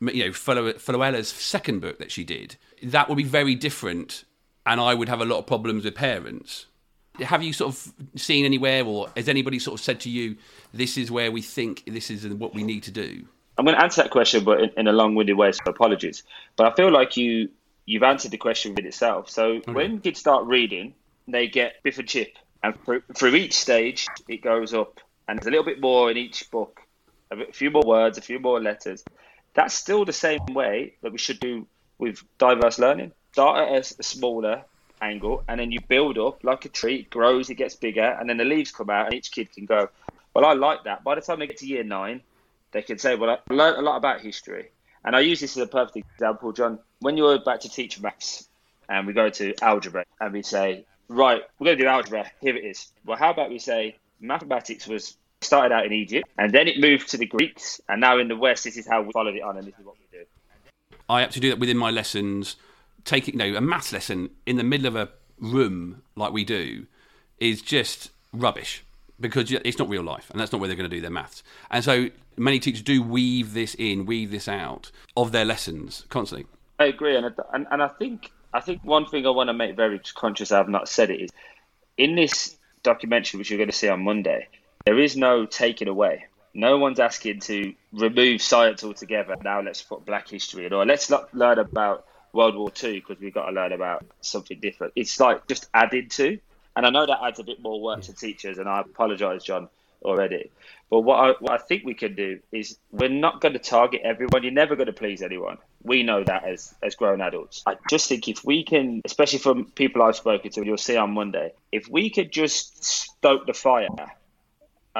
you 0.01 0.25
know 0.25 0.31
Floella's 0.31 1.27
second 1.29 1.81
book 1.81 1.99
that 1.99 2.11
she 2.11 2.23
did, 2.23 2.55
that 2.83 3.09
would 3.09 3.17
be 3.17 3.23
very 3.23 3.55
different, 3.55 4.23
and 4.65 4.79
I 4.79 4.93
would 4.93 5.09
have 5.09 5.21
a 5.21 5.25
lot 5.25 5.39
of 5.39 5.47
problems 5.47 5.85
with 5.85 5.95
parents. 5.95 6.65
Have 7.19 7.43
you 7.43 7.51
sort 7.51 7.73
of 7.73 7.93
seen 8.15 8.45
anywhere, 8.45 8.85
or 8.85 9.09
has 9.15 9.27
anybody 9.27 9.59
sort 9.59 9.79
of 9.79 9.83
said 9.83 9.99
to 10.01 10.09
you, 10.09 10.37
"This 10.73 10.97
is 10.97 11.11
where 11.11 11.31
we 11.31 11.41
think 11.41 11.83
this 11.85 12.09
is 12.09 12.25
what 12.27 12.53
we 12.53 12.63
need 12.63 12.83
to 12.83 12.91
do"? 12.91 13.25
I'm 13.57 13.65
going 13.65 13.75
to 13.75 13.83
answer 13.83 14.01
that 14.03 14.11
question, 14.11 14.45
but 14.45 14.61
in, 14.61 14.69
in 14.77 14.87
a 14.87 14.93
long-winded 14.93 15.35
way, 15.35 15.51
so 15.51 15.59
apologies. 15.67 16.23
But 16.55 16.71
I 16.71 16.75
feel 16.75 16.91
like 16.91 17.17
you 17.17 17.49
you've 17.85 18.03
answered 18.03 18.31
the 18.31 18.37
question 18.37 18.73
with 18.75 18.85
itself. 18.85 19.29
So 19.29 19.55
okay. 19.55 19.71
when 19.71 19.99
kids 19.99 20.19
start 20.19 20.45
reading, 20.45 20.93
they 21.27 21.47
get 21.47 21.83
Biff 21.83 21.97
and 21.97 22.07
Chip, 22.07 22.37
and 22.63 22.75
through 23.15 23.35
each 23.35 23.53
stage, 23.53 24.07
it 24.27 24.41
goes 24.41 24.73
up, 24.73 24.99
and 25.27 25.37
there's 25.37 25.47
a 25.47 25.49
little 25.49 25.65
bit 25.65 25.81
more 25.81 26.11
in 26.11 26.15
each 26.15 26.49
book, 26.51 26.79
a 27.31 27.51
few 27.51 27.71
more 27.71 27.83
words, 27.85 28.17
a 28.17 28.21
few 28.21 28.39
more 28.39 28.61
letters. 28.61 29.03
That's 29.53 29.73
still 29.73 30.05
the 30.05 30.13
same 30.13 30.45
way 30.47 30.93
that 31.01 31.11
we 31.11 31.17
should 31.17 31.39
do 31.39 31.67
with 31.97 32.23
diverse 32.37 32.79
learning. 32.79 33.11
Start 33.33 33.69
at 33.69 33.91
a, 33.99 34.03
smaller 34.03 34.63
angle, 35.01 35.43
and 35.47 35.59
then 35.59 35.71
you 35.71 35.79
build 35.87 36.17
up 36.17 36.43
like 36.43 36.65
a 36.65 36.69
tree. 36.69 36.97
It 36.97 37.09
grows, 37.09 37.49
it 37.49 37.55
gets 37.55 37.75
bigger, 37.75 38.17
and 38.19 38.29
then 38.29 38.37
the 38.37 38.45
leaves 38.45 38.71
come 38.71 38.89
out, 38.89 39.05
and 39.05 39.13
each 39.15 39.31
kid 39.31 39.51
can 39.53 39.65
go. 39.65 39.89
Well, 40.33 40.45
I 40.45 40.53
like 40.53 40.83
that. 40.83 41.03
By 41.03 41.15
the 41.15 41.21
time 41.21 41.39
they 41.39 41.47
get 41.47 41.57
to 41.57 41.67
year 41.67 41.83
nine, 41.83 42.21
they 42.71 42.81
can 42.81 42.97
say, 42.97 43.15
"Well, 43.15 43.29
I 43.31 43.53
learned 43.53 43.77
a 43.77 43.81
lot 43.81 43.97
about 43.97 44.21
history." 44.21 44.69
And 45.03 45.15
I 45.15 45.21
use 45.21 45.39
this 45.39 45.55
as 45.55 45.63
a 45.63 45.67
perfect 45.67 45.97
example, 45.97 46.51
John. 46.51 46.79
When 46.99 47.17
you're 47.17 47.35
about 47.35 47.61
to 47.61 47.69
teach 47.69 47.99
maths, 48.01 48.47
and 48.89 49.07
we 49.07 49.13
go 49.13 49.29
to 49.29 49.55
algebra, 49.61 50.05
and 50.19 50.33
we 50.33 50.41
say, 50.41 50.85
"Right, 51.07 51.41
we're 51.57 51.65
going 51.65 51.77
to 51.77 51.83
do 51.83 51.89
algebra. 51.89 52.29
Here 52.41 52.55
it 52.55 52.65
is." 52.65 52.91
Well, 53.05 53.17
how 53.17 53.31
about 53.31 53.49
we 53.49 53.59
say 53.59 53.97
mathematics 54.19 54.87
was 54.87 55.17
started 55.41 55.73
out 55.73 55.85
in 55.85 55.93
Egypt, 55.93 56.27
and 56.37 56.51
then 56.51 56.67
it 56.67 56.79
moved 56.79 57.09
to 57.09 57.17
the 57.17 57.25
Greeks, 57.25 57.79
and 57.87 58.01
now 58.01 58.17
in 58.17 58.27
the 58.27 58.35
West, 58.35 58.63
this 58.63 58.77
is 58.77 58.87
how 58.87 59.01
we 59.01 59.11
followed 59.11 59.35
it 59.35 59.41
on, 59.41 59.57
and 59.57 59.67
this 59.67 59.77
is 59.79 59.85
what 59.85 59.95
we 59.97 60.17
do. 60.17 60.25
I 61.09 61.21
have 61.21 61.31
to 61.31 61.39
do 61.39 61.49
that 61.49 61.59
within 61.59 61.77
my 61.77 61.91
lessons. 61.91 62.55
Taking 63.05 63.37
know, 63.37 63.55
a 63.55 63.61
maths 63.61 63.93
lesson 63.93 64.29
in 64.45 64.57
the 64.57 64.63
middle 64.63 64.85
of 64.85 64.95
a 64.95 65.09
room 65.39 66.03
like 66.15 66.33
we 66.33 66.43
do 66.43 66.85
is 67.39 67.61
just 67.61 68.11
rubbish 68.33 68.83
because 69.19 69.51
it's 69.51 69.79
not 69.79 69.89
real 69.89 70.03
life, 70.03 70.29
and 70.29 70.39
that's 70.39 70.51
not 70.51 70.59
where 70.59 70.67
they're 70.67 70.77
going 70.77 70.89
to 70.89 70.95
do 70.95 71.01
their 71.01 71.09
maths. 71.09 71.43
And 71.71 71.83
so 71.83 72.09
many 72.37 72.59
teachers 72.59 72.81
do 72.81 73.01
weave 73.01 73.53
this 73.53 73.75
in, 73.79 74.05
weave 74.05 74.31
this 74.31 74.47
out 74.47 74.91
of 75.17 75.31
their 75.31 75.45
lessons 75.45 76.05
constantly. 76.09 76.45
I 76.77 76.85
agree, 76.85 77.15
and 77.15 77.25
and, 77.53 77.67
and 77.71 77.81
I 77.81 77.87
think 77.87 78.31
I 78.53 78.59
think 78.59 78.83
one 78.83 79.05
thing 79.05 79.25
I 79.25 79.29
want 79.29 79.49
to 79.49 79.53
make 79.53 79.75
very 79.75 79.99
conscious 80.15 80.51
I've 80.51 80.69
not 80.69 80.87
said 80.87 81.09
it 81.09 81.21
is 81.21 81.29
in 81.97 82.15
this 82.15 82.57
documentary, 82.83 83.37
which 83.37 83.49
you're 83.49 83.57
going 83.57 83.69
to 83.69 83.75
see 83.75 83.89
on 83.89 84.03
Monday, 84.03 84.47
there 84.89 84.97
is 84.97 85.15
no 85.15 85.45
taking 85.45 85.87
away. 85.87 86.25
No 86.55 86.79
one's 86.79 86.99
asking 86.99 87.41
to 87.41 87.75
remove 87.93 88.41
science 88.41 88.83
altogether. 88.83 89.35
Now 89.43 89.61
let's 89.61 89.83
put 89.83 90.03
Black 90.03 90.27
history 90.27 90.65
in, 90.65 90.73
or 90.73 90.83
let's 90.83 91.11
not 91.11 91.31
learn 91.31 91.59
about 91.59 92.07
World 92.33 92.55
War 92.55 92.71
Two 92.71 92.95
because 92.95 93.19
we've 93.19 93.31
got 93.31 93.45
to 93.45 93.51
learn 93.51 93.71
about 93.71 94.03
something 94.21 94.59
different. 94.59 94.93
It's 94.95 95.19
like 95.19 95.45
just 95.45 95.69
added 95.75 96.09
to, 96.17 96.39
and 96.75 96.87
I 96.87 96.89
know 96.89 97.05
that 97.05 97.19
adds 97.23 97.37
a 97.37 97.43
bit 97.43 97.61
more 97.61 97.79
work 97.79 98.01
to 98.01 98.13
teachers. 98.13 98.57
And 98.57 98.67
I 98.67 98.81
apologise, 98.81 99.43
John, 99.43 99.69
already. 100.01 100.49
But 100.89 101.01
what 101.01 101.17
I, 101.17 101.33
what 101.39 101.51
I 101.51 101.63
think 101.63 101.85
we 101.85 101.93
can 101.93 102.15
do 102.15 102.39
is 102.51 102.79
we're 102.91 103.09
not 103.09 103.41
going 103.41 103.53
to 103.53 103.59
target 103.59 104.01
everyone. 104.03 104.41
You're 104.41 104.53
never 104.53 104.75
going 104.75 104.87
to 104.87 104.93
please 104.93 105.21
anyone. 105.21 105.59
We 105.83 106.01
know 106.01 106.23
that 106.23 106.45
as, 106.45 106.73
as 106.81 106.95
grown 106.95 107.21
adults. 107.21 107.61
I 107.67 107.75
just 107.91 108.09
think 108.09 108.27
if 108.27 108.43
we 108.43 108.63
can, 108.63 109.03
especially 109.05 109.37
from 109.37 109.65
people 109.65 110.01
I've 110.01 110.15
spoken 110.15 110.49
to, 110.49 110.65
you'll 110.65 110.77
see 110.77 110.97
on 110.97 111.11
Monday, 111.13 111.53
if 111.71 111.87
we 111.87 112.09
could 112.09 112.31
just 112.31 112.83
stoke 112.83 113.45
the 113.45 113.53
fire 113.53 113.89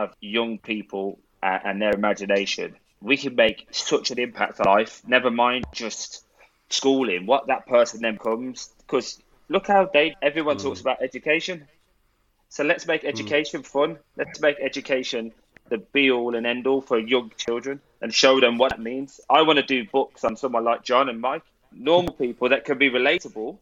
of 0.04 0.14
young 0.22 0.58
people 0.58 1.20
and 1.42 1.82
their 1.82 1.94
imagination, 1.94 2.76
we 3.02 3.18
can 3.18 3.36
make 3.36 3.68
such 3.72 4.12
an 4.12 4.20
impact 4.20 4.60
on 4.60 4.66
life. 4.66 5.02
Never 5.08 5.32
mind 5.32 5.66
just 5.72 6.26
schooling, 6.70 7.26
what 7.26 7.48
that 7.48 7.68
person 7.68 8.02
then 8.02 8.18
comes. 8.18 8.70
Because 8.80 9.22
look 9.48 9.68
how 9.68 9.90
they 9.92 10.16
everyone 10.22 10.58
mm. 10.58 10.64
talks 10.64 10.82
about 10.82 11.02
education. 11.02 11.68
So 12.50 12.64
let's 12.64 12.88
make 12.88 13.04
mm. 13.04 13.10
education 13.10 13.62
mm. 13.62 13.68
fun. 13.68 13.98
Let's 14.18 14.40
make 14.40 14.58
education 14.60 15.32
the 15.70 15.78
be 15.78 16.10
all 16.12 16.36
and 16.36 16.46
end 16.48 16.66
all 16.68 16.82
for 16.82 16.98
young 16.98 17.32
children 17.38 17.80
and 18.02 18.14
show 18.14 18.40
them 18.40 18.58
what 18.58 18.74
it 18.74 18.80
means. 18.80 19.22
I 19.30 19.44
want 19.44 19.58
to 19.58 19.64
do 19.64 19.86
books 19.86 20.24
on 20.24 20.36
someone 20.36 20.64
like 20.64 20.84
John 20.84 21.10
and 21.10 21.22
Mike, 21.22 21.44
normal 21.72 22.14
people 22.14 22.50
that 22.50 22.66
can 22.66 22.78
be 22.78 22.90
relatable, 22.90 23.58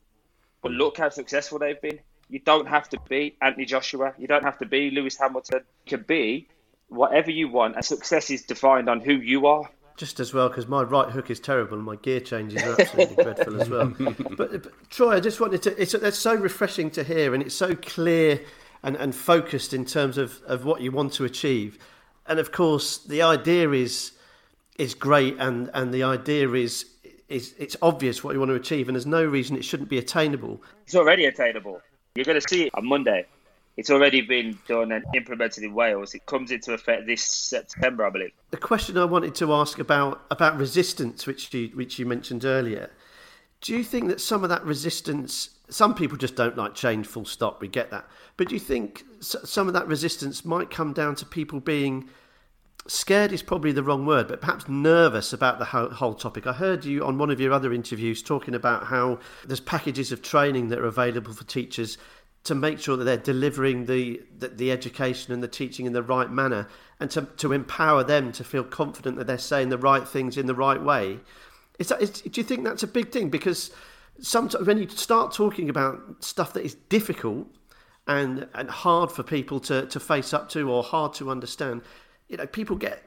but 0.61 0.71
look 0.71 0.97
how 0.97 1.09
successful 1.09 1.59
they've 1.59 1.81
been. 1.81 1.99
You 2.29 2.39
don't 2.39 2.67
have 2.67 2.89
to 2.89 2.99
be 3.07 3.35
Anthony 3.41 3.65
Joshua. 3.65 4.13
You 4.17 4.27
don't 4.27 4.43
have 4.43 4.57
to 4.59 4.65
be 4.65 4.91
Lewis 4.91 5.17
Hamilton. 5.17 5.61
You 5.85 5.97
can 5.97 6.05
be 6.07 6.47
whatever 6.89 7.31
you 7.31 7.49
want, 7.49 7.75
and 7.75 7.83
success 7.83 8.29
is 8.29 8.43
defined 8.43 8.89
on 8.89 9.01
who 9.01 9.13
you 9.13 9.47
are. 9.47 9.69
Just 9.97 10.19
as 10.19 10.33
well, 10.33 10.47
because 10.47 10.67
my 10.67 10.83
right 10.83 11.09
hook 11.09 11.31
is 11.31 11.39
terrible 11.39 11.75
and 11.75 11.85
my 11.85 11.95
gear 11.95 12.19
changes 12.19 12.61
are 12.61 12.79
absolutely 12.79 13.15
dreadful 13.23 13.61
as 13.61 13.69
well. 13.69 13.93
But, 14.37 14.37
but, 14.37 14.89
Troy, 14.91 15.15
I 15.15 15.19
just 15.19 15.39
wanted 15.39 15.63
to. 15.63 15.81
It's, 15.81 15.93
it's 15.93 16.19
so 16.19 16.35
refreshing 16.35 16.91
to 16.91 17.03
hear, 17.03 17.33
and 17.33 17.41
it's 17.41 17.55
so 17.55 17.75
clear 17.75 18.41
and, 18.83 18.95
and 18.95 19.15
focused 19.15 19.73
in 19.73 19.85
terms 19.85 20.17
of, 20.17 20.39
of 20.45 20.65
what 20.65 20.81
you 20.81 20.91
want 20.91 21.13
to 21.13 21.25
achieve. 21.25 21.79
And 22.27 22.39
of 22.39 22.51
course, 22.51 22.97
the 22.97 23.21
idea 23.21 23.71
is 23.71 24.11
is 24.77 24.93
great, 24.93 25.35
and, 25.39 25.71
and 25.73 25.93
the 25.93 26.03
idea 26.03 26.51
is 26.51 26.85
is 27.27 27.55
it's 27.57 27.75
obvious 27.81 28.23
what 28.23 28.33
you 28.33 28.39
want 28.39 28.49
to 28.49 28.55
achieve, 28.55 28.87
and 28.87 28.95
there's 28.95 29.05
no 29.05 29.25
reason 29.25 29.57
it 29.57 29.65
shouldn't 29.65 29.89
be 29.89 29.97
attainable. 29.97 30.61
It's 30.85 30.95
already 30.95 31.25
attainable. 31.25 31.81
You're 32.17 32.25
going 32.25 32.41
to 32.41 32.49
see 32.49 32.63
it 32.63 32.73
on 32.73 32.87
Monday. 32.87 33.27
It's 33.77 33.91
already 33.91 34.21
been 34.21 34.57
done 34.67 34.91
and 34.91 35.05
implemented 35.13 35.63
in 35.63 35.75
Wales. 35.75 36.15
It 36.15 36.25
comes 36.25 36.49
into 36.49 36.73
effect 36.73 37.05
this 37.05 37.21
September, 37.21 38.07
I 38.07 38.09
believe. 38.09 38.31
The 38.49 38.57
question 38.57 38.97
I 38.97 39.05
wanted 39.05 39.35
to 39.35 39.53
ask 39.53 39.77
about 39.77 40.25
about 40.31 40.57
resistance, 40.57 41.27
which 41.27 41.53
you 41.53 41.67
which 41.75 41.99
you 41.99 42.07
mentioned 42.07 42.43
earlier, 42.43 42.89
do 43.61 43.77
you 43.77 43.83
think 43.83 44.07
that 44.07 44.19
some 44.19 44.43
of 44.43 44.49
that 44.49 44.65
resistance, 44.65 45.51
some 45.69 45.93
people 45.93 46.17
just 46.17 46.35
don't 46.35 46.57
like 46.57 46.73
change, 46.73 47.05
full 47.05 47.25
stop. 47.25 47.61
We 47.61 47.67
get 47.67 47.91
that, 47.91 48.07
but 48.35 48.49
do 48.49 48.55
you 48.55 48.59
think 48.59 49.03
some 49.19 49.67
of 49.67 49.75
that 49.75 49.87
resistance 49.87 50.43
might 50.43 50.71
come 50.71 50.93
down 50.93 51.13
to 51.17 51.25
people 51.27 51.59
being 51.59 52.09
scared 52.87 53.31
is 53.31 53.41
probably 53.43 53.71
the 53.71 53.83
wrong 53.83 54.05
word, 54.05 54.27
but 54.27 54.41
perhaps 54.41 54.67
nervous 54.67 55.33
about 55.33 55.59
the 55.59 55.65
whole, 55.65 56.13
topic. 56.13 56.47
I 56.47 56.53
heard 56.53 56.85
you 56.85 57.05
on 57.05 57.17
one 57.17 57.29
of 57.29 57.39
your 57.39 57.53
other 57.53 57.73
interviews 57.73 58.23
talking 58.23 58.55
about 58.55 58.85
how 58.85 59.19
there's 59.45 59.59
packages 59.59 60.11
of 60.11 60.21
training 60.21 60.69
that 60.69 60.79
are 60.79 60.85
available 60.85 61.33
for 61.33 61.43
teachers 61.43 61.97
to 62.45 62.55
make 62.55 62.79
sure 62.79 62.95
that 62.95 63.03
they're 63.03 63.17
delivering 63.17 63.85
the, 63.85 64.21
the, 64.37 64.47
the 64.47 64.71
education 64.71 65.33
and 65.33 65.43
the 65.43 65.47
teaching 65.47 65.85
in 65.85 65.93
the 65.93 66.01
right 66.01 66.31
manner 66.31 66.67
and 66.99 67.11
to, 67.11 67.23
to 67.37 67.51
empower 67.51 68.03
them 68.03 68.31
to 68.31 68.43
feel 68.43 68.63
confident 68.63 69.17
that 69.17 69.27
they're 69.27 69.37
saying 69.37 69.69
the 69.69 69.77
right 69.77 70.07
things 70.07 70.37
in 70.37 70.45
the 70.45 70.55
right 70.55 70.81
way. 70.81 71.19
Is 71.77 71.89
that, 71.89 72.01
is, 72.01 72.21
do 72.21 72.39
you 72.39 72.43
think 72.43 72.63
that's 72.63 72.83
a 72.83 72.87
big 72.87 73.11
thing? 73.11 73.29
Because 73.29 73.71
sometimes 74.21 74.65
when 74.65 74.77
you 74.77 74.87
start 74.87 75.33
talking 75.33 75.69
about 75.69 76.23
stuff 76.23 76.53
that 76.53 76.63
is 76.63 76.75
difficult 76.75 77.47
and, 78.07 78.47
and 78.53 78.69
hard 78.69 79.11
for 79.11 79.23
people 79.23 79.59
to, 79.59 79.85
to 79.87 79.99
face 79.99 80.33
up 80.33 80.47
to 80.49 80.71
or 80.71 80.83
hard 80.83 81.13
to 81.15 81.29
understand, 81.29 81.81
you 82.27 82.37
know, 82.37 82.45
people 82.45 82.75
get 82.75 83.03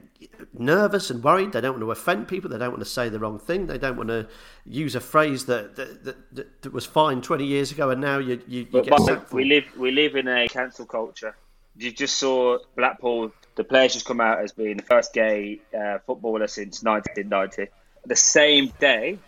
nervous 0.53 1.11
and 1.11 1.23
worried. 1.23 1.53
They 1.53 1.61
don't 1.61 1.73
want 1.73 1.83
to 1.83 1.91
offend 1.91 2.29
people. 2.29 2.51
They 2.51 2.59
don't 2.59 2.71
want 2.71 2.81
to 2.81 2.89
say 2.89 3.09
the 3.09 3.19
wrong 3.19 3.39
thing. 3.39 3.67
They 3.67 3.79
don't 3.79 3.97
want 3.97 4.09
to 4.09 4.29
use 4.65 4.95
a 4.95 5.01
phrase 5.01 5.47
that 5.47 5.77
that, 5.77 6.05
that, 6.05 6.63
that 6.63 6.73
was 6.73 6.87
fine 6.87 7.21
20 7.21 7.45
years 7.45 7.73
ago 7.73 7.91
and 7.91 8.01
now 8.01 8.19
you, 8.19 8.41
you, 8.47 8.67
you 8.73 8.83
get. 8.83 9.33
We 9.33 9.45
live, 9.45 9.65
we 9.77 9.91
live 9.91 10.17
in 10.17 10.29
a 10.29 10.49
cancel 10.49 10.87
culture. 10.87 11.37
You 11.77 11.91
just 11.93 12.19
saw 12.19 12.59
Blackpool, 12.77 13.33
the 13.55 13.65
players 13.65 13.95
just 13.95 14.05
come 14.05 14.21
out 14.21 14.41
as 14.41 14.53
being 14.53 14.77
the 14.77 14.83
first 14.83 15.13
gay 15.13 15.61
uh, 15.79 15.99
footballer 16.07 16.47
since 16.47 16.83
1990. 16.83 17.71
The 18.07 18.17
same 18.17 18.73
day, 18.81 19.19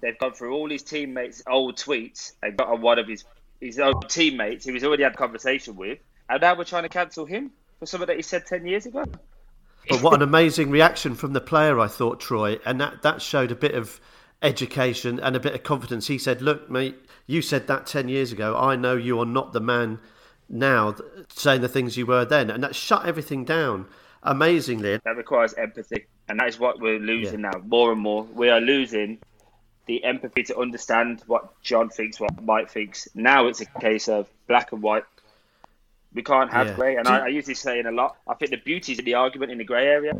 they've 0.00 0.18
gone 0.18 0.32
through 0.32 0.54
all 0.54 0.70
his 0.70 0.82
teammates' 0.82 1.42
old 1.46 1.76
tweets 1.76 2.32
and 2.42 2.56
got 2.56 2.68
on 2.68 2.80
one 2.80 2.98
of 2.98 3.06
his, 3.06 3.24
his 3.60 3.78
own 3.78 4.00
teammates 4.08 4.64
who 4.64 4.72
he's 4.72 4.84
already 4.84 5.02
had 5.02 5.12
a 5.12 5.16
conversation 5.16 5.76
with. 5.76 5.98
And 6.28 6.40
now 6.40 6.56
we're 6.56 6.64
trying 6.64 6.84
to 6.84 6.88
cancel 6.88 7.26
him 7.26 7.52
for 7.78 7.86
something 7.86 8.06
that 8.06 8.16
he 8.16 8.22
said 8.22 8.46
10 8.46 8.66
years 8.66 8.86
ago. 8.86 9.04
But 9.88 10.02
what 10.02 10.14
an 10.14 10.22
amazing 10.22 10.70
reaction 10.70 11.14
from 11.14 11.32
the 11.32 11.40
player, 11.40 11.78
I 11.78 11.88
thought, 11.88 12.20
Troy. 12.20 12.58
And 12.64 12.80
that, 12.80 13.02
that 13.02 13.20
showed 13.20 13.50
a 13.50 13.54
bit 13.54 13.74
of 13.74 14.00
education 14.42 15.20
and 15.20 15.36
a 15.36 15.40
bit 15.40 15.54
of 15.54 15.62
confidence. 15.62 16.06
He 16.06 16.18
said, 16.18 16.40
Look, 16.40 16.70
mate, 16.70 16.96
you 17.26 17.42
said 17.42 17.66
that 17.66 17.86
10 17.86 18.08
years 18.08 18.32
ago. 18.32 18.56
I 18.56 18.76
know 18.76 18.96
you 18.96 19.20
are 19.20 19.26
not 19.26 19.52
the 19.52 19.60
man 19.60 19.98
now 20.48 20.94
saying 21.28 21.60
the 21.60 21.68
things 21.68 21.96
you 21.96 22.06
were 22.06 22.24
then. 22.24 22.50
And 22.50 22.62
that 22.62 22.74
shut 22.74 23.06
everything 23.06 23.44
down 23.44 23.86
amazingly. 24.22 25.00
That 25.04 25.16
requires 25.16 25.54
empathy. 25.54 26.06
And 26.28 26.40
that 26.40 26.48
is 26.48 26.58
what 26.58 26.80
we're 26.80 26.98
losing 26.98 27.40
yeah. 27.40 27.50
now 27.50 27.62
more 27.64 27.92
and 27.92 28.00
more. 28.00 28.24
We 28.24 28.48
are 28.48 28.60
losing 28.60 29.18
the 29.86 30.02
empathy 30.04 30.42
to 30.44 30.58
understand 30.58 31.22
what 31.26 31.60
John 31.62 31.90
thinks, 31.90 32.18
what 32.18 32.42
Mike 32.42 32.70
thinks. 32.70 33.08
Now 33.14 33.48
it's 33.48 33.60
a 33.60 33.66
case 33.66 34.08
of 34.08 34.28
black 34.46 34.72
and 34.72 34.82
white. 34.82 35.04
We 36.14 36.22
can't 36.22 36.52
have 36.52 36.68
yeah. 36.68 36.74
grey, 36.74 36.96
and 36.96 37.08
I, 37.08 37.24
I 37.24 37.28
use 37.28 37.46
this 37.46 37.60
saying 37.60 37.86
a 37.86 37.90
lot. 37.90 38.16
I 38.26 38.34
think 38.34 38.52
the 38.52 38.56
beauty 38.56 38.92
is 38.92 38.98
in 39.00 39.04
the 39.04 39.14
argument 39.14 39.50
in 39.50 39.58
the 39.58 39.64
grey 39.64 39.86
area 39.86 40.14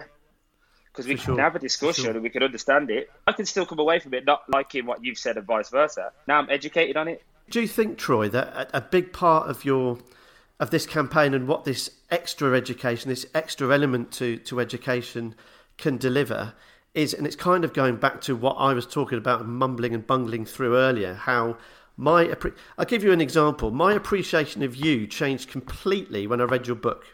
because 0.95 1.07
we 1.07 1.17
For 1.17 1.25
can 1.25 1.35
sure. 1.35 1.43
have 1.43 1.57
a 1.57 1.59
discussion 1.59 2.05
sure. 2.05 2.13
and 2.15 2.23
we 2.23 2.31
can 2.31 2.43
understand 2.43 2.91
it. 2.91 3.11
I 3.27 3.33
can 3.33 3.47
still 3.47 3.67
come 3.67 3.79
away 3.79 3.99
from 3.99 4.15
it 4.15 4.25
not 4.25 4.43
liking 4.49 4.87
what 4.87 5.05
you've 5.05 5.19
said 5.19 5.37
and 5.37 5.47
vice 5.47 5.71
versa. 5.71 6.13
Now 6.27 6.39
I'm 6.39 6.51
educated 6.51 6.97
on 6.97 7.09
it. 7.09 7.23
Do 7.51 7.61
you 7.61 7.69
think, 7.69 7.99
Troy, 7.99 8.29
that 8.29 8.71
a 8.73 8.81
big 8.81 9.13
part 9.13 9.49
of 9.49 9.65
your 9.65 9.99
of 10.61 10.71
this 10.71 10.87
campaign 10.87 11.35
and 11.35 11.49
what 11.49 11.65
this 11.65 11.91
extra 12.11 12.57
education, 12.57 13.09
this 13.09 13.27
extra 13.35 13.73
element 13.73 14.13
to, 14.13 14.37
to 14.39 14.61
education 14.61 15.35
can 15.77 15.97
deliver 15.97 16.55
is, 16.95 17.13
and 17.13 17.27
it's 17.27 17.37
kind 17.37 17.65
of 17.65 17.73
going 17.73 17.97
back 17.97 18.21
to 18.23 18.37
what 18.37 18.55
I 18.55 18.73
was 18.73 18.87
talking 18.87 19.19
about, 19.19 19.47
mumbling 19.47 19.95
and 19.95 20.07
bungling 20.07 20.45
through 20.45 20.77
earlier, 20.77 21.15
how 21.15 21.57
my 21.97 22.35
I'll 22.77 22.85
give 22.85 23.05
you 23.05 23.13
an 23.13 23.21
example. 23.21 23.71
My 23.71 23.93
appreciation 23.95 24.63
of 24.63 24.77
you 24.77 25.07
changed 25.07 25.49
completely 25.49 26.27
when 26.27 26.41
I 26.41 26.45
read 26.45 26.67
your 26.67 26.77
book. 26.77 27.07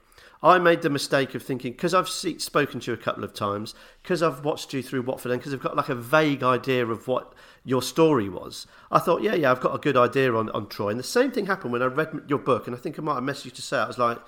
I 0.43 0.59
made 0.59 0.81
the 0.81 0.89
mistake 0.89 1.35
of 1.35 1.43
thinking 1.43 1.73
because 1.73 1.93
I've 1.93 2.09
see, 2.09 2.39
spoken 2.39 2.81
to 2.81 2.91
you 2.91 2.95
a 2.95 3.01
couple 3.01 3.25
of 3.25 3.35
times, 3.35 3.75
because 4.03 4.23
I've 4.23 4.43
watched 4.43 4.73
you 4.73 4.83
through 4.83 5.03
Watford, 5.03 5.33
and 5.33 5.41
because 5.41 5.53
I've 5.53 5.61
got 5.61 5.77
like 5.77 5.91
a 5.91 5.95
vague 5.95 6.43
idea 6.43 6.87
of 6.87 7.07
what 7.07 7.35
your 7.63 7.83
story 7.83 8.29
was. 8.29 8.67
I 8.91 9.01
thought, 9.01 9.23
yeah, 9.23 9.35
yeah, 9.35 9.51
I've 9.51 9.61
got 9.61 9.75
a 9.75 9.79
good 9.79 9.99
idea 9.99 10.35
on, 10.35 10.49
on 10.51 10.69
Troy. 10.69 10.89
And 10.89 10.99
the 10.99 11.05
same 11.05 11.31
thing 11.31 11.45
happened 11.45 11.73
when 11.73 11.83
I 11.83 11.87
read 11.87 12.23
your 12.27 12.39
book, 12.39 12.67
and 12.67 12.75
I 12.75 12.79
think 12.79 12.99
I 12.99 13.03
might 13.03 13.17
have 13.17 13.23
messaged 13.23 13.47
you 13.47 13.51
to 13.51 13.63
say 13.63 13.79
I 13.79 13.87
was 13.87 13.99
like, 13.99 14.19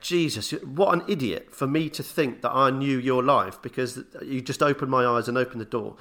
Jesus, 0.00 0.52
what 0.62 0.94
an 0.94 1.02
idiot 1.08 1.48
for 1.52 1.66
me 1.66 1.90
to 1.90 2.04
think 2.04 2.42
that 2.42 2.52
I 2.52 2.70
knew 2.70 2.96
your 2.96 3.24
life 3.24 3.60
because 3.60 3.98
you 4.22 4.40
just 4.40 4.62
opened 4.62 4.92
my 4.92 5.04
eyes 5.04 5.26
and 5.26 5.36
opened 5.36 5.60
the 5.60 5.64
door. 5.64 5.96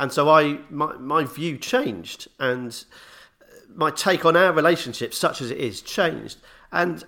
And 0.00 0.10
so 0.10 0.28
I, 0.28 0.58
my, 0.68 0.94
my 0.96 1.22
view 1.22 1.58
changed, 1.58 2.26
and 2.40 2.84
my 3.76 3.90
take 3.90 4.24
on 4.24 4.36
our 4.36 4.52
relationship, 4.52 5.14
such 5.14 5.40
as 5.40 5.50
it 5.50 5.58
is, 5.58 5.80
changed. 5.80 6.38
And 6.72 7.04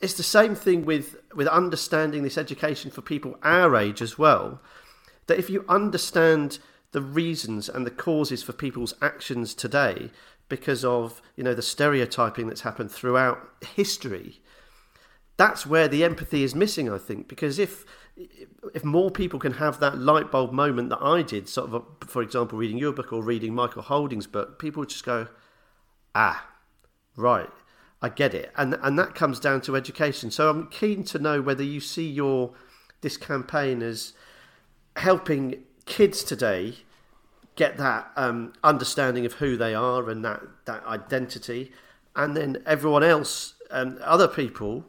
it's 0.00 0.14
the 0.14 0.22
same 0.22 0.54
thing 0.54 0.84
with 0.84 1.16
with 1.34 1.48
understanding 1.48 2.22
this 2.22 2.38
education 2.38 2.90
for 2.90 3.02
people 3.02 3.38
our 3.42 3.76
age 3.76 4.00
as 4.00 4.18
well. 4.18 4.60
That 5.26 5.38
if 5.38 5.50
you 5.50 5.64
understand 5.68 6.58
the 6.94 7.02
reasons 7.02 7.68
and 7.68 7.84
the 7.84 7.90
causes 7.90 8.42
for 8.44 8.52
people's 8.52 8.94
actions 9.02 9.52
today 9.52 10.10
because 10.48 10.84
of 10.84 11.20
you 11.34 11.42
know 11.42 11.52
the 11.52 11.60
stereotyping 11.60 12.46
that's 12.46 12.60
happened 12.60 12.90
throughout 12.90 13.50
history 13.74 14.40
that's 15.36 15.66
where 15.66 15.88
the 15.88 16.04
empathy 16.04 16.44
is 16.44 16.54
missing 16.54 16.88
i 16.88 16.96
think 16.96 17.26
because 17.26 17.58
if 17.58 17.84
if 18.72 18.84
more 18.84 19.10
people 19.10 19.40
can 19.40 19.54
have 19.54 19.80
that 19.80 19.98
light 19.98 20.30
bulb 20.30 20.52
moment 20.52 20.88
that 20.88 21.02
i 21.02 21.20
did 21.20 21.48
sort 21.48 21.68
of 21.70 21.84
for 22.06 22.22
example 22.22 22.56
reading 22.56 22.78
your 22.78 22.92
book 22.92 23.12
or 23.12 23.22
reading 23.22 23.52
michael 23.52 23.82
holding's 23.82 24.28
book 24.28 24.58
people 24.60 24.80
would 24.80 24.88
just 24.88 25.04
go 25.04 25.26
ah 26.14 26.46
right. 27.16 27.50
I 28.02 28.10
get 28.10 28.34
it, 28.34 28.52
and 28.56 28.76
and 28.82 28.98
that 28.98 29.14
comes 29.14 29.40
down 29.40 29.62
to 29.62 29.76
education. 29.76 30.30
So 30.30 30.50
I'm 30.50 30.66
keen 30.68 31.04
to 31.04 31.18
know 31.18 31.40
whether 31.40 31.62
you 31.62 31.80
see 31.80 32.06
your 32.06 32.52
this 33.00 33.16
campaign 33.16 33.82
as 33.82 34.12
helping 34.96 35.62
kids 35.86 36.22
today 36.22 36.74
get 37.56 37.76
that 37.78 38.10
um, 38.16 38.52
understanding 38.62 39.24
of 39.24 39.34
who 39.34 39.56
they 39.56 39.74
are 39.74 40.10
and 40.10 40.24
that 40.24 40.42
that 40.66 40.84
identity, 40.84 41.72
and 42.14 42.36
then 42.36 42.62
everyone 42.66 43.02
else 43.02 43.54
and 43.70 43.98
other 44.00 44.28
people 44.28 44.84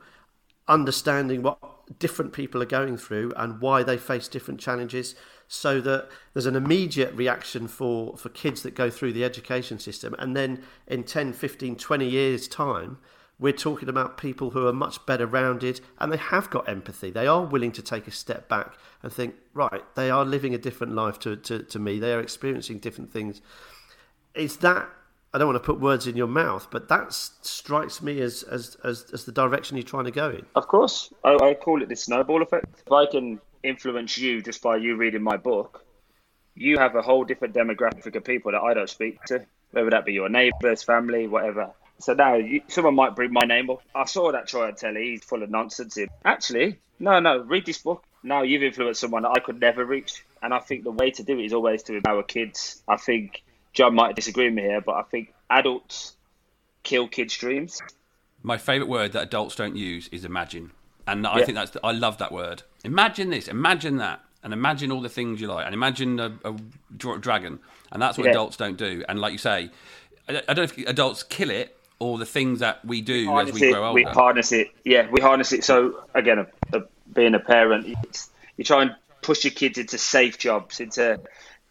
understanding 0.68 1.42
what 1.42 1.58
different 2.00 2.34
people 2.34 2.62
are 2.62 2.66
going 2.66 2.98
through 2.98 3.32
and 3.38 3.62
why 3.62 3.84
they 3.84 3.98
face 3.98 4.28
different 4.28 4.60
challenges 4.60 5.16
so 5.48 5.80
that 5.82 6.10
there's 6.34 6.46
an 6.46 6.56
immediate 6.56 7.14
reaction 7.14 7.68
for, 7.68 8.18
for 8.18 8.30
kids 8.30 8.64
that 8.64 8.76
go 8.76 8.90
through 8.90 9.14
the 9.14 9.24
education 9.24 9.80
system. 9.80 10.16
And 10.18 10.36
then 10.36 10.64
in 10.88 11.04
10, 11.04 11.34
15, 11.34 11.76
20 11.76 12.10
years' 12.10 12.48
time, 12.48 12.98
we're 13.38 13.54
talking 13.54 13.90
about 13.90 14.18
people 14.18 14.52
who 14.52 14.66
are 14.66 14.74
much 14.74 15.06
better 15.06 15.28
rounded 15.28 15.82
and 16.00 16.12
they 16.12 16.18
have 16.18 16.50
got 16.50 16.70
empathy. 16.70 17.12
They 17.12 17.28
are 17.28 17.44
willing 17.44 17.74
to 17.74 17.82
take 17.82 18.08
a 18.08 18.12
step 18.12 18.48
back 18.48 18.76
and 19.04 19.12
think, 19.12 19.36
right, 19.54 19.84
they 19.96 20.10
are 20.10 20.26
living 20.26 20.54
a 20.54 20.58
different 20.58 20.94
life 20.94 21.20
to, 21.20 21.36
to, 21.36 21.64
to 21.64 21.80
me. 21.80 22.00
They 22.00 22.14
are 22.14 22.22
experiencing 22.22 22.80
different 22.80 23.12
things. 23.12 23.42
Is 24.34 24.58
that 24.58 24.90
I 25.34 25.38
don't 25.38 25.48
want 25.48 25.62
to 25.62 25.66
put 25.66 25.82
words 25.82 26.08
in 26.08 26.16
your 26.16 26.28
mouth, 26.28 26.70
but 26.72 26.88
that 26.88 27.12
strikes 27.12 28.02
me 28.02 28.22
as, 28.22 28.44
as, 28.44 28.78
as, 28.86 29.06
as, 29.12 29.26
the 29.26 29.34
direction 29.34 29.76
you're 29.76 29.84
trying 29.84 30.06
to 30.06 30.12
go 30.12 30.30
in. 30.30 30.46
Of 30.56 30.70
course. 30.70 31.12
I, 31.26 31.36
I 31.36 31.54
call 31.56 31.82
it 31.82 31.90
the 31.90 31.96
snowball 31.98 32.42
effect. 32.42 32.84
If 32.86 32.92
I 32.94 33.06
can 33.06 33.42
influence 33.66 34.18
you 34.18 34.42
just 34.42 34.62
by 34.62 34.78
you 34.78 34.96
reading 34.96 35.24
my 35.24 35.38
book, 35.38 35.86
you 36.56 36.78
have 36.78 36.96
a 36.96 37.02
whole 37.02 37.24
different 37.24 37.54
demographic 37.54 38.16
of 38.16 38.24
people 38.24 38.52
that 38.52 38.62
I 38.62 38.74
don't 38.74 38.90
speak 38.90 39.22
to, 39.26 39.46
whether 39.72 39.90
that 39.90 40.06
be 40.06 40.14
your 40.14 40.30
neighbours, 40.30 40.84
family, 40.84 41.28
whatever. 41.28 41.72
So 42.00 42.14
now 42.14 42.36
you, 42.36 42.62
someone 42.68 42.96
might 42.96 43.16
bring 43.16 43.32
my 43.32 43.46
name 43.46 43.70
up. 43.70 43.82
I 43.94 44.06
saw 44.06 44.32
that 44.32 44.48
Troy 44.48 44.68
on 44.68 44.76
telly. 44.76 45.12
He's 45.12 45.24
full 45.24 45.44
of 45.44 45.50
nonsense. 45.50 45.98
Actually, 46.24 46.80
no, 47.00 47.20
no. 47.20 47.40
Read 47.40 47.66
this 47.66 47.80
book. 47.80 48.04
Now 48.24 48.42
you've 48.42 48.64
influenced 48.64 49.02
someone 49.02 49.24
that 49.24 49.30
I 49.30 49.40
could 49.40 49.60
never 49.60 49.86
reach, 49.86 50.24
and 50.42 50.54
I 50.54 50.60
think 50.60 50.84
the 50.84 50.92
way 50.92 51.12
to 51.12 51.24
do 51.24 51.40
it 51.40 51.46
is 51.46 51.54
always 51.54 51.84
to 51.84 51.96
empower 51.96 52.24
kids. 52.24 52.82
I 52.88 52.98
think 52.98 53.44
John 53.74 53.96
might 53.96 54.16
disagree 54.16 54.46
with 54.46 54.56
me 54.56 54.64
here, 54.64 54.82
but 54.82 54.96
I 54.96 55.04
think 55.04 55.34
adults 55.50 56.16
kill 56.84 57.08
kids' 57.08 57.38
dreams. 57.38 57.82
My 58.42 58.58
favourite 58.58 58.90
word 58.90 59.12
that 59.14 59.24
adults 59.24 59.56
don't 59.56 59.76
use 59.76 60.08
is 60.10 60.26
imagine, 60.26 60.72
and 61.08 61.26
I 61.28 61.40
yeah. 61.40 61.46
think 61.46 61.56
that's 61.56 61.72
the, 61.72 61.86
I 61.86 61.92
love 61.92 62.18
that 62.18 62.32
word. 62.32 62.64
Imagine 62.86 63.30
this, 63.30 63.48
imagine 63.48 63.98
that, 63.98 64.22
and 64.44 64.54
imagine 64.54 64.92
all 64.92 65.02
the 65.02 65.10
things 65.10 65.42
you 65.42 65.48
like, 65.48 65.66
and 65.66 65.74
imagine 65.74 66.20
a, 66.20 66.32
a 66.44 66.56
dragon, 66.96 67.60
and 67.92 68.02
that's 68.02 68.18
what 68.18 68.26
yeah. 68.26 68.32
adults 68.32 68.58
don't 68.58 68.78
do. 68.78 69.04
And 69.10 69.20
like 69.20 69.32
you 69.32 69.40
say, 69.40 69.72
I, 70.30 70.42
I 70.48 70.54
don't 70.54 70.58
know 70.58 70.64
if 70.64 70.78
adults 70.88 71.24
kill 71.24 71.50
it 71.50 71.78
or 72.00 72.18
the 72.18 72.26
things 72.26 72.60
that 72.60 72.84
we 72.86 73.02
do 73.02 73.32
we 73.32 73.42
as 73.42 73.52
we 73.52 73.68
it, 73.68 73.72
grow 73.72 73.88
older. 73.88 73.94
We 73.94 74.04
harness 74.04 74.52
it. 74.52 74.70
Yeah, 74.84 75.10
we 75.10 75.22
harness 75.22 75.52
it. 75.52 75.64
So 75.64 76.04
again, 76.14 76.40
a, 76.40 76.78
a, 76.78 76.84
being 77.14 77.34
a 77.34 77.40
parent, 77.40 77.88
you 78.58 78.64
try 78.64 78.84
and 78.84 78.96
push 79.22 79.44
your 79.44 79.52
kids 79.52 79.78
into 79.78 79.98
safe 79.98 80.38
jobs, 80.38 80.80
into 80.80 81.20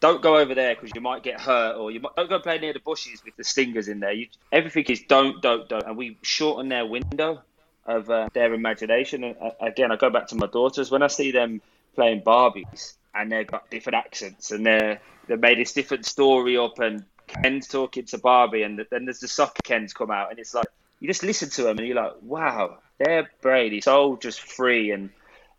don't 0.01 0.21
go 0.23 0.37
over 0.37 0.55
there 0.55 0.75
because 0.75 0.91
you 0.95 1.01
might 1.01 1.23
get 1.23 1.41
hurt, 1.41 1.77
or 1.77 1.91
you 1.91 2.01
might, 2.01 2.17
don't 2.17 2.29
go 2.29 2.41
play 2.41 2.59
near 2.59 2.73
the 2.73 2.81
bushes 2.81 3.23
with 3.25 3.37
the 3.37 3.45
stingers 3.45 3.89
in 3.89 4.01
there. 4.01 4.12
You, 4.12 4.27
everything 4.51 4.85
is 4.87 5.03
don't, 5.09 5.41
don't, 5.41 5.69
don't, 5.69 5.87
and 5.87 5.97
we 5.97 6.19
shorten 6.23 6.69
their 6.69 6.85
window 6.85 7.43
of 7.87 8.11
uh, 8.11 8.28
their 8.32 8.55
imagination. 8.55 9.24
And 9.24 9.37
uh, 9.41 9.51
again, 9.61 9.93
I 9.93 9.97
go 9.97 10.11
back 10.11 10.28
to 10.28 10.37
my 10.37 10.47
daughters 10.47 10.91
when 10.91 11.03
I 11.03 11.09
see 11.09 11.30
them 11.30 11.61
playing 11.95 12.22
Barbies 12.22 12.95
and 13.14 13.30
they've 13.30 13.47
got 13.47 13.70
different 13.70 13.97
accents 13.97 14.51
and 14.51 14.66
they're 14.66 15.01
they 15.26 15.37
made 15.37 15.59
this 15.59 15.72
different 15.72 16.05
story 16.05 16.59
up 16.59 16.78
and 16.80 17.05
Ken's 17.26 17.68
talking 17.68 18.05
to 18.07 18.18
Barbie, 18.18 18.62
and 18.62 18.85
then 18.91 19.05
there's 19.05 19.20
the 19.20 19.28
soccer 19.28 19.62
Kens 19.62 19.93
come 19.93 20.11
out, 20.11 20.30
and 20.30 20.39
it's 20.39 20.55
like 20.55 20.66
you 21.01 21.09
just 21.09 21.22
listen 21.22 21.51
to 21.51 21.62
them, 21.62 21.78
and 21.78 21.87
you're 21.87 21.97
like, 21.97 22.14
wow, 22.22 22.78
their 22.99 23.30
brain 23.41 23.72
is 23.72 23.85
so 23.85 24.16
just 24.16 24.41
free, 24.41 24.91
and 24.91 25.11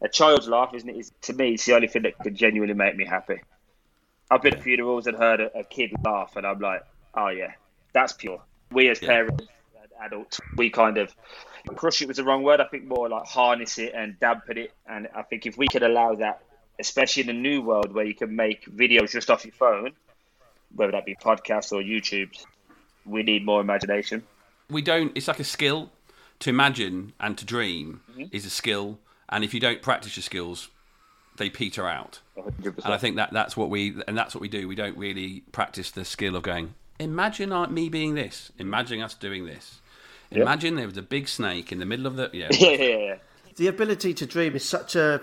a 0.02 0.08
child's 0.08 0.48
laugh, 0.48 0.74
isn't 0.74 0.90
it? 0.90 0.96
Is 0.96 1.12
to 1.24 1.34
me, 1.34 1.54
it's 1.54 1.66
the 1.66 1.76
only 1.76 1.88
thing 1.88 2.04
that 2.04 2.18
can 2.20 2.36
genuinely 2.36 2.76
make 2.76 2.96
me 2.96 3.06
happy. 3.06 3.42
I've 4.30 4.42
been 4.42 4.56
at 4.56 4.64
funerals 4.64 5.08
and 5.08 5.18
heard 5.18 5.40
a, 5.40 5.60
a 5.60 5.64
kid 5.64 5.92
laugh, 6.04 6.36
and 6.36 6.46
I'm 6.46 6.60
like, 6.60 6.84
oh 7.14 7.30
yeah, 7.30 7.54
that's 7.94 8.14
pure. 8.14 8.42
We 8.72 8.90
as 8.90 9.02
yeah. 9.02 9.08
parents, 9.08 9.46
adults, 10.02 10.40
we 10.58 10.70
kind 10.70 10.98
of 10.98 11.14
crush 11.74 12.02
it 12.02 12.08
was 12.08 12.18
the 12.18 12.24
wrong 12.24 12.44
word. 12.44 12.60
I 12.60 12.66
think 12.66 12.86
more 12.86 13.10
like 13.10 13.26
harness 13.26 13.78
it 13.78 13.94
and 13.96 14.20
dampen 14.20 14.58
it, 14.58 14.74
and 14.88 15.08
I 15.16 15.24
think 15.24 15.46
if 15.46 15.58
we 15.58 15.68
could 15.68 15.84
allow 15.84 16.16
that, 16.16 16.42
especially 16.80 17.22
in 17.22 17.28
the 17.28 17.34
new 17.34 17.62
world 17.62 17.94
where 17.94 18.06
you 18.06 18.14
can 18.14 18.36
make 18.36 18.66
videos 18.66 19.12
just 19.12 19.30
off 19.30 19.46
your 19.46 19.54
phone 19.54 19.94
whether 20.76 20.92
that 20.92 21.06
be 21.06 21.16
podcasts 21.16 21.72
or 21.72 21.82
YouTube, 21.82 22.30
we 23.06 23.24
need 23.24 23.46
more 23.46 23.62
imagination. 23.62 24.24
We 24.70 24.82
don't. 24.82 25.12
It's 25.16 25.28
like 25.28 25.40
a 25.40 25.46
skill 25.46 25.92
to 26.40 26.50
imagine 26.50 27.14
and 27.20 27.38
to 27.38 27.46
dream 27.46 28.02
mm-hmm. 28.12 28.24
is 28.32 28.46
a 28.46 28.50
skill, 28.50 29.00
and 29.30 29.44
if 29.44 29.54
you 29.54 29.60
don't 29.60 29.82
practice 29.82 30.16
your 30.18 30.24
skills, 30.24 30.70
they 31.38 31.50
peter 31.50 31.88
out. 31.88 32.20
100%. 32.38 32.84
And 32.84 32.94
I 32.94 32.98
think 32.98 33.16
that 33.16 33.32
that's 33.32 33.56
what 33.56 33.70
we 33.70 33.96
and 34.08 34.18
that's 34.18 34.36
what 34.36 34.42
we 34.42 34.50
do. 34.50 34.68
We 34.68 34.76
don't 34.76 34.98
really 34.98 35.44
practice 35.52 35.92
the 35.92 36.06
skill 36.06 36.36
of 36.36 36.44
going. 36.44 36.76
Imagine 37.00 37.74
me 37.74 37.90
being 37.90 38.16
this. 38.16 38.52
Imagine 38.58 39.02
us 39.02 39.14
doing 39.14 39.46
this. 39.46 39.82
Imagine 40.32 40.74
yep. 40.74 40.80
there 40.80 40.88
was 40.88 40.98
a 40.98 41.02
big 41.02 41.28
snake 41.28 41.72
in 41.72 41.80
the 41.80 41.86
middle 41.86 42.08
of 42.08 42.16
the 42.16 42.30
yeah. 42.34 42.48
yeah, 42.52 42.70
yeah, 42.70 42.98
yeah. 42.98 43.16
The 43.56 43.68
ability 43.68 44.14
to 44.16 44.26
dream 44.26 44.56
is 44.56 44.66
such 44.66 44.96
a 44.96 45.22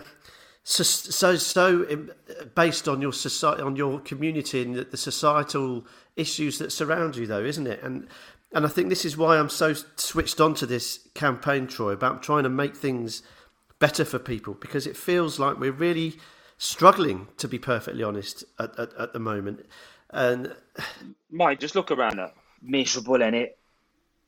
so 0.64 0.82
so, 0.84 1.36
so 1.36 2.06
based 2.54 2.88
on 2.88 3.00
your 3.00 3.12
society, 3.12 3.62
on 3.62 3.76
your 3.76 4.00
community, 4.00 4.62
and 4.62 4.76
the 4.76 4.96
societal 4.96 5.84
issues 6.16 6.58
that 6.58 6.70
surround 6.72 7.16
you, 7.16 7.26
though, 7.26 7.44
isn't 7.44 7.66
it? 7.66 7.82
And 7.82 8.08
and 8.52 8.64
I 8.64 8.68
think 8.68 8.88
this 8.88 9.04
is 9.04 9.16
why 9.16 9.38
I'm 9.38 9.48
so 9.48 9.74
switched 9.96 10.40
on 10.40 10.54
to 10.54 10.66
this 10.66 11.08
campaign, 11.14 11.66
Troy, 11.66 11.92
about 11.92 12.22
trying 12.22 12.44
to 12.44 12.48
make 12.48 12.76
things 12.76 13.22
better 13.78 14.04
for 14.04 14.18
people 14.18 14.54
because 14.54 14.86
it 14.86 14.96
feels 14.96 15.38
like 15.38 15.58
we're 15.58 15.72
really 15.72 16.18
struggling, 16.58 17.28
to 17.38 17.48
be 17.48 17.58
perfectly 17.58 18.04
honest, 18.04 18.44
at, 18.58 18.78
at, 18.78 18.94
at 18.94 19.12
the 19.12 19.18
moment. 19.18 19.66
And 20.10 20.54
Mike, 21.30 21.60
just 21.60 21.74
look 21.74 21.90
around 21.90 22.18
it. 22.18 22.30
Miserable, 22.62 23.20
in 23.22 23.34
it. 23.34 23.58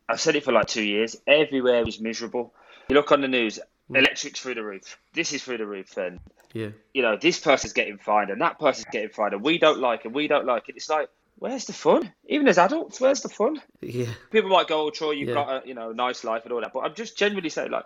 I've 0.09 0.21
said 0.21 0.37
it 0.37 0.45
for 0.45 0.53
like 0.53 0.67
two 0.67 0.83
years. 0.83 1.17
Everywhere 1.27 1.87
is 1.87 2.01
miserable. 2.01 2.53
You 2.89 2.97
look 2.97 3.13
on 3.13 3.21
the 3.21 3.29
news, 3.29 3.59
Mm. 3.91 3.99
Electrics 3.99 4.41
through 4.41 4.55
the 4.55 4.65
roof. 4.65 4.99
This 5.13 5.35
is 5.35 5.43
through 5.43 5.59
the 5.59 5.67
roof, 5.67 5.99
and 5.99 6.19
yeah, 6.55 6.69
you 6.95 7.03
know 7.03 7.19
this 7.21 7.39
person's 7.39 7.75
getting 7.75 7.99
fined, 7.99 8.31
and 8.31 8.41
that 8.41 8.59
person's 8.59 8.87
getting 8.91 9.11
fined, 9.11 9.35
and 9.35 9.43
we 9.43 9.59
don't 9.59 9.79
like 9.79 10.07
it. 10.07 10.13
We 10.13 10.27
don't 10.27 10.47
like 10.47 10.71
it. 10.71 10.77
It's 10.77 10.89
like, 10.89 11.11
where's 11.39 11.67
the 11.67 11.75
fun? 11.75 12.11
Even 12.27 12.49
as 12.49 12.57
adults, 12.57 12.99
where's 12.99 13.21
the 13.21 13.29
fun? 13.29 13.61
Yeah. 13.83 14.07
People 14.31 14.49
might 14.49 14.69
go, 14.69 14.87
"Oh, 14.87 14.91
Troy, 14.91 15.11
you've 15.11 15.29
yeah. 15.29 15.35
got 15.35 15.65
a 15.65 15.69
you 15.69 15.75
know 15.75 15.93
nice 15.93 16.25
life 16.25 16.45
and 16.45 16.53
all 16.55 16.63
that," 16.63 16.73
but 16.73 16.81
I'm 16.81 16.95
just 16.95 17.19
genuinely 17.19 17.51
saying, 17.51 17.73
like, 17.73 17.85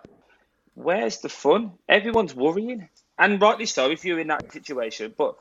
where's 0.75 1.17
the 1.19 1.27
fun? 1.27 1.73
Everyone's 1.89 2.33
worrying, 2.33 2.87
and 3.17 3.41
rightly 3.41 3.65
so 3.65 3.91
if 3.91 4.05
you're 4.05 4.19
in 4.21 4.27
that 4.27 4.53
situation. 4.53 5.13
But 5.17 5.35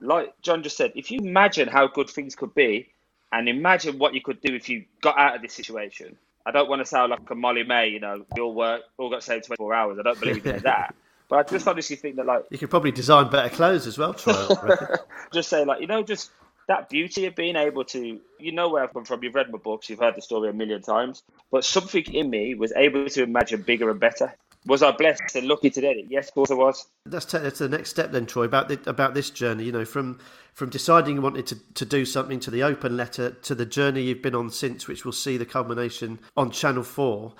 like 0.00 0.40
John 0.40 0.62
just 0.62 0.76
said, 0.76 0.92
if 0.94 1.10
you 1.10 1.18
imagine 1.18 1.66
how 1.66 1.88
good 1.88 2.10
things 2.10 2.36
could 2.36 2.54
be, 2.54 2.90
and 3.32 3.48
imagine 3.48 3.98
what 3.98 4.14
you 4.14 4.20
could 4.20 4.40
do 4.40 4.54
if 4.54 4.68
you 4.68 4.84
got 5.00 5.18
out 5.18 5.36
of 5.36 5.42
this 5.42 5.52
situation, 5.52 6.16
I 6.44 6.52
don't 6.52 6.68
want 6.68 6.80
to 6.80 6.86
sound 6.86 7.10
like 7.10 7.28
a 7.28 7.34
Molly-Mae, 7.34 7.88
you 7.88 8.00
know, 8.00 8.24
we 8.34 8.40
all 8.40 8.54
work, 8.54 8.82
all 8.98 9.10
got 9.10 9.22
saved 9.24 9.46
24 9.46 9.74
hours. 9.74 9.98
I 9.98 10.02
don't 10.02 10.20
believe 10.20 10.46
in 10.46 10.58
that. 10.62 10.94
But 11.28 11.38
I 11.38 11.42
just 11.42 11.66
honestly 11.66 11.96
think 11.96 12.16
that, 12.16 12.26
like, 12.26 12.44
you 12.50 12.58
could 12.58 12.70
probably 12.70 12.92
design 12.92 13.28
better 13.30 13.48
clothes 13.48 13.88
as 13.88 13.98
well, 13.98 14.14
Troy. 14.14 14.46
just 15.32 15.48
say, 15.48 15.64
like, 15.64 15.80
you 15.80 15.88
know, 15.88 16.04
just 16.04 16.30
that 16.68 16.88
beauty 16.88 17.26
of 17.26 17.34
being 17.34 17.56
able 17.56 17.84
to, 17.84 18.20
you 18.38 18.52
know, 18.52 18.68
where 18.68 18.84
I've 18.84 18.92
come 18.92 19.04
from. 19.04 19.24
You've 19.24 19.34
read 19.34 19.50
my 19.50 19.58
books, 19.58 19.90
you've 19.90 19.98
heard 19.98 20.14
the 20.16 20.22
story 20.22 20.48
a 20.48 20.52
million 20.52 20.82
times, 20.82 21.24
but 21.50 21.64
something 21.64 22.04
in 22.14 22.30
me 22.30 22.54
was 22.54 22.72
able 22.76 23.08
to 23.08 23.22
imagine 23.24 23.62
bigger 23.62 23.90
and 23.90 23.98
better. 23.98 24.34
Was 24.66 24.82
I 24.82 24.90
blessed 24.90 25.36
and 25.36 25.46
lucky 25.46 25.70
to 25.70 25.80
get 25.80 25.96
it? 25.96 26.06
Yes, 26.08 26.28
of 26.28 26.34
course 26.34 26.50
I 26.50 26.54
was. 26.54 26.86
That's, 27.04 27.24
t- 27.24 27.38
that's 27.38 27.60
the 27.60 27.68
next 27.68 27.90
step 27.90 28.10
then, 28.10 28.26
Troy. 28.26 28.44
About 28.44 28.68
the, 28.68 28.80
about 28.86 29.14
this 29.14 29.30
journey, 29.30 29.64
you 29.64 29.72
know, 29.72 29.84
from 29.84 30.18
from 30.54 30.70
deciding 30.70 31.16
you 31.16 31.22
wanted 31.22 31.46
to, 31.46 31.56
to 31.74 31.84
do 31.84 32.04
something 32.04 32.40
to 32.40 32.50
the 32.50 32.62
open 32.62 32.96
letter 32.96 33.30
to 33.30 33.54
the 33.54 33.66
journey 33.66 34.02
you've 34.02 34.22
been 34.22 34.34
on 34.34 34.50
since, 34.50 34.88
which 34.88 35.04
we'll 35.04 35.12
see 35.12 35.36
the 35.36 35.44
culmination 35.44 36.18
on 36.36 36.50
Channel 36.50 36.82
Four. 36.82 37.34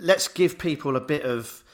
Let's 0.00 0.28
give 0.28 0.58
people 0.58 0.96
a 0.96 1.00
bit 1.00 1.22
of 1.22 1.64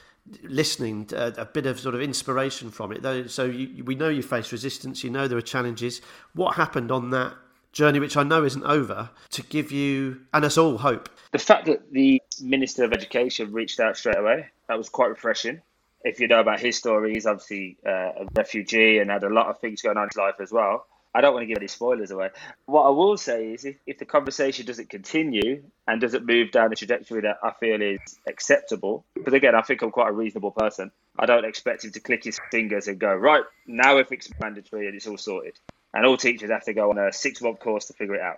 listening, 0.43 1.09
a, 1.13 1.33
a 1.37 1.45
bit 1.45 1.65
of 1.65 1.79
sort 1.79 1.95
of 1.95 2.01
inspiration 2.01 2.71
from 2.71 2.91
it. 2.91 3.01
Though, 3.01 3.27
so 3.27 3.45
you, 3.45 3.83
we 3.83 3.95
know 3.95 4.09
you 4.09 4.23
face 4.23 4.51
resistance. 4.51 5.03
You 5.03 5.09
know 5.09 5.27
there 5.27 5.37
are 5.37 5.41
challenges. 5.41 6.01
What 6.33 6.55
happened 6.55 6.91
on 6.91 7.11
that 7.11 7.33
journey, 7.71 7.99
which 7.99 8.17
I 8.17 8.23
know 8.23 8.43
isn't 8.43 8.63
over, 8.63 9.09
to 9.31 9.43
give 9.43 9.71
you 9.71 10.21
and 10.33 10.43
us 10.43 10.57
all 10.57 10.79
hope? 10.79 11.09
The 11.31 11.39
fact 11.39 11.67
that 11.67 11.91
the 11.91 12.21
Minister 12.41 12.83
of 12.83 12.91
Education 12.91 13.53
reached 13.53 13.79
out 13.79 13.97
straight 13.97 14.17
away, 14.17 14.47
that 14.67 14.77
was 14.77 14.89
quite 14.89 15.09
refreshing. 15.09 15.61
If 16.03 16.19
you 16.19 16.27
know 16.27 16.39
about 16.39 16.59
his 16.59 16.77
story, 16.77 17.13
he's 17.13 17.25
obviously 17.25 17.77
uh, 17.85 17.89
a 17.89 18.27
refugee 18.33 18.99
and 18.99 19.09
had 19.09 19.23
a 19.23 19.29
lot 19.29 19.47
of 19.47 19.59
things 19.59 19.81
going 19.81 19.97
on 19.97 20.03
in 20.03 20.09
his 20.09 20.17
life 20.17 20.35
as 20.39 20.51
well. 20.51 20.85
I 21.17 21.21
don't 21.21 21.33
want 21.33 21.43
to 21.43 21.47
give 21.47 21.57
any 21.57 21.67
spoilers 21.67 22.11
away. 22.11 22.29
What 22.67 22.83
I 22.83 22.89
will 22.89 23.17
say 23.17 23.51
is 23.51 23.65
if, 23.65 23.77
if 23.87 23.97
the 23.97 24.05
conversation 24.05 24.67
doesn't 24.67 24.89
continue 24.89 25.63
and 25.87 25.99
doesn't 25.99 26.25
move 26.25 26.51
down 26.51 26.69
the 26.69 26.75
trajectory 26.75 27.21
that 27.21 27.37
I 27.41 27.53
feel 27.59 27.81
is 27.81 28.19
acceptable, 28.27 29.03
but 29.15 29.33
again, 29.33 29.55
I 29.55 29.61
think 29.61 29.81
I'm 29.81 29.89
quite 29.89 30.09
a 30.09 30.13
reasonable 30.13 30.51
person. 30.51 30.91
I 31.17 31.25
don't 31.25 31.45
expect 31.45 31.85
him 31.85 31.91
to 31.93 31.99
click 31.99 32.23
his 32.23 32.39
fingers 32.51 32.87
and 32.87 32.99
go, 32.99 33.15
right, 33.15 33.43
now 33.65 33.97
if 33.97 34.11
it's 34.11 34.29
mandatory 34.39 34.85
and 34.85 34.95
it's 34.95 35.07
all 35.07 35.17
sorted. 35.17 35.57
And 35.91 36.05
all 36.05 36.17
teachers 36.17 36.51
have 36.51 36.65
to 36.65 36.73
go 36.73 36.91
on 36.91 36.99
a 36.99 37.11
six 37.11 37.41
month 37.41 37.61
course 37.61 37.85
to 37.85 37.93
figure 37.93 38.15
it 38.15 38.21
out. 38.21 38.37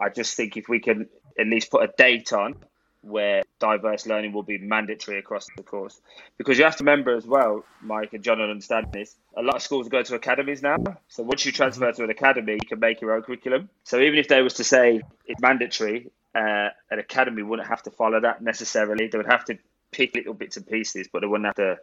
I 0.00 0.08
just 0.08 0.36
think 0.36 0.56
if 0.56 0.68
we 0.68 0.80
can 0.80 1.08
at 1.38 1.46
least 1.46 1.70
put 1.70 1.84
a 1.84 1.92
date 1.96 2.32
on 2.32 2.56
where 3.02 3.42
diverse 3.58 4.06
learning 4.06 4.32
will 4.32 4.42
be 4.42 4.58
mandatory 4.58 5.18
across 5.18 5.46
the 5.56 5.62
course. 5.62 6.00
Because 6.36 6.58
you 6.58 6.64
have 6.64 6.76
to 6.76 6.84
remember 6.84 7.16
as 7.16 7.26
well, 7.26 7.64
Mike 7.82 8.12
and 8.12 8.22
John 8.22 8.38
will 8.38 8.50
understand 8.50 8.88
this, 8.92 9.16
a 9.36 9.42
lot 9.42 9.56
of 9.56 9.62
schools 9.62 9.88
go 9.88 10.02
to 10.02 10.14
academies 10.14 10.62
now. 10.62 10.76
So 11.08 11.22
once 11.22 11.46
you 11.46 11.52
transfer 11.52 11.90
to 11.92 12.04
an 12.04 12.10
academy, 12.10 12.54
you 12.54 12.68
can 12.68 12.80
make 12.80 13.00
your 13.00 13.14
own 13.14 13.22
curriculum. 13.22 13.68
So 13.84 14.00
even 14.00 14.18
if 14.18 14.28
they 14.28 14.42
was 14.42 14.54
to 14.54 14.64
say 14.64 15.00
it's 15.26 15.40
mandatory, 15.40 16.10
uh, 16.34 16.68
an 16.90 16.98
academy 16.98 17.42
wouldn't 17.42 17.68
have 17.68 17.82
to 17.84 17.90
follow 17.90 18.20
that 18.20 18.42
necessarily. 18.42 19.08
They 19.08 19.18
would 19.18 19.26
have 19.26 19.44
to 19.46 19.58
pick 19.90 20.14
little 20.14 20.34
bits 20.34 20.56
and 20.56 20.66
pieces, 20.66 21.08
but 21.12 21.20
they 21.20 21.26
wouldn't 21.26 21.46
have 21.46 21.56
to, 21.56 21.78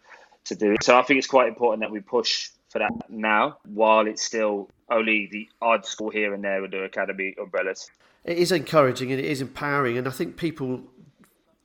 to 0.46 0.56
do 0.56 0.74
it. 0.74 0.84
So 0.84 0.98
I 0.98 1.02
think 1.04 1.18
it's 1.18 1.28
quite 1.28 1.48
important 1.48 1.82
that 1.82 1.92
we 1.92 2.02
push 2.02 2.50
for 2.70 2.80
that 2.80 2.92
now 3.10 3.58
while 3.66 4.06
it's 4.06 4.22
still 4.24 4.70
only 4.90 5.30
the 5.32 5.48
odd 5.62 5.86
school 5.86 6.10
here 6.10 6.34
and 6.34 6.44
there 6.44 6.64
under 6.64 6.84
academy 6.84 7.36
umbrellas. 7.42 7.90
It 8.24 8.38
is 8.38 8.52
encouraging 8.52 9.12
and 9.12 9.20
it 9.20 9.26
is 9.26 9.42
empowering, 9.42 9.98
and 9.98 10.08
I 10.08 10.12
think 10.12 10.36
people 10.36 10.82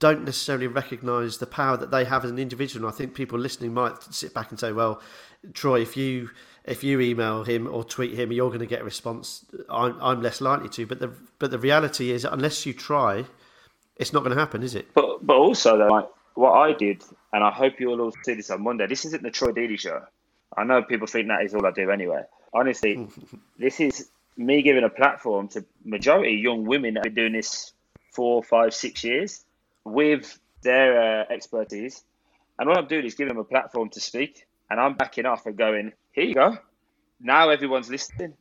don't 0.00 0.24
necessarily 0.24 0.66
recognise 0.66 1.38
the 1.38 1.46
power 1.46 1.76
that 1.76 1.90
they 1.90 2.04
have 2.04 2.24
as 2.24 2.30
an 2.30 2.38
individual. 2.38 2.86
And 2.86 2.92
I 2.92 2.96
think 2.96 3.14
people 3.14 3.38
listening 3.38 3.72
might 3.74 4.02
sit 4.02 4.34
back 4.34 4.50
and 4.50 4.58
say, 4.58 4.72
"Well, 4.72 5.00
Troy, 5.52 5.80
if 5.80 5.96
you 5.96 6.30
if 6.64 6.82
you 6.82 7.00
email 7.00 7.44
him 7.44 7.68
or 7.68 7.84
tweet 7.84 8.14
him, 8.14 8.32
you're 8.32 8.48
going 8.48 8.60
to 8.60 8.66
get 8.66 8.80
a 8.80 8.84
response. 8.84 9.44
I'm, 9.68 9.96
I'm 10.00 10.22
less 10.22 10.40
likely 10.40 10.70
to." 10.70 10.86
But 10.86 10.98
the 10.98 11.12
but 11.38 11.50
the 11.50 11.58
reality 11.58 12.10
is, 12.10 12.24
unless 12.24 12.66
you 12.66 12.72
try, 12.72 13.26
it's 13.96 14.12
not 14.12 14.20
going 14.20 14.34
to 14.34 14.40
happen, 14.40 14.62
is 14.62 14.74
it? 14.74 14.92
But 14.94 15.24
but 15.24 15.36
also 15.36 15.76
though, 15.76 15.88
like 15.88 16.08
what 16.34 16.52
I 16.52 16.72
did, 16.72 17.04
and 17.34 17.44
I 17.44 17.50
hope 17.50 17.78
you 17.78 17.88
will 17.88 18.00
all 18.00 18.12
see 18.24 18.34
this 18.34 18.50
on 18.50 18.62
Monday. 18.62 18.86
This 18.86 19.04
isn't 19.04 19.22
the 19.22 19.30
Troy 19.30 19.52
Deeney 19.52 19.78
show. 19.78 20.02
I 20.56 20.64
know 20.64 20.82
people 20.82 21.06
think 21.06 21.28
that 21.28 21.44
is 21.44 21.54
all 21.54 21.64
I 21.64 21.72
do 21.72 21.90
anyway. 21.90 22.22
Honestly, 22.54 23.06
this 23.58 23.80
is 23.80 24.08
me 24.38 24.62
giving 24.62 24.84
a 24.84 24.88
platform 24.88 25.48
to 25.48 25.64
majority 25.84 26.32
young 26.32 26.64
women 26.64 26.94
that 26.94 27.04
have 27.04 27.14
been 27.14 27.24
doing 27.24 27.32
this 27.34 27.74
four, 28.12 28.42
five, 28.42 28.72
six 28.72 29.04
years 29.04 29.44
with 29.92 30.38
their 30.62 31.22
uh, 31.22 31.24
expertise. 31.30 32.02
And 32.58 32.68
what 32.68 32.78
I'm 32.78 32.86
doing 32.86 33.06
is 33.06 33.14
giving 33.14 33.34
them 33.34 33.40
a 33.40 33.44
platform 33.44 33.90
to 33.90 34.00
speak. 34.00 34.46
And 34.68 34.78
I'm 34.78 34.94
backing 34.94 35.26
off 35.26 35.46
and 35.46 35.56
going, 35.56 35.92
here 36.12 36.24
you 36.24 36.34
go. 36.34 36.58
Now 37.20 37.50
everyone's 37.50 37.90
listening. 37.90 38.34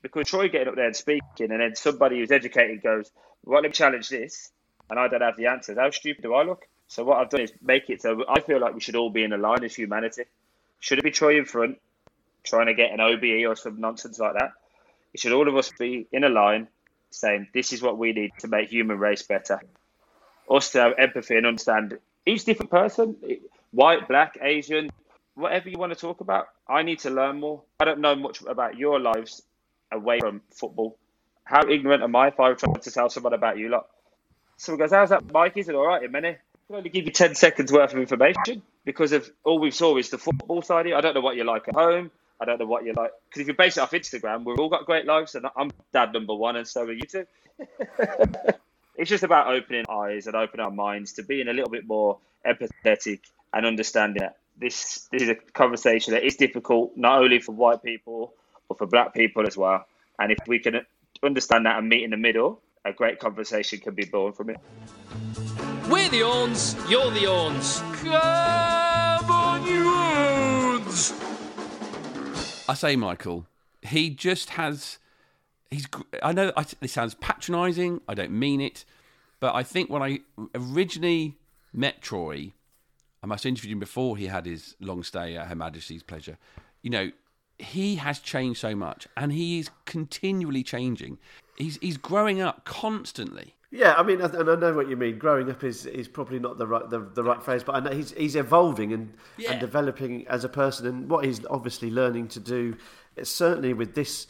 Because 0.00 0.28
Troy 0.28 0.48
getting 0.48 0.68
up 0.68 0.74
there 0.74 0.86
and 0.86 0.96
speaking, 0.96 1.50
and 1.50 1.60
then 1.60 1.76
somebody 1.76 2.18
who's 2.18 2.30
educated 2.30 2.82
goes, 2.82 3.10
well, 3.44 3.60
let 3.60 3.68
me 3.68 3.72
challenge 3.72 4.08
this. 4.08 4.50
And 4.90 4.98
I 4.98 5.08
don't 5.08 5.20
have 5.20 5.36
the 5.36 5.46
answers. 5.46 5.78
How 5.78 5.90
stupid 5.90 6.22
do 6.22 6.34
I 6.34 6.42
look? 6.42 6.66
So 6.88 7.04
what 7.04 7.18
I've 7.18 7.30
done 7.30 7.42
is 7.42 7.52
make 7.62 7.88
it 7.88 8.02
so 8.02 8.24
I 8.28 8.40
feel 8.40 8.60
like 8.60 8.74
we 8.74 8.80
should 8.80 8.96
all 8.96 9.10
be 9.10 9.22
in 9.22 9.32
a 9.32 9.38
line 9.38 9.64
as 9.64 9.74
humanity. 9.74 10.24
Should 10.80 10.98
it 10.98 11.04
be 11.04 11.10
Troy 11.10 11.38
in 11.38 11.44
front, 11.44 11.78
trying 12.42 12.66
to 12.66 12.74
get 12.74 12.92
an 12.92 13.00
OBE 13.00 13.48
or 13.48 13.54
some 13.54 13.80
nonsense 13.80 14.18
like 14.18 14.34
that? 14.34 14.52
It 15.14 15.20
should 15.20 15.32
all 15.32 15.48
of 15.48 15.56
us 15.56 15.70
be 15.78 16.06
in 16.12 16.24
a 16.24 16.28
line 16.28 16.68
saying, 17.10 17.48
this 17.54 17.72
is 17.72 17.80
what 17.80 17.96
we 17.96 18.12
need 18.12 18.32
to 18.40 18.48
make 18.48 18.68
human 18.68 18.98
race 18.98 19.22
better 19.22 19.60
us 20.50 20.70
to 20.72 20.80
have 20.80 20.94
empathy 20.98 21.36
and 21.36 21.46
understand 21.46 21.98
each 22.26 22.44
different 22.44 22.70
person, 22.70 23.16
white, 23.72 24.08
black, 24.08 24.38
Asian, 24.40 24.90
whatever 25.34 25.68
you 25.68 25.78
want 25.78 25.92
to 25.92 25.98
talk 25.98 26.20
about. 26.20 26.48
I 26.68 26.82
need 26.82 27.00
to 27.00 27.10
learn 27.10 27.40
more. 27.40 27.62
I 27.80 27.84
don't 27.84 28.00
know 28.00 28.14
much 28.14 28.42
about 28.42 28.76
your 28.76 29.00
lives 29.00 29.42
away 29.90 30.20
from 30.20 30.42
football. 30.50 30.96
How 31.44 31.68
ignorant 31.68 32.02
am 32.02 32.14
I 32.16 32.28
if 32.28 32.40
I 32.40 32.52
try 32.54 32.72
to 32.74 32.90
tell 32.90 33.10
someone 33.10 33.32
about 33.34 33.58
you 33.58 33.68
lot? 33.68 33.88
Someone 34.56 34.78
goes, 34.80 34.92
How's 34.92 35.10
that, 35.10 35.32
Mike? 35.32 35.56
Is 35.56 35.68
it 35.68 35.74
all 35.74 35.86
right, 35.86 36.04
a 36.04 36.08
minute? 36.08 36.38
I 36.54 36.58
can 36.68 36.76
only 36.76 36.90
give 36.90 37.04
you 37.06 37.12
10 37.12 37.34
seconds 37.34 37.72
worth 37.72 37.92
of 37.92 37.98
information 37.98 38.62
because 38.84 39.12
of 39.12 39.28
all 39.44 39.58
we 39.58 39.70
saw 39.70 39.96
is 39.96 40.10
the 40.10 40.18
football 40.18 40.62
side 40.62 40.86
of 40.86 40.92
it. 40.92 40.94
I 40.94 41.00
don't 41.00 41.14
know 41.14 41.20
what 41.20 41.36
you're 41.36 41.44
like 41.44 41.68
at 41.68 41.74
home. 41.74 42.10
I 42.40 42.44
don't 42.44 42.58
know 42.58 42.66
what 42.66 42.84
you're 42.84 42.94
like. 42.94 43.10
Because 43.28 43.42
if 43.42 43.48
you 43.48 43.54
base 43.54 43.76
it 43.76 43.80
off 43.80 43.90
Instagram, 43.92 44.44
we've 44.44 44.58
all 44.58 44.68
got 44.68 44.86
great 44.86 45.06
lives, 45.06 45.34
and 45.34 45.46
I'm 45.56 45.70
dad 45.92 46.12
number 46.12 46.34
one, 46.34 46.56
and 46.56 46.66
so 46.66 46.82
are 46.84 46.92
you 46.92 47.02
two. 47.02 47.26
it's 49.02 49.08
just 49.08 49.24
about 49.24 49.48
opening 49.48 49.84
eyes 49.90 50.28
and 50.28 50.36
opening 50.36 50.64
our 50.64 50.70
minds 50.70 51.14
to 51.14 51.24
being 51.24 51.48
a 51.48 51.52
little 51.52 51.68
bit 51.68 51.84
more 51.88 52.18
empathetic 52.46 53.18
and 53.52 53.66
understanding 53.66 54.22
that 54.22 54.36
this 54.56 55.08
this 55.10 55.22
is 55.22 55.28
a 55.28 55.34
conversation 55.34 56.14
that 56.14 56.22
is 56.22 56.36
difficult 56.36 56.92
not 56.94 57.20
only 57.20 57.40
for 57.40 57.50
white 57.50 57.82
people 57.82 58.32
but 58.68 58.78
for 58.78 58.86
black 58.86 59.12
people 59.12 59.44
as 59.44 59.56
well. 59.56 59.84
And 60.20 60.30
if 60.30 60.38
we 60.46 60.60
can 60.60 60.86
understand 61.20 61.66
that 61.66 61.78
and 61.80 61.88
meet 61.88 62.04
in 62.04 62.10
the 62.10 62.16
middle, 62.16 62.60
a 62.84 62.92
great 62.92 63.18
conversation 63.18 63.80
can 63.80 63.96
be 63.96 64.04
born 64.04 64.34
from 64.34 64.50
it. 64.50 64.58
We're 65.90 66.08
the 66.08 66.22
Orns, 66.22 66.76
you're 66.88 67.10
the 67.10 67.26
Orns. 67.26 67.80
Come 68.04 69.30
on, 69.32 69.66
you 69.66 69.82
Orns! 69.84 71.12
I 72.68 72.74
say, 72.74 72.94
Michael, 72.94 73.46
he 73.82 74.10
just 74.10 74.50
has 74.50 75.00
he's. 75.72 75.86
I 76.22 76.32
know 76.32 76.52
I, 76.56 76.64
this 76.80 76.92
sounds 76.92 77.14
patronising. 77.14 78.00
I 78.08 78.14
don't 78.14 78.32
mean 78.32 78.60
it, 78.60 78.84
but 79.40 79.54
I 79.54 79.62
think 79.62 79.90
when 79.90 80.02
I 80.02 80.20
originally 80.54 81.36
met 81.72 82.00
Troy, 82.02 82.52
I 83.22 83.26
must 83.26 83.44
have 83.44 83.50
interviewed 83.50 83.72
him 83.72 83.80
before 83.80 84.16
he 84.16 84.26
had 84.26 84.46
his 84.46 84.76
long 84.80 85.02
stay 85.02 85.36
at 85.36 85.48
Her 85.48 85.54
Majesty's 85.54 86.02
pleasure. 86.02 86.38
You 86.82 86.90
know, 86.90 87.10
he 87.58 87.96
has 87.96 88.18
changed 88.18 88.60
so 88.60 88.74
much, 88.74 89.06
and 89.16 89.32
he 89.32 89.58
is 89.58 89.70
continually 89.84 90.62
changing. 90.62 91.18
He's 91.56 91.78
he's 91.80 91.96
growing 91.96 92.40
up 92.40 92.64
constantly. 92.64 93.54
Yeah, 93.74 93.94
I 93.96 94.02
mean, 94.02 94.20
and 94.20 94.50
I 94.50 94.54
know 94.54 94.74
what 94.74 94.90
you 94.90 94.96
mean. 94.98 95.16
Growing 95.16 95.50
up 95.50 95.64
is, 95.64 95.86
is 95.86 96.06
probably 96.06 96.38
not 96.38 96.58
the 96.58 96.66
right 96.66 96.88
the, 96.90 97.00
the 97.00 97.24
right 97.24 97.42
phrase, 97.42 97.64
but 97.64 97.74
I 97.74 97.80
know 97.80 97.90
he's 97.92 98.12
he's 98.12 98.36
evolving 98.36 98.92
and, 98.92 99.14
Yeah. 99.38 99.52
and 99.52 99.60
developing 99.60 100.26
as 100.28 100.44
a 100.44 100.48
person, 100.48 100.86
and 100.86 101.08
what 101.08 101.24
he's 101.24 101.44
obviously 101.46 101.90
learning 101.90 102.28
to 102.28 102.40
do. 102.40 102.76
Certainly 103.22 103.72
with 103.74 103.94
this 103.94 104.26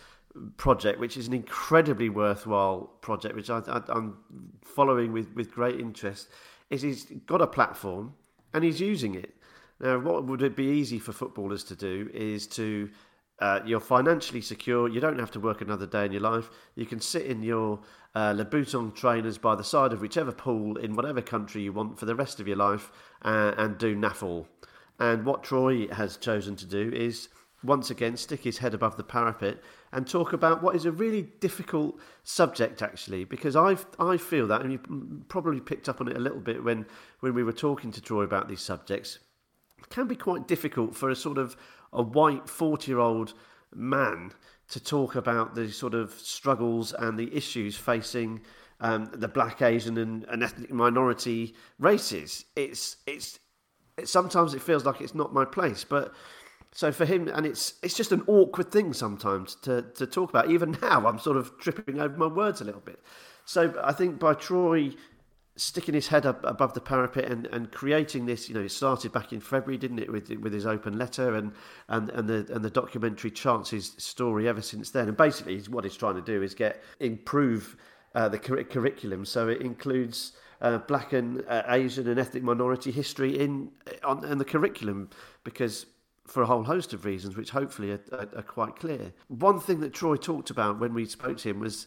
project, 0.56 0.98
which 0.98 1.16
is 1.16 1.26
an 1.28 1.34
incredibly 1.34 2.08
worthwhile 2.08 2.92
project, 3.00 3.34
which 3.34 3.50
I, 3.50 3.62
I'm 3.88 4.16
following 4.62 5.12
with, 5.12 5.34
with 5.34 5.52
great 5.52 5.78
interest, 5.80 6.28
is 6.70 6.82
he's 6.82 7.04
got 7.26 7.42
a 7.42 7.46
platform 7.46 8.14
and 8.54 8.64
he's 8.64 8.80
using 8.80 9.14
it. 9.14 9.34
Now, 9.80 9.98
what 9.98 10.24
would 10.24 10.42
it 10.42 10.56
be 10.56 10.64
easy 10.64 10.98
for 10.98 11.12
footballers 11.12 11.64
to 11.64 11.76
do 11.76 12.10
is 12.14 12.46
to 12.48 12.88
uh, 13.40 13.60
you're 13.64 13.80
financially 13.80 14.40
secure. 14.40 14.88
You 14.88 15.00
don't 15.00 15.18
have 15.18 15.32
to 15.32 15.40
work 15.40 15.62
another 15.62 15.86
day 15.86 16.06
in 16.06 16.12
your 16.12 16.20
life. 16.20 16.48
You 16.76 16.86
can 16.86 17.00
sit 17.00 17.26
in 17.26 17.42
your 17.42 17.80
uh, 18.14 18.32
Louboutin 18.32 18.94
trainers 18.94 19.36
by 19.36 19.56
the 19.56 19.64
side 19.64 19.92
of 19.92 20.00
whichever 20.00 20.30
pool 20.30 20.76
in 20.76 20.94
whatever 20.94 21.20
country 21.20 21.62
you 21.62 21.72
want 21.72 21.98
for 21.98 22.06
the 22.06 22.14
rest 22.14 22.38
of 22.38 22.46
your 22.46 22.56
life 22.56 22.92
uh, 23.22 23.52
and 23.56 23.78
do 23.78 23.96
naffle. 23.96 24.46
And 25.00 25.24
what 25.24 25.42
Troy 25.42 25.88
has 25.88 26.16
chosen 26.16 26.54
to 26.54 26.66
do 26.66 26.92
is 26.94 27.30
once 27.64 27.90
again 27.90 28.16
stick 28.16 28.42
his 28.42 28.58
head 28.58 28.74
above 28.74 28.96
the 28.96 29.04
parapet 29.04 29.58
and 29.92 30.06
talk 30.06 30.32
about 30.32 30.62
what 30.62 30.74
is 30.74 30.84
a 30.84 30.92
really 30.92 31.22
difficult 31.40 31.98
subject 32.22 32.82
actually 32.82 33.24
because 33.24 33.56
I 33.56 33.76
I 33.98 34.16
feel 34.16 34.46
that 34.48 34.62
and 34.62 34.72
you 34.72 35.24
probably 35.28 35.60
picked 35.60 35.88
up 35.88 36.00
on 36.00 36.08
it 36.08 36.16
a 36.16 36.20
little 36.20 36.40
bit 36.40 36.62
when 36.62 36.86
when 37.20 37.34
we 37.34 37.44
were 37.44 37.52
talking 37.52 37.92
to 37.92 38.00
Troy 38.00 38.22
about 38.22 38.48
these 38.48 38.60
subjects 38.60 39.18
it 39.78 39.88
can 39.90 40.06
be 40.06 40.16
quite 40.16 40.48
difficult 40.48 40.96
for 40.96 41.10
a 41.10 41.16
sort 41.16 41.38
of 41.38 41.56
a 41.92 42.02
white 42.02 42.48
40 42.48 42.90
year 42.90 42.98
old 42.98 43.34
man 43.74 44.32
to 44.68 44.80
talk 44.80 45.14
about 45.16 45.54
the 45.54 45.70
sort 45.70 45.94
of 45.94 46.12
struggles 46.12 46.92
and 46.92 47.18
the 47.18 47.34
issues 47.34 47.76
facing 47.76 48.40
um, 48.80 49.10
the 49.12 49.28
black 49.28 49.62
asian 49.62 49.98
and, 49.98 50.24
and 50.24 50.42
ethnic 50.42 50.72
minority 50.72 51.54
races. 51.78 52.44
It's 52.56 52.96
it's 53.06 53.38
it, 53.96 54.08
sometimes 54.08 54.54
it 54.54 54.62
feels 54.62 54.84
like 54.84 55.00
it's 55.00 55.14
not 55.14 55.32
my 55.32 55.44
place 55.44 55.84
but 55.84 56.14
so 56.72 56.90
for 56.90 57.04
him 57.04 57.28
and 57.28 57.46
it's 57.46 57.74
it's 57.82 57.94
just 57.94 58.12
an 58.12 58.22
awkward 58.26 58.70
thing 58.70 58.92
sometimes 58.92 59.54
to, 59.56 59.82
to 59.94 60.06
talk 60.06 60.30
about 60.30 60.50
even 60.50 60.76
now 60.82 61.06
i'm 61.06 61.18
sort 61.18 61.36
of 61.36 61.56
tripping 61.58 62.00
over 62.00 62.16
my 62.16 62.26
words 62.26 62.60
a 62.60 62.64
little 62.64 62.80
bit 62.80 63.00
so 63.44 63.74
i 63.84 63.92
think 63.92 64.18
by 64.18 64.34
troy 64.34 64.92
sticking 65.56 65.94
his 65.94 66.08
head 66.08 66.24
up 66.24 66.42
above 66.44 66.72
the 66.72 66.80
parapet 66.80 67.26
and, 67.26 67.46
and 67.46 67.70
creating 67.72 68.26
this. 68.26 68.48
You 68.48 68.54
know, 68.54 68.62
it 68.62 68.70
started 68.70 69.12
back 69.12 69.32
in 69.32 69.40
February, 69.40 69.78
didn't 69.78 69.98
it, 69.98 70.10
with 70.10 70.30
with 70.30 70.52
his 70.52 70.66
open 70.66 70.98
letter 70.98 71.34
and 71.34 71.52
and 71.88 72.10
and 72.10 72.28
the 72.28 72.46
and 72.52 72.64
the 72.64 72.70
documentary 72.70 73.30
Chance's 73.30 73.94
story 73.98 74.48
ever 74.48 74.62
since 74.62 74.90
then. 74.90 75.08
And 75.08 75.16
basically, 75.16 75.58
what 75.68 75.84
he's 75.84 75.96
trying 75.96 76.16
to 76.16 76.22
do 76.22 76.42
is 76.42 76.54
get 76.54 76.82
improve 77.00 77.76
uh, 78.14 78.28
the 78.28 78.38
cur- 78.38 78.64
curriculum 78.64 79.24
so 79.24 79.48
it 79.48 79.60
includes. 79.60 80.32
Uh, 80.60 80.78
black 80.78 81.12
and 81.12 81.44
uh, 81.48 81.64
Asian 81.66 82.06
and 82.06 82.20
ethnic 82.20 82.44
minority 82.44 82.92
history 82.92 83.36
in 83.36 83.68
on 84.04 84.24
in 84.24 84.38
the 84.38 84.44
curriculum 84.44 85.10
because 85.42 85.86
for 86.32 86.42
a 86.42 86.46
whole 86.46 86.64
host 86.64 86.94
of 86.94 87.04
reasons, 87.04 87.36
which 87.36 87.50
hopefully 87.50 87.90
are, 87.90 88.00
are, 88.10 88.28
are, 88.36 88.42
quite 88.42 88.76
clear. 88.76 89.12
One 89.28 89.60
thing 89.60 89.80
that 89.80 89.92
Troy 89.92 90.16
talked 90.16 90.48
about 90.48 90.80
when 90.80 90.94
we 90.94 91.04
spoke 91.04 91.36
to 91.38 91.50
him 91.50 91.60
was 91.60 91.86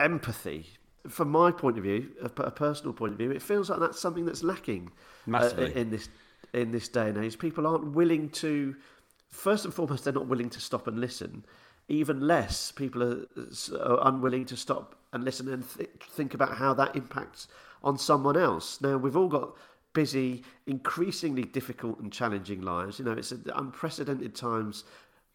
empathy. 0.00 0.66
From 1.08 1.30
my 1.30 1.52
point 1.52 1.78
of 1.78 1.84
view, 1.84 2.10
a, 2.20 2.42
a 2.42 2.50
personal 2.50 2.92
point 2.92 3.12
of 3.12 3.18
view, 3.18 3.30
it 3.30 3.40
feels 3.40 3.70
like 3.70 3.78
that's 3.78 4.00
something 4.00 4.26
that's 4.26 4.42
lacking 4.42 4.90
uh, 5.32 5.50
in 5.76 5.90
this 5.90 6.08
in 6.52 6.72
this 6.72 6.88
day 6.88 7.08
and 7.08 7.18
age. 7.18 7.38
People 7.38 7.68
aren't 7.68 7.92
willing 7.92 8.30
to. 8.30 8.74
First 9.30 9.64
and 9.64 9.72
foremost, 9.72 10.02
they're 10.02 10.12
not 10.12 10.26
willing 10.26 10.50
to 10.50 10.60
stop 10.60 10.88
and 10.88 10.98
listen. 10.98 11.44
Even 11.86 12.26
less, 12.26 12.72
people 12.72 13.02
are, 13.02 13.26
are 13.80 14.08
unwilling 14.08 14.44
to 14.46 14.56
stop 14.56 14.96
and 15.12 15.22
listen 15.22 15.52
and 15.52 15.64
th- 15.76 15.88
think 16.10 16.34
about 16.34 16.56
how 16.56 16.74
that 16.74 16.96
impacts 16.96 17.46
on 17.82 17.96
someone 17.96 18.36
else. 18.36 18.80
Now, 18.80 18.96
we've 18.96 19.16
all 19.16 19.28
got 19.28 19.54
busy, 19.98 20.44
increasingly 20.68 21.42
difficult 21.42 21.98
and 21.98 22.12
challenging 22.12 22.62
lives. 22.62 23.00
You 23.00 23.04
know, 23.04 23.14
it's 23.14 23.32
unprecedented 23.32 24.32
times 24.32 24.84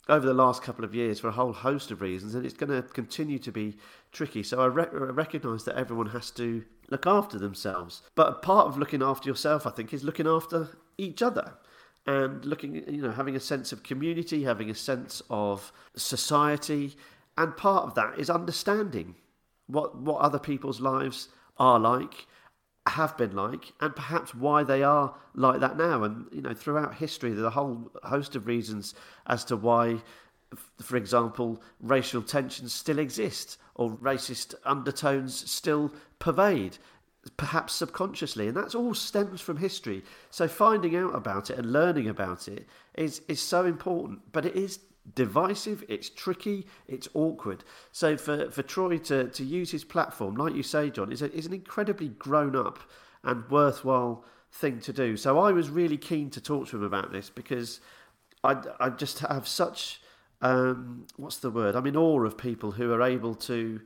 over 0.07 0.25
the 0.25 0.33
last 0.33 0.63
couple 0.63 0.85
of 0.85 0.95
years 0.95 1.19
for 1.19 1.27
a 1.27 1.33
whole 1.33 1.51
host 1.51 1.91
of 1.91 1.99
reasons, 1.99 2.33
and 2.33 2.45
it's 2.45 2.55
going 2.55 2.69
to 2.69 2.81
continue 2.81 3.37
to 3.39 3.51
be 3.51 3.75
tricky. 4.13 4.41
So 4.41 4.61
I, 4.61 4.67
re- 4.67 4.87
I 4.89 5.11
recognise 5.23 5.65
that 5.65 5.75
everyone 5.75 6.07
has 6.11 6.31
to 6.31 6.63
look 6.89 7.05
after 7.05 7.37
themselves. 7.37 8.03
But 8.15 8.41
part 8.41 8.67
of 8.67 8.77
looking 8.77 9.03
after 9.03 9.27
yourself, 9.27 9.67
I 9.67 9.71
think, 9.71 9.93
is 9.93 10.05
looking 10.05 10.27
after 10.27 10.69
each 10.97 11.21
other 11.21 11.55
and 12.07 12.45
looking, 12.45 12.75
you 12.87 13.01
know, 13.01 13.11
having 13.11 13.35
a 13.35 13.41
sense 13.41 13.73
of 13.73 13.83
community, 13.83 14.45
having 14.45 14.69
a 14.69 14.75
sense 14.75 15.21
of 15.29 15.73
society, 15.97 16.95
and 17.37 17.57
part 17.57 17.83
of 17.83 17.95
that 17.95 18.17
is 18.17 18.29
understanding 18.29 19.15
what 19.67 19.97
what 19.97 20.21
other 20.21 20.39
people's 20.39 20.79
lives 20.79 21.27
are 21.57 21.79
like 21.81 22.27
have 22.87 23.17
been 23.17 23.35
like 23.35 23.71
and 23.79 23.95
perhaps 23.95 24.35
why 24.35 24.63
they 24.63 24.83
are 24.83 25.15
like 25.35 25.59
that 25.61 25.77
now. 25.77 26.03
And 26.03 26.25
you 26.31 26.41
know 26.41 26.53
throughout 26.53 26.95
history 26.95 27.31
there's 27.31 27.45
a 27.45 27.51
whole 27.51 27.91
host 28.03 28.35
of 28.35 28.47
reasons 28.47 28.93
as 29.27 29.45
to 29.45 29.55
why 29.55 30.01
for 30.81 30.97
example 30.97 31.61
racial 31.79 32.21
tensions 32.21 32.73
still 32.73 32.99
exist 32.99 33.57
or 33.75 33.91
racist 33.91 34.53
undertones 34.65 35.49
still 35.49 35.91
pervade 36.19 36.77
perhaps 37.37 37.73
subconsciously. 37.73 38.47
And 38.47 38.57
that's 38.57 38.75
all 38.75 38.93
stems 38.93 39.41
from 39.41 39.57
history. 39.57 40.03
So 40.29 40.47
finding 40.47 40.95
out 40.95 41.15
about 41.15 41.49
it 41.49 41.57
and 41.57 41.71
learning 41.71 42.09
about 42.09 42.47
it 42.47 42.67
is 42.95 43.21
is 43.27 43.41
so 43.41 43.65
important. 43.65 44.19
But 44.31 44.45
it 44.45 44.55
is 44.55 44.79
divisive, 45.15 45.83
it's 45.89 46.09
tricky, 46.09 46.65
it's 46.87 47.07
awkward. 47.13 47.63
So 47.91 48.17
for, 48.17 48.49
for 48.51 48.63
Troy 48.63 48.97
to, 48.99 49.29
to 49.29 49.43
use 49.43 49.71
his 49.71 49.83
platform, 49.83 50.35
like 50.35 50.55
you 50.55 50.63
say, 50.63 50.89
John, 50.89 51.11
is, 51.11 51.21
a, 51.21 51.31
is 51.33 51.45
an 51.45 51.53
incredibly 51.53 52.09
grown 52.09 52.55
up 52.55 52.79
and 53.23 53.49
worthwhile 53.49 54.23
thing 54.51 54.79
to 54.81 54.93
do. 54.93 55.17
So 55.17 55.39
I 55.39 55.51
was 55.51 55.69
really 55.69 55.97
keen 55.97 56.29
to 56.31 56.41
talk 56.41 56.69
to 56.69 56.77
him 56.77 56.83
about 56.83 57.11
this 57.11 57.29
because 57.29 57.81
I, 58.43 58.57
I 58.79 58.89
just 58.89 59.19
have 59.19 59.47
such, 59.47 60.01
um, 60.41 61.05
what's 61.17 61.37
the 61.37 61.49
word? 61.49 61.75
I'm 61.75 61.87
in 61.87 61.97
awe 61.97 62.23
of 62.23 62.37
people 62.37 62.71
who 62.71 62.91
are 62.93 63.01
able 63.01 63.35
to 63.35 63.81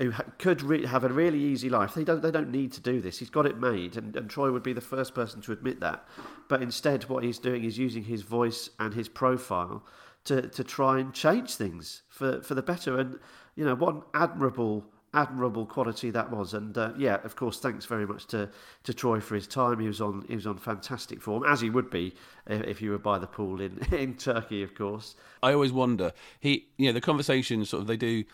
who 0.00 0.12
could 0.38 0.62
re- 0.62 0.86
have 0.86 1.04
a 1.04 1.08
really 1.10 1.38
easy 1.38 1.68
life. 1.68 1.92
They 1.92 2.04
don't. 2.04 2.22
They 2.22 2.30
don't 2.30 2.50
need 2.50 2.72
to 2.72 2.80
do 2.80 3.02
this. 3.02 3.18
He's 3.18 3.28
got 3.28 3.44
it 3.44 3.58
made, 3.58 3.98
and, 3.98 4.16
and 4.16 4.30
Troy 4.30 4.50
would 4.50 4.62
be 4.62 4.72
the 4.72 4.80
first 4.80 5.14
person 5.14 5.42
to 5.42 5.52
admit 5.52 5.80
that. 5.80 6.08
But 6.48 6.62
instead, 6.62 7.04
what 7.04 7.22
he's 7.22 7.38
doing 7.38 7.64
is 7.64 7.76
using 7.76 8.04
his 8.04 8.22
voice 8.22 8.70
and 8.78 8.94
his 8.94 9.10
profile 9.10 9.84
to, 10.24 10.42
to 10.42 10.64
try 10.64 10.98
and 10.98 11.12
change 11.12 11.54
things 11.54 12.02
for, 12.08 12.42
for 12.42 12.54
the 12.54 12.62
better. 12.62 12.98
And, 12.98 13.18
you 13.56 13.64
know, 13.64 13.74
what 13.74 13.94
an 13.94 14.02
admirable, 14.14 14.84
admirable 15.14 15.66
quality 15.66 16.10
that 16.10 16.30
was. 16.30 16.54
And 16.54 16.76
uh, 16.76 16.92
yeah, 16.96 17.18
of 17.24 17.36
course, 17.36 17.58
thanks 17.58 17.86
very 17.86 18.06
much 18.06 18.26
to, 18.28 18.48
to 18.84 18.94
Troy 18.94 19.20
for 19.20 19.34
his 19.34 19.46
time. 19.46 19.80
He 19.80 19.86
was 19.86 20.00
on 20.00 20.24
he 20.28 20.34
was 20.34 20.46
on 20.46 20.58
fantastic 20.58 21.20
form, 21.20 21.44
as 21.44 21.60
he 21.60 21.70
would 21.70 21.90
be 21.90 22.14
if, 22.46 22.62
if 22.62 22.82
you 22.82 22.90
were 22.90 22.98
by 22.98 23.18
the 23.18 23.26
pool 23.26 23.60
in, 23.60 23.78
in 23.92 24.14
Turkey, 24.14 24.62
of 24.62 24.74
course. 24.74 25.16
I 25.42 25.52
always 25.52 25.72
wonder, 25.72 26.12
he, 26.38 26.68
you 26.76 26.86
know, 26.86 26.92
the 26.92 27.00
conversations 27.00 27.70
sort 27.70 27.82
of 27.82 27.86
they 27.86 27.96
do, 27.96 28.24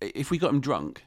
if 0.00 0.30
we 0.30 0.38
got 0.38 0.50
him 0.50 0.60
drunk, 0.60 1.04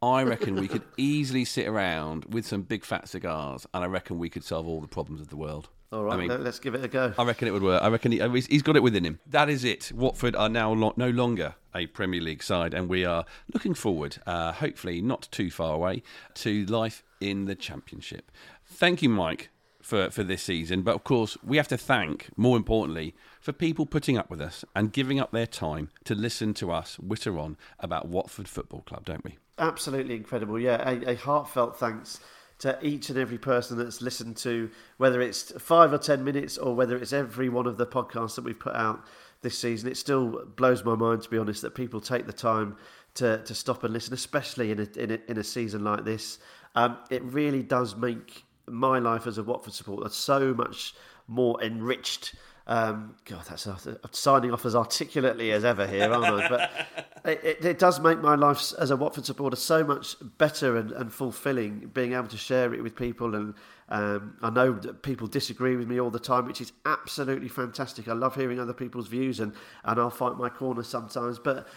I 0.00 0.22
reckon 0.22 0.54
we 0.54 0.68
could 0.68 0.84
easily 0.96 1.44
sit 1.44 1.66
around 1.66 2.26
with 2.26 2.46
some 2.46 2.62
big 2.62 2.84
fat 2.84 3.08
cigars, 3.08 3.66
and 3.74 3.82
I 3.82 3.86
reckon 3.86 4.18
we 4.18 4.30
could 4.30 4.44
solve 4.44 4.68
all 4.68 4.80
the 4.80 4.88
problems 4.88 5.20
of 5.20 5.28
the 5.28 5.36
world. 5.36 5.68
All 5.90 6.04
right, 6.04 6.14
I 6.14 6.26
mean, 6.26 6.44
let's 6.44 6.58
give 6.58 6.74
it 6.74 6.84
a 6.84 6.88
go. 6.88 7.14
I 7.16 7.24
reckon 7.24 7.48
it 7.48 7.52
would 7.52 7.62
work. 7.62 7.82
I 7.82 7.88
reckon 7.88 8.12
he, 8.12 8.18
has 8.18 8.62
got 8.62 8.76
it 8.76 8.82
within 8.82 9.04
him. 9.04 9.20
That 9.26 9.48
is 9.48 9.64
it. 9.64 9.90
Watford 9.94 10.36
are 10.36 10.50
now 10.50 10.72
lo- 10.72 10.92
no 10.98 11.08
longer 11.08 11.54
a 11.74 11.86
Premier 11.86 12.20
League 12.20 12.42
side, 12.42 12.74
and 12.74 12.90
we 12.90 13.06
are 13.06 13.24
looking 13.54 13.72
forward, 13.72 14.18
uh, 14.26 14.52
hopefully 14.52 15.00
not 15.00 15.28
too 15.30 15.50
far 15.50 15.74
away, 15.74 16.02
to 16.34 16.66
life 16.66 17.02
in 17.20 17.46
the 17.46 17.54
Championship. 17.54 18.30
Thank 18.66 19.00
you, 19.00 19.08
Mike, 19.08 19.48
for, 19.80 20.10
for 20.10 20.22
this 20.22 20.42
season. 20.42 20.82
But 20.82 20.94
of 20.94 21.04
course, 21.04 21.38
we 21.42 21.56
have 21.56 21.68
to 21.68 21.78
thank, 21.78 22.28
more 22.36 22.58
importantly, 22.58 23.14
for 23.40 23.52
people 23.52 23.86
putting 23.86 24.18
up 24.18 24.28
with 24.28 24.42
us 24.42 24.66
and 24.76 24.92
giving 24.92 25.18
up 25.18 25.32
their 25.32 25.46
time 25.46 25.88
to 26.04 26.14
listen 26.14 26.52
to 26.54 26.70
us 26.70 26.98
witter 26.98 27.38
on 27.38 27.56
about 27.80 28.08
Watford 28.08 28.46
Football 28.46 28.82
Club, 28.82 29.06
don't 29.06 29.24
we? 29.24 29.38
Absolutely 29.58 30.16
incredible. 30.16 30.60
Yeah, 30.60 30.86
a, 30.86 31.12
a 31.12 31.14
heartfelt 31.14 31.78
thanks 31.78 32.20
to 32.58 32.78
each 32.82 33.08
and 33.08 33.18
every 33.18 33.38
person 33.38 33.78
that's 33.78 34.02
listened 34.02 34.36
to, 34.38 34.70
whether 34.96 35.20
it's 35.20 35.52
five 35.58 35.92
or 35.92 35.98
ten 35.98 36.24
minutes 36.24 36.58
or 36.58 36.74
whether 36.74 36.96
it's 36.96 37.12
every 37.12 37.48
one 37.48 37.66
of 37.66 37.76
the 37.76 37.86
podcasts 37.86 38.34
that 38.34 38.44
we've 38.44 38.58
put 38.58 38.74
out 38.74 39.04
this 39.42 39.58
season. 39.58 39.88
It 39.88 39.96
still 39.96 40.44
blows 40.56 40.84
my 40.84 40.96
mind, 40.96 41.22
to 41.22 41.30
be 41.30 41.38
honest, 41.38 41.62
that 41.62 41.74
people 41.74 42.00
take 42.00 42.26
the 42.26 42.32
time 42.32 42.76
to, 43.14 43.42
to 43.44 43.54
stop 43.54 43.84
and 43.84 43.92
listen, 43.92 44.14
especially 44.14 44.70
in 44.72 44.80
a, 44.80 44.98
in 44.98 45.10
a, 45.12 45.18
in 45.28 45.38
a 45.38 45.44
season 45.44 45.84
like 45.84 46.04
this. 46.04 46.38
Um, 46.74 46.98
it 47.10 47.22
really 47.22 47.62
does 47.62 47.96
make 47.96 48.44
my 48.66 48.98
life 48.98 49.26
as 49.26 49.38
a 49.38 49.42
Watford 49.42 49.72
supporter 49.72 50.08
so 50.08 50.52
much 50.52 50.94
more 51.26 51.62
enriched 51.62 52.34
um, 52.68 53.14
God, 53.24 53.46
that's 53.48 53.66
I'm 53.66 53.96
signing 54.12 54.52
off 54.52 54.66
as 54.66 54.76
articulately 54.76 55.52
as 55.52 55.64
ever 55.64 55.86
here, 55.86 56.12
aren't 56.12 56.42
I? 56.42 56.48
But 56.50 56.70
it, 57.24 57.40
it, 57.42 57.64
it, 57.64 57.78
does 57.78 57.98
make 57.98 58.20
my 58.20 58.34
life 58.34 58.74
as 58.78 58.90
a 58.90 58.96
Watford 58.96 59.24
supporter 59.24 59.56
so 59.56 59.82
much 59.82 60.16
better 60.36 60.76
and, 60.76 60.92
and 60.92 61.10
fulfilling, 61.10 61.90
being 61.94 62.12
able 62.12 62.28
to 62.28 62.36
share 62.36 62.74
it 62.74 62.82
with 62.82 62.94
people. 62.94 63.34
And 63.34 63.54
um, 63.88 64.36
I 64.42 64.50
know 64.50 64.74
that 64.74 65.02
people 65.02 65.26
disagree 65.26 65.76
with 65.76 65.88
me 65.88 65.98
all 65.98 66.10
the 66.10 66.18
time, 66.18 66.44
which 66.44 66.60
is 66.60 66.72
absolutely 66.84 67.48
fantastic. 67.48 68.06
I 68.06 68.12
love 68.12 68.34
hearing 68.34 68.60
other 68.60 68.74
people's 68.74 69.08
views, 69.08 69.40
and, 69.40 69.54
and 69.84 69.98
I'll 69.98 70.10
fight 70.10 70.36
my 70.36 70.50
corner 70.50 70.82
sometimes. 70.82 71.38
But 71.38 71.68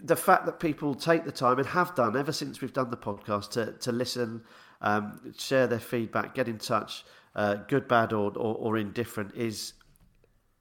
the 0.00 0.16
fact 0.16 0.46
that 0.46 0.60
people 0.60 0.94
take 0.94 1.24
the 1.24 1.32
time 1.32 1.58
and 1.58 1.66
have 1.66 1.96
done 1.96 2.16
ever 2.16 2.30
since 2.30 2.60
we've 2.60 2.72
done 2.72 2.90
the 2.90 2.96
podcast 2.96 3.50
to, 3.50 3.72
to 3.72 3.90
listen, 3.90 4.44
um, 4.80 5.34
share 5.36 5.66
their 5.66 5.80
feedback, 5.80 6.36
get 6.36 6.46
in 6.46 6.58
touch, 6.58 7.04
uh, 7.34 7.56
good, 7.66 7.88
bad, 7.88 8.12
or, 8.12 8.30
or, 8.36 8.54
or 8.54 8.76
indifferent, 8.76 9.34
is 9.34 9.72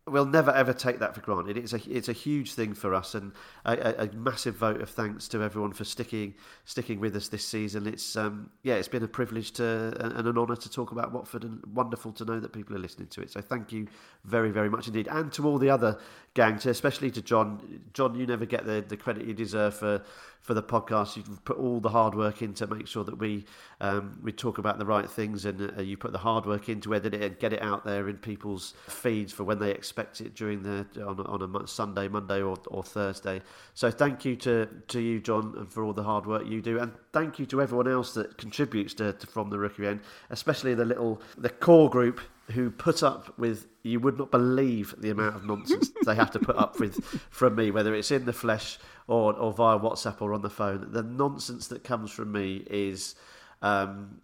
we'll 0.08 0.26
never 0.26 0.51
ever 0.51 0.74
take 0.74 0.99
that 0.99 1.16
for 1.16 1.22
granted. 1.22 1.58
It's 1.58 1.74
a 1.74 1.82
it's 1.89 2.10
a 2.10 2.14
huge 2.14 2.53
thing 2.53 2.74
for 2.74 2.93
us, 2.93 3.16
and 3.16 3.32
a, 3.66 4.03
a, 4.03 4.11
massive 4.13 4.55
vote 4.55 4.82
of 4.82 4.89
thanks 4.89 5.28
to 5.30 5.41
everyone 5.41 5.74
for 5.74 5.84
sticking 5.84 6.36
sticking 6.66 6.99
with 6.99 7.16
us 7.16 7.28
this 7.28 7.45
season. 7.45 7.88
It's 7.88 8.16
um, 8.16 8.49
yeah, 8.63 8.76
it's 8.76 8.88
been 8.88 9.03
a 9.03 9.07
privilege 9.07 9.51
to 9.53 9.93
and 9.99 10.28
an 10.28 10.38
honour 10.38 10.55
to 10.55 10.70
talk 10.70 10.91
about 10.91 11.11
Watford, 11.11 11.43
and 11.43 11.66
wonderful 11.74 12.11
to 12.13 12.26
know 12.26 12.39
that 12.39 12.53
people 12.53 12.76
are 12.76 12.80
listening 12.80 13.07
to 13.09 13.22
it. 13.22 13.32
So 13.32 13.41
thank 13.41 13.72
you 13.72 13.88
very 14.24 14.51
very 14.51 14.70
much 14.70 14.88
indeed, 14.88 15.07
and 15.09 15.32
to 15.34 15.47
all 15.47 15.57
the 15.57 15.70
other 15.70 15.99
gang, 16.36 16.59
especially 16.66 17.09
to 17.11 17.22
John. 17.22 17.82
John, 17.93 18.16
you 18.16 18.28
never 18.28 18.45
get 18.45 18.66
the, 18.66 18.84
the 18.88 18.97
credit 18.97 19.26
you 19.26 19.34
deserve 19.34 19.76
for 19.76 20.03
for 20.41 20.53
the 20.53 20.61
podcast. 20.61 21.16
You've 21.16 21.43
put 21.43 21.57
all 21.57 21.80
the 21.80 21.89
hard 21.89 22.13
work 22.13 22.43
in 22.43 22.53
to 22.55 22.68
make 22.68 22.88
sure 22.88 23.03
that 23.03 23.18
we 23.18 23.45
um, 23.82 24.20
we 24.22 24.32
talk 24.32 24.59
about 24.59 24.78
the 24.78 24.86
right 24.86 25.09
things, 25.09 25.45
and 25.45 25.74
uh, 25.76 25.82
you 25.82 25.97
put 25.97 26.11
the 26.11 26.20
hard 26.20 26.45
work 26.45 26.70
into 26.70 26.93
edit 26.93 27.16
it 27.16 27.22
and 27.24 27.39
get 27.39 27.51
it 27.51 27.63
out 27.63 27.84
there 27.84 28.07
in 28.09 28.18
people's 28.18 28.76
feeds 28.88 29.34
for 29.34 29.43
when 29.43 29.57
they 29.57 29.72
expect 29.72 30.22
it 30.22 30.36
during 30.36 30.61
the 30.61 30.86
on, 31.03 31.20
on 31.22 31.63
a 31.63 31.68
Sunday, 31.68 32.07
Monday, 32.07 32.41
or, 32.41 32.57
or 32.68 32.84
Thursday. 32.84 33.41
So 33.74 33.91
thank 33.91 34.26
you 34.26 34.36
to 34.38 34.68
to 34.88 34.99
you, 34.99 35.20
John, 35.20 35.53
and 35.58 35.72
for 35.72 35.84
all 35.84 35.93
the 35.93 36.03
hard 36.03 36.26
work 36.26 36.45
you 36.45 36.62
do, 36.62 36.80
and 36.80 36.93
thank 37.12 37.39
you 37.39 37.45
to 37.47 37.62
everyone 37.62 37.88
else 37.88 38.14
that 38.14 38.38
contributes 38.38 38.93
to, 38.95 39.14
to 39.14 39.28
from 39.28 39.49
the 39.49 39.60
Rookery 39.60 39.88
End, 39.88 40.01
especially 40.30 40.74
the 40.74 40.86
little 40.86 41.22
the 41.38 41.49
core 41.49 41.89
group 41.89 42.22
who 42.51 42.70
put 42.70 43.01
up 43.01 43.38
with 43.39 43.68
you 43.84 43.99
would 43.99 44.18
not 44.18 44.30
believe 44.32 44.93
the 44.99 45.10
amount 45.10 45.36
of 45.36 45.45
nonsense 45.45 45.91
they 46.06 46.16
have 46.16 46.32
to 46.32 46.39
put 46.39 46.56
up 46.56 46.80
with 46.80 47.03
from 47.30 47.56
me, 47.56 47.72
whether 47.72 47.95
it's 47.95 48.12
in 48.12 48.26
the 48.26 48.34
flesh 48.34 48.78
or 49.08 49.34
or 49.34 49.51
via 49.51 49.80
WhatsApp 49.80 50.22
or 50.22 50.34
on 50.34 50.41
the 50.41 50.49
phone. 50.49 50.91
The 50.91 51.03
nonsense 51.03 51.68
that 51.68 51.84
comes 51.84 52.12
from 52.12 52.32
me 52.32 52.66
is. 52.70 53.16
Um, 53.62 54.22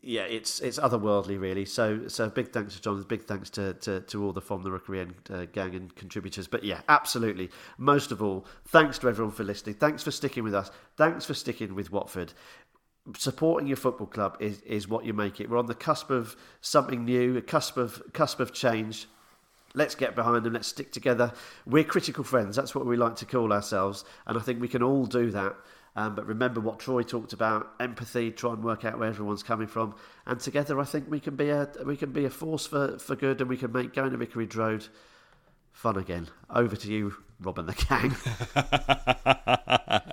yeah, 0.00 0.22
it's 0.22 0.60
it's 0.60 0.78
otherworldly, 0.78 1.40
really. 1.40 1.64
So 1.64 2.08
so 2.08 2.28
big 2.28 2.52
thanks 2.52 2.74
to 2.76 2.82
John. 2.82 3.02
Big 3.02 3.24
thanks 3.24 3.50
to, 3.50 3.74
to, 3.74 4.00
to 4.00 4.24
all 4.24 4.32
the 4.32 4.40
from 4.40 4.62
the 4.62 4.70
Rookery 4.70 5.00
End 5.00 5.14
uh, 5.30 5.46
gang 5.46 5.74
and 5.74 5.94
contributors. 5.96 6.46
But 6.46 6.64
yeah, 6.64 6.82
absolutely. 6.88 7.50
Most 7.78 8.12
of 8.12 8.22
all, 8.22 8.46
thanks 8.66 8.98
to 8.98 9.08
everyone 9.08 9.32
for 9.32 9.44
listening. 9.44 9.76
Thanks 9.76 10.02
for 10.02 10.10
sticking 10.10 10.44
with 10.44 10.54
us. 10.54 10.70
Thanks 10.96 11.24
for 11.24 11.34
sticking 11.34 11.74
with 11.74 11.90
Watford. 11.90 12.32
supporting 13.16 13.66
your 13.66 13.76
football 13.76 14.06
club 14.06 14.36
is, 14.40 14.60
is 14.62 14.88
what 14.88 15.04
you 15.04 15.12
make 15.12 15.40
it. 15.40 15.50
We're 15.50 15.58
on 15.58 15.66
the 15.66 15.74
cusp 15.74 16.10
of 16.10 16.36
something 16.60 17.04
new, 17.04 17.36
a 17.36 17.42
cusp 17.42 17.76
of 17.76 18.02
cusp 18.12 18.40
of 18.40 18.52
change. 18.52 19.08
Let's 19.74 19.94
get 19.94 20.14
behind 20.14 20.44
them. 20.44 20.52
Let's 20.52 20.68
stick 20.68 20.92
together. 20.92 21.32
We're 21.66 21.84
critical 21.84 22.24
friends. 22.24 22.56
That's 22.56 22.74
what 22.74 22.86
we 22.86 22.96
like 22.96 23.16
to 23.16 23.26
call 23.26 23.52
ourselves, 23.52 24.04
and 24.26 24.36
I 24.36 24.40
think 24.40 24.60
we 24.60 24.68
can 24.68 24.82
all 24.82 25.06
do 25.06 25.30
that. 25.30 25.56
Um, 25.94 26.14
but 26.14 26.26
remember 26.26 26.60
what 26.60 26.78
Troy 26.78 27.02
talked 27.02 27.32
about: 27.32 27.72
empathy. 27.78 28.30
Try 28.30 28.52
and 28.52 28.64
work 28.64 28.84
out 28.84 28.98
where 28.98 29.08
everyone's 29.08 29.42
coming 29.42 29.66
from, 29.66 29.94
and 30.26 30.40
together, 30.40 30.80
I 30.80 30.84
think 30.84 31.10
we 31.10 31.20
can 31.20 31.36
be 31.36 31.50
a 31.50 31.68
we 31.84 31.96
can 31.96 32.12
be 32.12 32.24
a 32.24 32.30
force 32.30 32.66
for, 32.66 32.98
for 32.98 33.14
good, 33.14 33.40
and 33.40 33.50
we 33.50 33.56
can 33.56 33.72
make 33.72 33.92
going 33.94 34.12
to 34.12 34.16
Vicarage 34.16 34.56
Road 34.56 34.88
fun 35.72 35.96
again. 35.96 36.28
Over 36.48 36.76
to 36.76 36.92
you, 36.92 37.14
Rob 37.42 37.58
and 37.58 37.68
the 37.68 37.74
gang. 37.88 38.16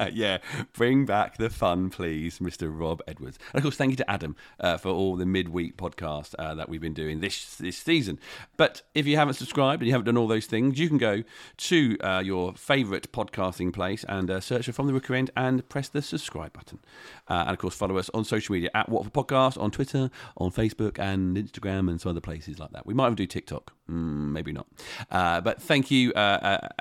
yeah, 0.13 0.39
bring 0.73 1.05
back 1.05 1.37
the 1.37 1.49
fun, 1.49 1.89
please, 1.89 2.39
Mr. 2.39 2.69
Rob 2.71 3.01
Edwards. 3.07 3.37
And 3.53 3.59
of 3.59 3.63
course, 3.63 3.75
thank 3.75 3.91
you 3.91 3.97
to 3.97 4.09
Adam 4.09 4.35
uh, 4.59 4.77
for 4.77 4.89
all 4.89 5.15
the 5.15 5.25
midweek 5.25 5.77
podcast 5.77 6.35
uh, 6.39 6.55
that 6.55 6.69
we've 6.69 6.81
been 6.81 6.93
doing 6.93 7.19
this 7.19 7.55
this 7.55 7.77
season. 7.77 8.19
But 8.57 8.81
if 8.93 9.05
you 9.05 9.15
haven't 9.17 9.35
subscribed 9.35 9.81
and 9.81 9.87
you 9.87 9.93
haven't 9.93 10.05
done 10.05 10.17
all 10.17 10.27
those 10.27 10.45
things, 10.45 10.79
you 10.79 10.87
can 10.87 10.97
go 10.97 11.23
to 11.57 11.97
uh, 12.01 12.21
your 12.23 12.53
favourite 12.53 13.11
podcasting 13.11 13.73
place 13.73 14.03
and 14.07 14.29
uh, 14.29 14.39
search 14.39 14.65
for 14.65 14.71
From 14.71 14.87
the 14.87 14.93
Rookery 14.93 15.19
End 15.19 15.31
and 15.35 15.67
press 15.69 15.89
the 15.89 16.01
subscribe 16.01 16.53
button. 16.53 16.79
Uh, 17.27 17.43
and 17.45 17.51
of 17.51 17.57
course, 17.59 17.75
follow 17.75 17.97
us 17.97 18.09
on 18.13 18.25
social 18.25 18.53
media 18.53 18.69
at 18.73 18.89
Watford 18.89 19.13
Podcast 19.13 19.61
on 19.61 19.71
Twitter, 19.71 20.09
on 20.37 20.51
Facebook, 20.51 20.99
and 20.99 21.37
Instagram, 21.37 21.89
and 21.89 22.01
some 22.01 22.11
other 22.11 22.21
places 22.21 22.59
like 22.59 22.71
that. 22.71 22.85
We 22.85 22.93
might 22.93 23.07
even 23.07 23.15
do 23.15 23.27
TikTok, 23.27 23.73
mm, 23.89 24.31
maybe 24.31 24.51
not. 24.51 24.67
Uh, 25.11 25.41
but 25.41 25.61
thank 25.61 25.91
you 25.91 26.11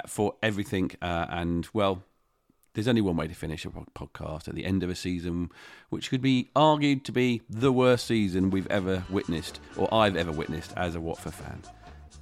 for 0.06 0.34
everything. 0.42 0.90
Uh, 1.00 1.26
and 1.28 1.68
well, 1.72 2.02
there's 2.74 2.88
only 2.88 3.00
one 3.00 3.16
way 3.16 3.26
to 3.26 3.34
finish 3.34 3.64
a 3.64 3.70
podcast 3.70 4.46
at 4.46 4.54
the 4.54 4.64
end 4.64 4.82
of 4.82 4.90
a 4.90 4.94
season, 4.94 5.50
which 5.88 6.10
could 6.10 6.22
be 6.22 6.50
argued 6.54 7.04
to 7.06 7.12
be 7.12 7.42
the 7.50 7.72
worst 7.72 8.06
season 8.06 8.50
we've 8.50 8.68
ever 8.68 9.04
witnessed, 9.10 9.60
or 9.76 9.92
I've 9.92 10.16
ever 10.16 10.30
witnessed 10.30 10.72
as 10.76 10.94
a 10.94 11.00
Watford 11.00 11.34
fan. 11.34 11.62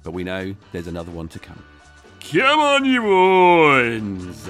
But 0.03 0.11
we 0.11 0.23
know 0.23 0.55
there's 0.71 0.87
another 0.87 1.11
one 1.11 1.27
to 1.29 1.39
come. 1.39 1.63
Come 2.31 2.59
on, 2.59 2.85
you 2.85 3.03
ones! 3.03 4.45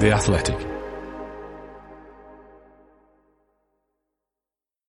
The 0.00 0.12
Athletic. 0.12 0.73